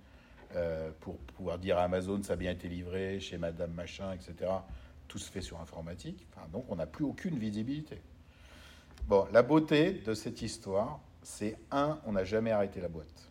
euh, 0.56 0.91
pour 1.02 1.18
pouvoir 1.18 1.58
dire 1.60 1.78
à 1.78 1.84
Amazon 1.84 2.22
ça 2.24 2.34
a 2.34 2.36
bien 2.36 2.52
été 2.52 2.68
livré, 2.68 3.20
chez 3.20 3.38
Madame 3.38 3.72
Machin, 3.72 4.13
etc. 4.13 4.52
Tout 5.08 5.20
se 5.20 5.30
fait 5.30 5.41
sur 5.41 5.60
informatique. 5.60 6.26
Donc 6.52 6.65
on 6.70 6.76
n'a 6.76 6.86
plus 6.86 7.06
aucune 7.06 7.38
visibilité. 7.38 8.02
Bon, 9.08 9.28
la 9.32 9.44
beauté 9.44 9.91
de 9.94 10.13
cette 10.15 10.41
histoire, 10.41 11.00
c'est 11.22 11.58
un, 11.72 12.00
on 12.06 12.13
n'a 12.13 12.24
jamais 12.24 12.52
arrêté 12.52 12.82
la 12.82 12.88
boîte. 12.88 13.30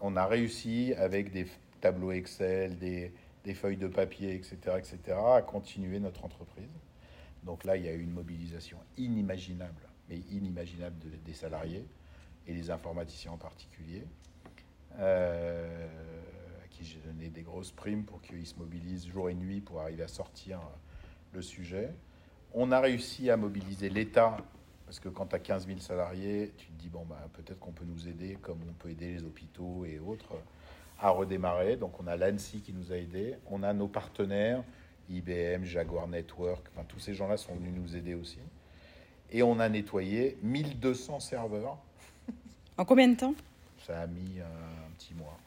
On 0.00 0.16
a 0.16 0.26
réussi 0.26 0.94
avec 0.96 1.30
des 1.30 1.46
tableaux 1.80 2.12
Excel, 2.12 2.78
des, 2.78 3.12
feuilles 3.54 3.76
de 3.76 3.88
papier, 3.88 4.34
etc., 4.34 4.56
etc., 4.78 4.98
à 5.36 5.42
continuer 5.42 5.98
notre 6.00 6.24
entreprise. 6.24 6.70
Donc 7.42 7.64
là, 7.64 7.76
il 7.76 7.84
y 7.84 7.88
a 7.88 7.92
eu 7.92 8.00
une 8.00 8.12
mobilisation 8.12 8.78
inimaginable, 8.96 9.82
mais 10.08 10.18
inimaginable 10.30 10.98
de- 11.00 11.16
des 11.16 11.34
salariés 11.34 11.84
et 12.46 12.54
des 12.54 12.70
informaticiens 12.70 13.32
en 13.32 13.36
particulier, 13.36 14.04
à 14.98 16.66
qui 16.70 16.84
j'ai 16.84 17.00
donné 17.00 17.28
des 17.28 17.42
grosses 17.42 17.72
primes 17.72 18.04
pour 18.04 18.20
qu'ils 18.22 18.46
se 18.46 18.56
mobilisent 18.56 19.06
jour 19.06 19.30
et 19.30 19.34
nuit 19.34 19.60
pour 19.60 19.80
arriver 19.80 20.02
à 20.02 20.08
sortir 20.08 20.60
le 21.32 21.42
sujet. 21.42 21.90
On 22.54 22.70
a 22.70 22.80
réussi 22.80 23.30
à 23.30 23.36
mobiliser 23.36 23.88
l'État, 23.88 24.36
parce 24.84 25.00
que 25.00 25.08
quand 25.08 25.26
tu 25.26 25.36
as 25.36 25.38
15 25.38 25.66
000 25.66 25.78
salariés, 25.78 26.52
tu 26.58 26.66
te 26.66 26.78
dis, 26.78 26.88
bon, 26.88 27.06
bah, 27.08 27.28
peut-être 27.32 27.58
qu'on 27.58 27.72
peut 27.72 27.86
nous 27.86 28.08
aider, 28.08 28.36
comme 28.42 28.58
on 28.68 28.72
peut 28.74 28.90
aider 28.90 29.14
les 29.14 29.24
hôpitaux 29.24 29.86
et 29.86 29.98
autres, 29.98 30.36
à 31.00 31.10
redémarrer. 31.10 31.76
Donc 31.76 31.98
on 32.00 32.06
a 32.06 32.16
l'ANSI 32.16 32.60
qui 32.60 32.72
nous 32.72 32.92
a 32.92 32.96
aidés, 32.96 33.36
on 33.50 33.62
a 33.62 33.72
nos 33.72 33.88
partenaires, 33.88 34.62
IBM, 35.08 35.64
Jaguar 35.64 36.08
Network, 36.08 36.66
enfin, 36.72 36.84
tous 36.86 36.98
ces 36.98 37.14
gens-là 37.14 37.36
sont 37.36 37.54
venus 37.54 37.72
nous 37.74 37.96
aider 37.96 38.14
aussi. 38.14 38.38
Et 39.30 39.42
on 39.42 39.58
a 39.58 39.68
nettoyé 39.68 40.36
1200 40.42 41.20
serveurs. 41.20 41.78
En 42.76 42.84
combien 42.84 43.08
de 43.08 43.16
temps? 43.16 43.34
Ça 43.86 44.02
a 44.02 44.06
mis 44.06 44.38
euh, 44.38 44.44
petit 45.02 45.14
mois. 45.14 45.38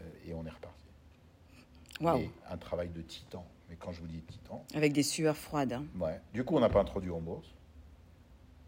Euh, 0.00 0.28
Et 0.30 0.34
on 0.34 0.44
est 0.46 0.50
reparti. 0.50 0.84
Et 2.22 2.30
un 2.50 2.56
travail 2.56 2.88
de 2.88 3.02
titan. 3.02 3.44
Mais 3.70 3.76
quand 3.76 3.92
je 3.92 4.00
vous 4.00 4.06
dis 4.06 4.20
titan, 4.20 4.64
Avec 4.74 4.92
des 4.92 5.02
sueurs 5.02 5.36
froides. 5.36 5.72
hein. 5.74 5.84
ouais. 6.00 6.20
Du 6.32 6.44
coup, 6.44 6.56
on 6.56 6.60
n'a 6.60 6.68
pas 6.68 6.80
introduit 6.80 7.10
en 7.10 7.20
bourse. 7.20 7.46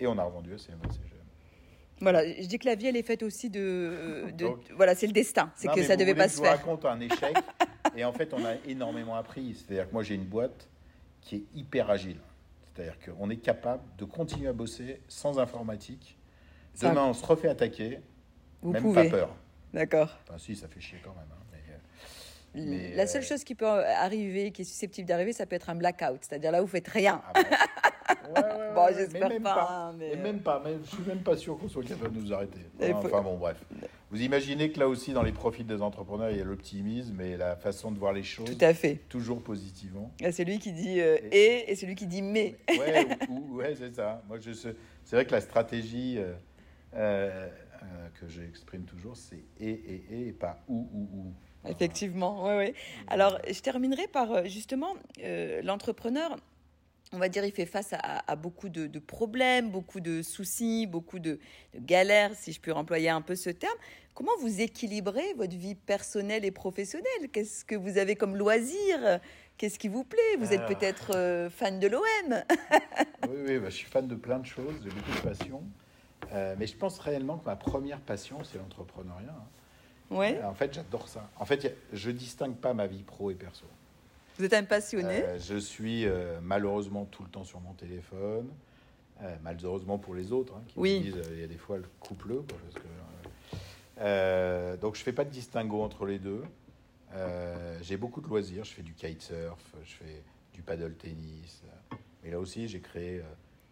Et 0.00 0.06
on 0.06 0.16
a 0.18 0.24
revendu 0.24 0.52
à 0.54 0.56
CMA 0.56 0.84
CGM. 0.90 1.10
Voilà, 2.00 2.26
je 2.30 2.46
dis 2.46 2.58
que 2.58 2.66
la 2.66 2.74
vie, 2.74 2.86
elle 2.86 2.96
est 2.96 3.02
faite 3.02 3.22
aussi 3.22 3.48
de. 3.48 4.26
de- 4.26 4.44
Donc- 4.44 4.60
voilà, 4.74 4.94
c'est 4.94 5.06
le 5.06 5.12
destin. 5.14 5.50
C'est 5.56 5.68
que 5.68 5.82
ça 5.82 5.94
vous 5.94 6.00
devait 6.00 6.14
pas 6.14 6.28
se 6.28 6.34
je 6.34 6.38
vous 6.38 6.44
faire. 6.44 6.58
raconte 6.58 6.84
un 6.84 7.00
échec. 7.00 7.34
et 7.96 8.04
en 8.04 8.12
fait, 8.12 8.32
on 8.34 8.44
a 8.44 8.54
énormément 8.66 9.14
appris. 9.16 9.54
C'est-à-dire 9.54 9.88
que 9.88 9.92
moi, 9.94 10.02
j'ai 10.02 10.14
une 10.14 10.26
boîte 10.26 10.68
qui 11.22 11.36
est 11.36 11.44
hyper 11.54 11.88
agile. 11.90 12.20
C'est-à-dire 12.74 12.96
qu'on 13.00 13.30
est 13.30 13.38
capable 13.38 13.82
de 13.96 14.04
continuer 14.04 14.48
à 14.48 14.52
bosser 14.52 15.00
sans 15.08 15.38
informatique. 15.38 16.18
Demain, 16.82 17.06
on 17.06 17.14
se 17.14 17.24
refait 17.24 17.48
attaquer. 17.48 18.00
Vous 18.60 18.72
même 18.72 18.82
pouvez. 18.82 19.04
pas 19.08 19.16
peur. 19.18 19.34
D'accord. 19.74 20.16
Enfin, 20.28 20.38
si, 20.38 20.56
ça 20.56 20.68
fait 20.68 20.80
chier 20.80 20.98
quand 21.04 21.14
même. 21.14 21.26
hein, 21.30 21.42
mais, 21.52 22.60
euh, 22.62 22.64
Mais, 22.90 22.94
La 22.96 23.06
seule 23.06 23.22
euh, 23.22 23.26
chose 23.26 23.44
qui 23.44 23.54
peut 23.54 23.66
arriver, 23.66 24.50
qui 24.52 24.62
est 24.62 24.64
susceptible 24.66 25.06
d'arriver, 25.06 25.32
ça 25.32 25.46
peut 25.46 25.56
être 25.56 25.68
un 25.70 25.74
blackout. 25.74 26.18
C'est-à-dire 26.22 26.52
là 26.52 26.62
où 26.62 26.66
vous 26.66 26.72
faites 26.72 26.88
rien. 26.88 27.22
ah 27.34 27.42
bon. 27.42 27.48
Ouais, 28.08 28.40
ouais, 28.40 28.48
ouais, 28.48 28.74
Bon, 28.74 28.86
j'espère 28.96 29.28
même 29.28 29.42
pas, 29.42 29.68
hein, 29.68 29.94
mais, 29.98 30.10
Et 30.10 30.16
euh, 30.16 30.22
même 30.22 30.40
pas. 30.40 30.62
Mais 30.64 30.76
je 30.84 30.88
suis 30.94 31.02
même 31.04 31.22
pas 31.22 31.36
sûr 31.36 31.58
qu'on 31.58 31.68
soit 31.68 31.82
capable 31.82 32.14
de 32.14 32.20
nous 32.20 32.32
arrêter. 32.32 32.60
Enfin, 32.80 33.00
faut- 33.08 33.22
bon, 33.22 33.36
bref. 33.36 33.56
Vous 34.10 34.22
imaginez 34.22 34.70
que 34.70 34.78
là 34.78 34.88
aussi, 34.88 35.12
dans 35.12 35.22
les 35.24 35.32
profils 35.32 35.66
des 35.66 35.82
entrepreneurs, 35.82 36.30
il 36.30 36.38
y 36.38 36.40
a 36.40 36.44
l'optimisme 36.44 37.20
et 37.20 37.36
la 37.36 37.56
façon 37.56 37.90
de 37.90 37.98
voir 37.98 38.12
les 38.12 38.22
choses 38.22 38.46
Tout 38.46 38.64
à 38.64 38.74
fait. 38.74 39.00
toujours 39.08 39.42
positivement. 39.42 40.12
A 40.22 40.30
celui 40.30 40.60
qui 40.60 40.72
dit 40.72 41.00
euh, 41.00 41.18
et 41.32 41.70
et 41.70 41.74
celui 41.74 41.96
qui 41.96 42.06
dit 42.06 42.22
mais. 42.22 42.54
Ouais, 42.68 43.06
ou- 43.28 43.34
ou- 43.34 43.56
ouais, 43.56 43.74
c'est 43.76 43.92
ça. 43.94 44.22
Moi, 44.28 44.38
je 44.38 44.52
c'est 44.52 44.76
vrai 45.16 45.24
que 45.26 45.32
la 45.32 45.40
stratégie 45.40 46.18
euh, 46.94 47.48
euh, 47.82 48.08
que 48.20 48.28
j'exprime 48.28 48.84
toujours, 48.84 49.16
c'est 49.16 49.44
et, 49.60 49.68
et, 49.70 50.04
et, 50.10 50.28
et 50.28 50.32
pas 50.32 50.62
ou, 50.68 50.88
ou, 50.92 51.18
ou. 51.18 51.34
Effectivement, 51.68 52.46
oui, 52.46 52.54
oui. 52.68 52.74
Alors, 53.08 53.38
je 53.50 53.60
terminerai 53.60 54.06
par 54.08 54.30
euh, 54.32 54.44
justement 54.44 54.94
euh, 55.22 55.60
l'entrepreneur. 55.62 56.36
On 57.12 57.18
va 57.18 57.28
dire, 57.28 57.44
il 57.44 57.52
fait 57.52 57.66
face 57.66 57.92
à, 57.92 57.98
à 58.26 58.36
beaucoup 58.36 58.68
de, 58.68 58.86
de 58.88 58.98
problèmes, 58.98 59.70
beaucoup 59.70 60.00
de 60.00 60.22
soucis, 60.22 60.86
beaucoup 60.86 61.18
de, 61.20 61.38
de 61.74 61.78
galères, 61.78 62.34
si 62.34 62.52
je 62.52 62.60
puis 62.60 62.72
employer 62.72 63.08
un 63.10 63.20
peu 63.22 63.36
ce 63.36 63.50
terme. 63.50 63.76
Comment 64.14 64.32
vous 64.40 64.60
équilibrez 64.60 65.34
votre 65.34 65.56
vie 65.56 65.74
personnelle 65.76 66.44
et 66.44 66.50
professionnelle? 66.50 67.28
Qu'est-ce 67.32 67.64
que 67.64 67.76
vous 67.76 67.98
avez 67.98 68.16
comme 68.16 68.36
loisir? 68.36 69.20
Qu'est-ce 69.56 69.78
qui 69.78 69.88
vous 69.88 70.04
plaît? 70.04 70.36
Vous 70.38 70.52
êtes 70.52 70.62
Ah. 70.64 70.74
peut-être 70.74 71.12
euh, 71.14 71.48
fan 71.48 71.78
de 71.78 71.86
l'OM 71.86 72.42
Oui, 73.28 73.36
oui, 73.46 73.58
bah, 73.58 73.70
je 73.70 73.76
suis 73.76 73.86
fan 73.88 74.06
de 74.08 74.14
plein 74.16 74.38
de 74.40 74.46
choses, 74.46 74.74
j'ai 74.82 74.90
beaucoup 74.90 75.12
de 75.12 75.20
passions. 75.28 75.62
Euh, 76.32 76.54
mais 76.58 76.66
je 76.66 76.76
pense 76.76 76.98
réellement 76.98 77.38
que 77.38 77.46
ma 77.46 77.56
première 77.56 78.00
passion, 78.00 78.42
c'est 78.44 78.58
l'entrepreneuriat. 78.58 79.30
hein. 79.30 80.14
Ouais. 80.14 80.40
En 80.44 80.54
fait, 80.54 80.72
j'adore 80.72 81.08
ça. 81.08 81.28
En 81.36 81.44
fait, 81.44 81.76
je 81.92 82.10
distingue 82.10 82.56
pas 82.56 82.74
ma 82.74 82.86
vie 82.86 83.02
pro 83.02 83.30
et 83.30 83.34
perso. 83.34 83.64
Vous 84.38 84.44
êtes 84.44 84.54
un 84.54 84.64
passionné? 84.64 85.22
Euh, 85.24 85.38
je 85.38 85.56
suis 85.56 86.04
euh, 86.06 86.38
malheureusement 86.42 87.04
tout 87.06 87.22
le 87.22 87.28
temps 87.30 87.44
sur 87.44 87.60
mon 87.60 87.72
téléphone. 87.72 88.48
Euh, 89.22 89.34
malheureusement 89.42 89.96
pour 89.98 90.14
les 90.14 90.30
autres, 90.30 90.54
hein, 90.56 90.62
qui 90.68 90.78
Oui. 90.78 90.98
me 90.98 91.04
disent, 91.04 91.16
euh, 91.16 91.32
il 91.34 91.40
y 91.40 91.44
a 91.44 91.46
des 91.46 91.56
fois, 91.56 91.78
le 91.78 91.88
couple 92.00 92.32
euh, 92.32 92.42
euh, 93.98 94.76
donc 94.76 94.94
je 94.96 95.02
fais 95.02 95.12
pas 95.12 95.24
de 95.24 95.30
distinguo 95.30 95.82
entre 95.82 96.04
les 96.04 96.18
deux. 96.18 96.42
Euh, 97.14 97.78
j'ai 97.82 97.96
beaucoup 97.96 98.20
de 98.20 98.28
loisirs. 98.28 98.64
Je 98.64 98.72
fais 98.74 98.82
du 98.82 98.92
kitesurf, 98.92 99.58
je 99.84 99.94
fais 99.94 100.22
du 100.52 100.62
paddle 100.62 100.94
tennis. 100.96 101.62
Mais 102.22 102.30
là 102.30 102.38
aussi, 102.38 102.68
j'ai 102.68 102.80
créé 102.80 103.20
euh, 103.20 103.22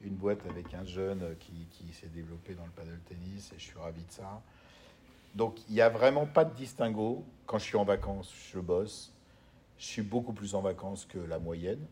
une 0.05 0.15
boîte 0.15 0.41
avec 0.49 0.73
un 0.75 0.85
jeune 0.85 1.23
euh, 1.23 1.35
qui, 1.39 1.53
qui 1.71 1.93
s'est 1.93 2.09
développé 2.09 2.55
dans 2.55 2.65
le 2.65 2.71
paddle 2.71 2.99
tennis 3.09 3.51
et 3.53 3.59
je 3.59 3.65
suis 3.65 3.79
ravi 3.79 4.03
de 4.05 4.11
ça. 4.13 4.43
Donc 5.35 5.59
il 5.69 5.75
n'y 5.75 5.81
a 5.81 5.89
vraiment 5.89 6.27
pas 6.27 6.45
de 6.45 6.55
distinguo. 6.55 7.25
Quand 7.47 7.59
je 7.59 7.65
suis 7.65 7.77
en 7.77 7.85
vacances, 7.85 8.33
je 8.53 8.59
bosse. 8.61 9.13
Je 9.79 9.85
suis 9.87 10.03
beaucoup 10.03 10.33
plus 10.33 10.55
en 10.55 10.61
vacances 10.63 11.05
que 11.07 11.19
la 11.19 11.39
moyenne, 11.39 11.85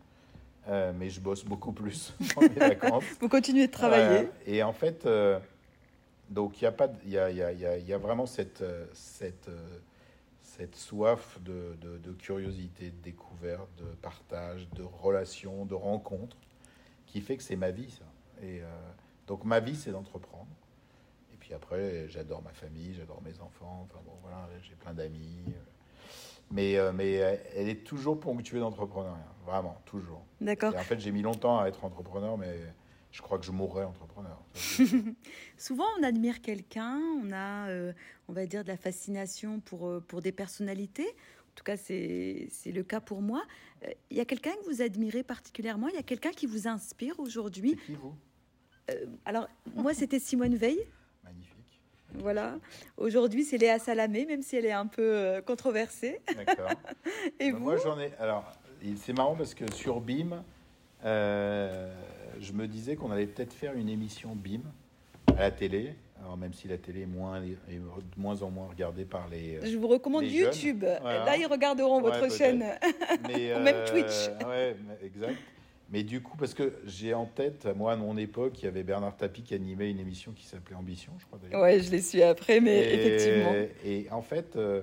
Euh, 0.68 0.92
mais 0.96 1.11
je 1.11 1.20
bosse 1.20 1.44
beaucoup 1.44 1.72
plus 1.72 2.14
dans 2.37 2.42
mes 2.42 2.48
vacances. 2.51 3.03
Vous 3.20 3.29
continuez 3.29 3.66
de 3.66 3.72
travailler 3.72 4.27
Voilà. 4.27 4.31
Et 4.46 4.62
en 4.62 4.72
fait, 4.72 5.05
euh, 5.07 5.40
donc 6.31 6.61
il 6.61 6.64
y 6.64 6.66
a 6.68 6.72
pas, 6.72 6.87
de- 6.87 6.96
il 7.05 7.11
y 7.11 7.18
a, 7.18 7.31
il 7.31 7.37
y 7.37 7.42
a- 7.42 7.51
il 7.53 7.59
y 7.59 7.66
a- 7.66 7.77
il 7.79 7.87
y 7.88 7.92
a 7.92 7.98
vraiment 7.98 8.27
cette 8.27 8.61
euh, 8.62 8.87
cette 8.92 9.48
euh, 9.48 9.79
cette 10.42 10.77
soif 10.77 11.38
de, 11.40 11.75
de, 11.81 11.98
de 11.98 12.12
curiosité, 12.12 12.90
de 12.90 13.03
découverte, 13.03 13.68
de 13.79 13.87
partage, 14.03 14.68
de 14.77 14.83
relations, 14.83 15.64
de 15.64 15.75
rencontres, 15.75 16.37
qui 17.12 17.20
fait 17.20 17.37
que 17.37 17.42
c'est 17.42 17.57
ma 17.57 17.70
vie 17.70 17.90
ça. 17.90 18.05
Et 18.42 18.61
euh, 18.62 18.66
donc 19.27 19.44
ma 19.44 19.61
vie, 19.61 19.77
c'est 19.77 19.92
d'entreprendre. 19.92 20.48
Et 21.33 21.37
puis 21.37 21.53
après, 21.53 22.09
j'adore 22.09 22.42
ma 22.42 22.53
famille, 22.53 22.94
j'adore 22.94 23.22
mes 23.22 23.38
enfants. 23.40 23.87
Enfin 23.88 24.01
bon, 24.05 24.14
voilà, 24.22 24.48
j'ai 24.62 24.75
plein 24.75 24.94
d'amis. 24.94 25.44
Mais, 26.51 26.77
euh, 26.77 26.92
mais 26.92 27.22
euh, 27.22 27.37
elle 27.55 27.68
est 27.68 27.85
toujours 27.85 28.18
ponctuée 28.18 28.61
d'entrepreneuriat, 28.61 29.35
vraiment, 29.46 29.81
toujours. 29.85 30.25
D'accord. 30.40 30.75
En 30.75 30.83
fait, 30.83 31.01
j'ai 31.01 31.12
mis 31.12 31.22
longtemps 31.22 31.61
à 31.61 31.68
être 31.68 31.85
entrepreneur, 31.85 32.37
mais 32.37 32.59
je 33.11 33.22
crois 33.22 33.38
que 33.38 33.44
je 33.44 33.53
mourrai 33.53 33.85
entrepreneur. 33.85 34.38
Souvent, 35.57 35.87
on 35.98 36.03
admire 36.03 36.40
quelqu'un, 36.42 36.98
on 37.22 37.31
a, 37.33 37.68
euh, 37.68 37.92
on 38.29 38.33
va 38.33 38.46
dire, 38.46 38.64
de 38.64 38.68
la 38.68 38.77
fascination 38.77 39.61
pour, 39.61 40.03
pour 40.09 40.20
des 40.20 40.33
personnalités. 40.33 41.14
En 41.52 41.54
tout 41.56 41.64
cas, 41.64 41.76
c'est 41.76 42.48
c'est 42.50 42.72
le 42.72 42.82
cas 42.82 43.00
pour 43.00 43.20
moi. 43.22 43.42
Euh, 43.84 43.90
Il 44.10 44.16
y 44.16 44.20
a 44.20 44.24
quelqu'un 44.24 44.52
que 44.52 44.70
vous 44.70 44.80
admirez 44.82 45.22
particulièrement? 45.22 45.88
Il 45.88 45.94
y 45.94 45.98
a 45.98 46.02
quelqu'un 46.02 46.30
qui 46.30 46.46
vous 46.46 46.66
inspire 46.66 47.18
aujourd'hui? 47.20 47.76
Qui 47.86 47.94
vous? 47.94 48.14
Alors, 49.24 49.48
moi, 49.74 49.94
c'était 49.94 50.18
Simone 50.18 50.54
Veil. 50.56 50.79
Magnifique. 51.24 51.81
Voilà. 52.14 52.58
Aujourd'hui, 52.96 53.44
c'est 53.44 53.56
Léa 53.56 53.79
Salamé, 53.79 54.27
même 54.27 54.42
si 54.42 54.56
elle 54.56 54.66
est 54.66 54.72
un 54.72 54.87
peu 54.87 55.02
euh, 55.02 55.40
controversée. 55.40 56.20
D'accord. 56.35 56.70
Et 57.40 57.52
Bah, 57.52 57.58
vous? 57.58 57.64
Moi, 57.64 57.77
j'en 57.77 57.98
ai. 57.98 58.12
Alors, 58.18 58.50
c'est 58.96 59.12
marrant 59.12 59.35
parce 59.37 59.54
que 59.54 59.70
sur 59.72 60.00
BIM, 60.00 60.42
euh, 61.04 61.94
je 62.40 62.52
me 62.52 62.66
disais 62.66 62.96
qu'on 62.96 63.10
allait 63.10 63.27
peut-être 63.27 63.52
faire 63.54 63.74
une 63.74 63.88
émission 63.88 64.35
BIM 64.35 64.60
à 65.37 65.40
la 65.42 65.50
télé. 65.50 65.94
Alors, 66.23 66.37
même 66.37 66.52
si 66.52 66.68
la 66.68 66.79
télé 66.79 67.02
est, 67.02 67.06
moins, 67.06 67.42
est 67.42 67.75
de 67.75 67.81
moins 68.16 68.42
en 68.42 68.50
moins 68.50 68.68
regardée 68.68 69.04
par 69.04 69.29
les. 69.29 69.58
Je 69.62 69.77
vous 69.77 69.88
recommande. 69.88 70.25
YouTube. 70.25 70.85
Voilà. 71.00 71.25
Là, 71.25 71.37
ils 71.37 71.46
regarderont 71.46 72.00
Ouais, 72.00 72.10
votre 72.10 72.33
chaîne. 72.33 72.64
Mais, 73.29 73.54
Ou 73.54 73.60
même 73.60 73.85
Twitch. 73.87 74.31
Ouais, 74.46 74.77
exact. 75.04 75.37
Mais 75.90 76.02
du 76.02 76.23
coup, 76.23 76.37
parce 76.38 76.54
que 76.54 76.73
j'ai 76.87 77.12
en 77.12 77.27
tête, 77.27 77.68
moi, 77.77 77.92
à 77.92 77.96
mon 77.96 78.16
époque, 78.16 78.62
il 78.62 78.64
y 78.64 78.68
avait 78.68 78.83
Bernard 78.83 79.14
Tapie 79.16 79.42
qui 79.42 79.54
animait 79.54 79.90
une 79.90 80.00
émission 80.00 80.33
qui 80.33 80.46
s'appelait 80.46 80.75
Ambition, 80.75 81.12
je 81.18 81.27
crois 81.27 81.38
d'ailleurs. 81.42 81.60
Ouais, 81.60 81.81
je 81.81 81.90
l'ai 81.90 82.00
su 82.00 82.23
après, 82.23 82.60
mais 82.60 82.79
et, 82.79 82.94
effectivement. 82.94 83.52
Et 83.85 84.06
en 84.10 84.23
fait, 84.23 84.56
euh, 84.56 84.81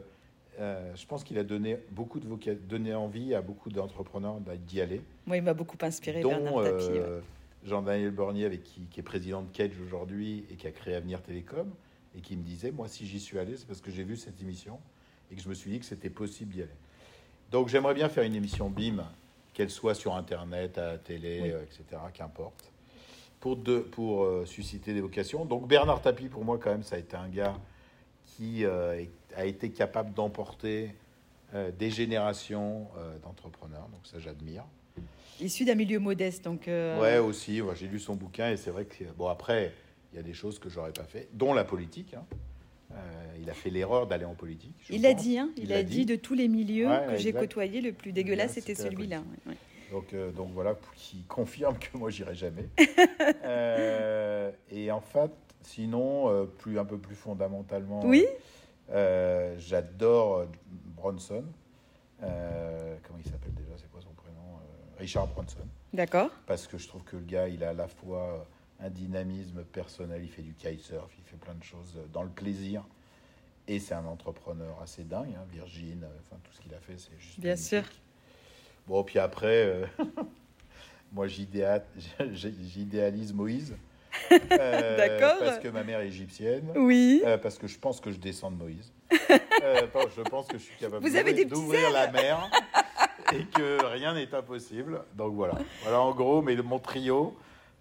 euh, 0.59 0.91
je 0.95 1.05
pense 1.07 1.23
qu'il 1.23 1.39
a 1.39 1.43
donné 1.43 1.77
beaucoup 1.89 2.19
de 2.19 2.53
donné 2.53 2.93
envie 2.93 3.33
à 3.33 3.41
beaucoup 3.41 3.71
d'entrepreneurs 3.71 4.39
d'y 4.67 4.81
aller, 4.81 5.01
Moi, 5.25 5.37
il 5.37 5.43
m'a 5.43 5.55
beaucoup 5.55 5.77
inspiré, 5.81 6.21
dont 6.21 6.29
Bernard 6.29 6.63
Tapie. 6.63 6.89
ouais. 6.89 7.21
Jean-Daniel 7.65 8.11
Bornier, 8.11 8.45
avec 8.45 8.63
qui, 8.63 8.81
qui 8.89 8.99
est 8.99 9.03
président 9.03 9.41
de 9.41 9.51
Cage 9.51 9.71
aujourd'hui 9.85 10.45
et 10.49 10.55
qui 10.55 10.67
a 10.67 10.71
créé 10.71 10.95
Avenir 10.95 11.21
Télécom, 11.21 11.69
et 12.15 12.21
qui 12.21 12.35
me 12.37 12.43
disait, 12.43 12.71
moi, 12.71 12.87
si 12.87 13.05
j'y 13.05 13.19
suis 13.19 13.37
allé, 13.37 13.55
c'est 13.57 13.67
parce 13.67 13.81
que 13.81 13.91
j'ai 13.91 14.03
vu 14.03 14.17
cette 14.17 14.41
émission 14.41 14.79
et 15.31 15.35
que 15.35 15.41
je 15.41 15.49
me 15.49 15.53
suis 15.53 15.69
dit 15.71 15.79
que 15.79 15.85
c'était 15.85 16.09
possible 16.09 16.53
d'y 16.53 16.61
aller. 16.63 16.71
Donc 17.51 17.67
j'aimerais 17.67 17.93
bien 17.93 18.09
faire 18.09 18.23
une 18.23 18.35
émission 18.35 18.69
BIM, 18.69 19.05
qu'elle 19.53 19.69
soit 19.69 19.93
sur 19.95 20.15
Internet, 20.15 20.77
à 20.77 20.93
la 20.93 20.97
télé, 20.97 21.39
Oui. 21.41 21.51
euh, 21.51 21.63
etc., 21.63 22.01
qu'importe, 22.13 22.71
pour, 23.39 23.57
de, 23.57 23.79
pour 23.79 24.23
euh, 24.23 24.45
susciter 24.45 24.93
des 24.93 25.01
vocations. 25.01 25.45
Donc 25.45 25.67
Bernard 25.67 26.01
Tapie, 26.01 26.29
pour 26.29 26.45
moi, 26.45 26.57
quand 26.57 26.71
même, 26.71 26.83
ça 26.83 26.95
a 26.95 26.99
été 26.99 27.15
un 27.15 27.29
gars 27.29 27.57
qui 28.25 28.63
euh, 28.65 29.03
a 29.35 29.45
été 29.45 29.71
capable 29.71 30.13
d'emporter 30.13 30.95
des 31.79 31.89
générations 31.89 32.87
d'entrepreneurs. 33.23 33.87
Donc 33.89 34.01
ça, 34.05 34.19
j'admire. 34.19 34.63
Issu 35.41 35.65
d'un 35.65 35.75
milieu 35.75 35.99
modeste, 35.99 36.43
donc. 36.45 36.67
euh, 36.67 36.99
Ouais, 36.99 37.17
aussi. 37.17 37.61
ouais, 37.61 37.75
j'ai 37.75 37.87
lu 37.87 37.99
son 37.99 38.15
bouquin 38.15 38.51
et 38.51 38.57
c'est 38.57 38.71
vrai 38.71 38.85
que 38.85 39.03
bon 39.17 39.27
après, 39.27 39.73
il 40.11 40.17
y 40.17 40.19
a 40.19 40.23
des 40.23 40.33
choses 40.33 40.59
que 40.59 40.69
j'aurais 40.69 40.91
pas 40.91 41.03
fait, 41.03 41.29
dont 41.33 41.53
la 41.53 41.63
politique. 41.63 42.13
hein. 42.13 42.25
Euh, 42.91 42.95
il 43.39 43.49
a 43.49 43.53
fait 43.53 43.69
l'erreur 43.69 44.07
d'aller 44.07 44.25
en 44.25 44.33
politique. 44.33 44.73
Il 44.89 45.03
l'a 45.03 45.13
dit, 45.13 45.37
hein, 45.37 45.51
il, 45.57 45.65
Il 45.65 45.73
a 45.73 45.83
dit, 45.83 45.97
dit. 45.99 46.05
de 46.07 46.15
tous 46.15 46.33
les 46.33 46.47
milieux 46.47 46.87
Ouais, 46.89 47.05
que 47.09 47.17
j'ai 47.17 47.31
côtoyés, 47.33 47.81
le 47.81 47.93
plus 47.93 48.11
dégueulasse, 48.11 48.53
c'était 48.53 48.73
celui-là. 48.75 49.21
ouais. 49.47 49.53
Donc, 49.91 50.13
euh, 50.13 50.31
donc 50.31 50.49
voilà, 50.53 50.75
qui 50.95 51.23
confirme 51.27 51.77
que 51.77 51.95
moi 51.97 52.09
j'irai 52.09 52.33
jamais. 52.35 52.67
Et 54.71 54.91
en 54.91 55.01
fait, 55.01 55.31
sinon, 55.61 56.47
plus 56.57 56.79
un 56.79 56.85
peu 56.85 56.97
plus 56.97 57.15
fondamentalement, 57.15 58.05
Oui. 58.05 58.25
j'adore 59.57 60.45
Bronson. 60.95 61.43
Comment 62.19 63.19
il 63.23 63.29
s'appelle 63.31 63.53
déjà 63.53 63.71
C'est 63.77 63.89
quoi 63.91 64.01
son 64.01 64.13
prénom? 64.13 64.28
Richard 64.99 65.27
Bronson. 65.27 65.57
D'accord. 65.93 66.29
Parce 66.45 66.67
que 66.67 66.77
je 66.77 66.87
trouve 66.87 67.03
que 67.03 67.15
le 67.15 67.23
gars, 67.23 67.47
il 67.47 67.63
a 67.63 67.69
à 67.69 67.73
la 67.73 67.87
fois 67.87 68.45
un 68.81 68.89
dynamisme 68.89 69.63
personnel, 69.63 70.21
il 70.23 70.29
fait 70.29 70.41
du 70.41 70.53
kitesurf, 70.53 71.09
il 71.17 71.23
fait 71.23 71.37
plein 71.37 71.55
de 71.55 71.63
choses 71.63 71.97
dans 72.13 72.23
le 72.23 72.29
plaisir. 72.29 72.83
Et 73.67 73.79
c'est 73.79 73.93
un 73.93 74.05
entrepreneur 74.05 74.79
assez 74.81 75.03
dingue, 75.03 75.33
hein, 75.37 75.45
Virgin, 75.51 76.03
euh, 76.03 76.07
enfin 76.25 76.39
tout 76.43 76.51
ce 76.53 76.59
qu'il 76.61 76.73
a 76.73 76.79
fait, 76.79 76.97
c'est 76.97 77.11
juste. 77.19 77.39
Bien 77.39 77.51
magnifique. 77.51 77.69
sûr. 77.69 77.83
Bon, 78.87 79.03
puis 79.03 79.19
après, 79.19 79.65
euh, 79.65 79.85
moi 81.13 81.27
j'idéa- 81.27 81.83
j'idéalise 82.33 83.33
Moïse. 83.33 83.75
Euh, 84.51 84.97
D'accord. 84.97 85.39
Parce 85.39 85.59
que 85.59 85.67
ma 85.69 85.83
mère 85.83 85.99
est 86.01 86.07
égyptienne. 86.07 86.71
Oui. 86.75 87.21
Euh, 87.25 87.37
parce 87.37 87.57
que 87.57 87.67
je 87.67 87.77
pense 87.77 88.01
que 88.01 88.11
je 88.11 88.17
descends 88.17 88.51
de 88.51 88.57
Moïse. 88.57 88.91
Euh, 89.11 89.87
je 90.15 90.21
pense 90.23 90.47
que 90.47 90.57
je 90.57 90.63
suis 90.63 90.75
capable 90.77 91.07
Vous 91.07 91.15
avez 91.15 91.33
des 91.33 91.45
d'ouvrir 91.45 91.89
la 91.91 92.11
mer 92.11 92.49
et 93.33 93.45
que 93.45 93.85
rien 93.85 94.13
n'est 94.13 94.33
impossible. 94.33 95.01
Donc 95.15 95.33
voilà. 95.33 95.55
Voilà 95.83 96.01
en 96.01 96.13
gros 96.13 96.41
mais 96.41 96.55
mon 96.57 96.79
trio 96.79 97.35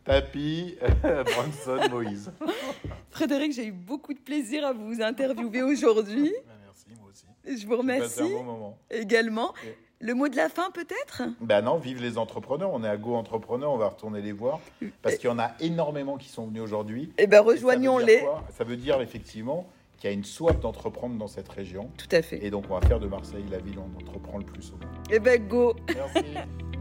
Tapi, 0.04 0.76
Bronson, 1.02 1.88
Moïse. 1.90 2.32
Frédéric, 3.10 3.52
j'ai 3.52 3.66
eu 3.66 3.72
beaucoup 3.72 4.14
de 4.14 4.18
plaisir 4.18 4.66
à 4.66 4.72
vous 4.72 5.02
interviewer 5.02 5.62
aujourd'hui. 5.62 6.32
Merci, 6.64 6.86
moi 6.98 7.10
aussi. 7.10 7.60
Je 7.60 7.66
vous 7.66 7.76
remercie 7.76 8.22
un 8.22 8.28
bon 8.28 8.42
moment. 8.42 8.78
également. 8.90 9.52
Le 10.00 10.14
mot 10.14 10.28
de 10.28 10.36
la 10.36 10.48
fin, 10.48 10.70
peut-être? 10.70 11.22
Ben 11.40 11.60
non, 11.60 11.76
vive 11.76 12.00
les 12.00 12.18
entrepreneurs. 12.18 12.70
On 12.72 12.84
est 12.84 12.88
à 12.88 12.96
Go 12.96 13.16
Entrepreneurs, 13.16 13.72
on 13.72 13.78
va 13.78 13.88
retourner 13.88 14.22
les 14.22 14.30
voir. 14.30 14.60
Parce 15.02 15.16
qu'il 15.16 15.28
y 15.28 15.32
en 15.32 15.40
a 15.40 15.50
énormément 15.58 16.16
qui 16.18 16.28
sont 16.28 16.46
venus 16.46 16.62
aujourd'hui. 16.62 17.12
Eh 17.18 17.22
ça 17.22 17.26
dire 17.26 17.44
rejoignons-les. 17.44 18.24
Ça 18.56 18.62
veut 18.62 18.76
dire 18.76 19.00
effectivement 19.00 19.66
qu'il 19.98 20.10
y 20.10 20.12
a 20.12 20.14
une 20.14 20.24
soif 20.24 20.58
d'entreprendre 20.60 21.16
dans 21.16 21.26
cette 21.26 21.48
région. 21.48 21.90
Tout 21.96 22.08
à 22.12 22.22
fait. 22.22 22.44
Et 22.44 22.50
donc 22.50 22.64
on 22.70 22.78
va 22.78 22.86
faire 22.86 23.00
de 23.00 23.06
Marseille 23.06 23.44
la 23.50 23.58
ville 23.58 23.78
où 23.78 23.82
on 23.82 24.00
entreprend 24.00 24.38
le 24.38 24.44
plus 24.44 24.70
au 24.70 24.72
monde. 24.72 24.96
Eh 25.10 25.18
bien, 25.18 25.38
go 25.38 25.74
Merci. 25.94 26.24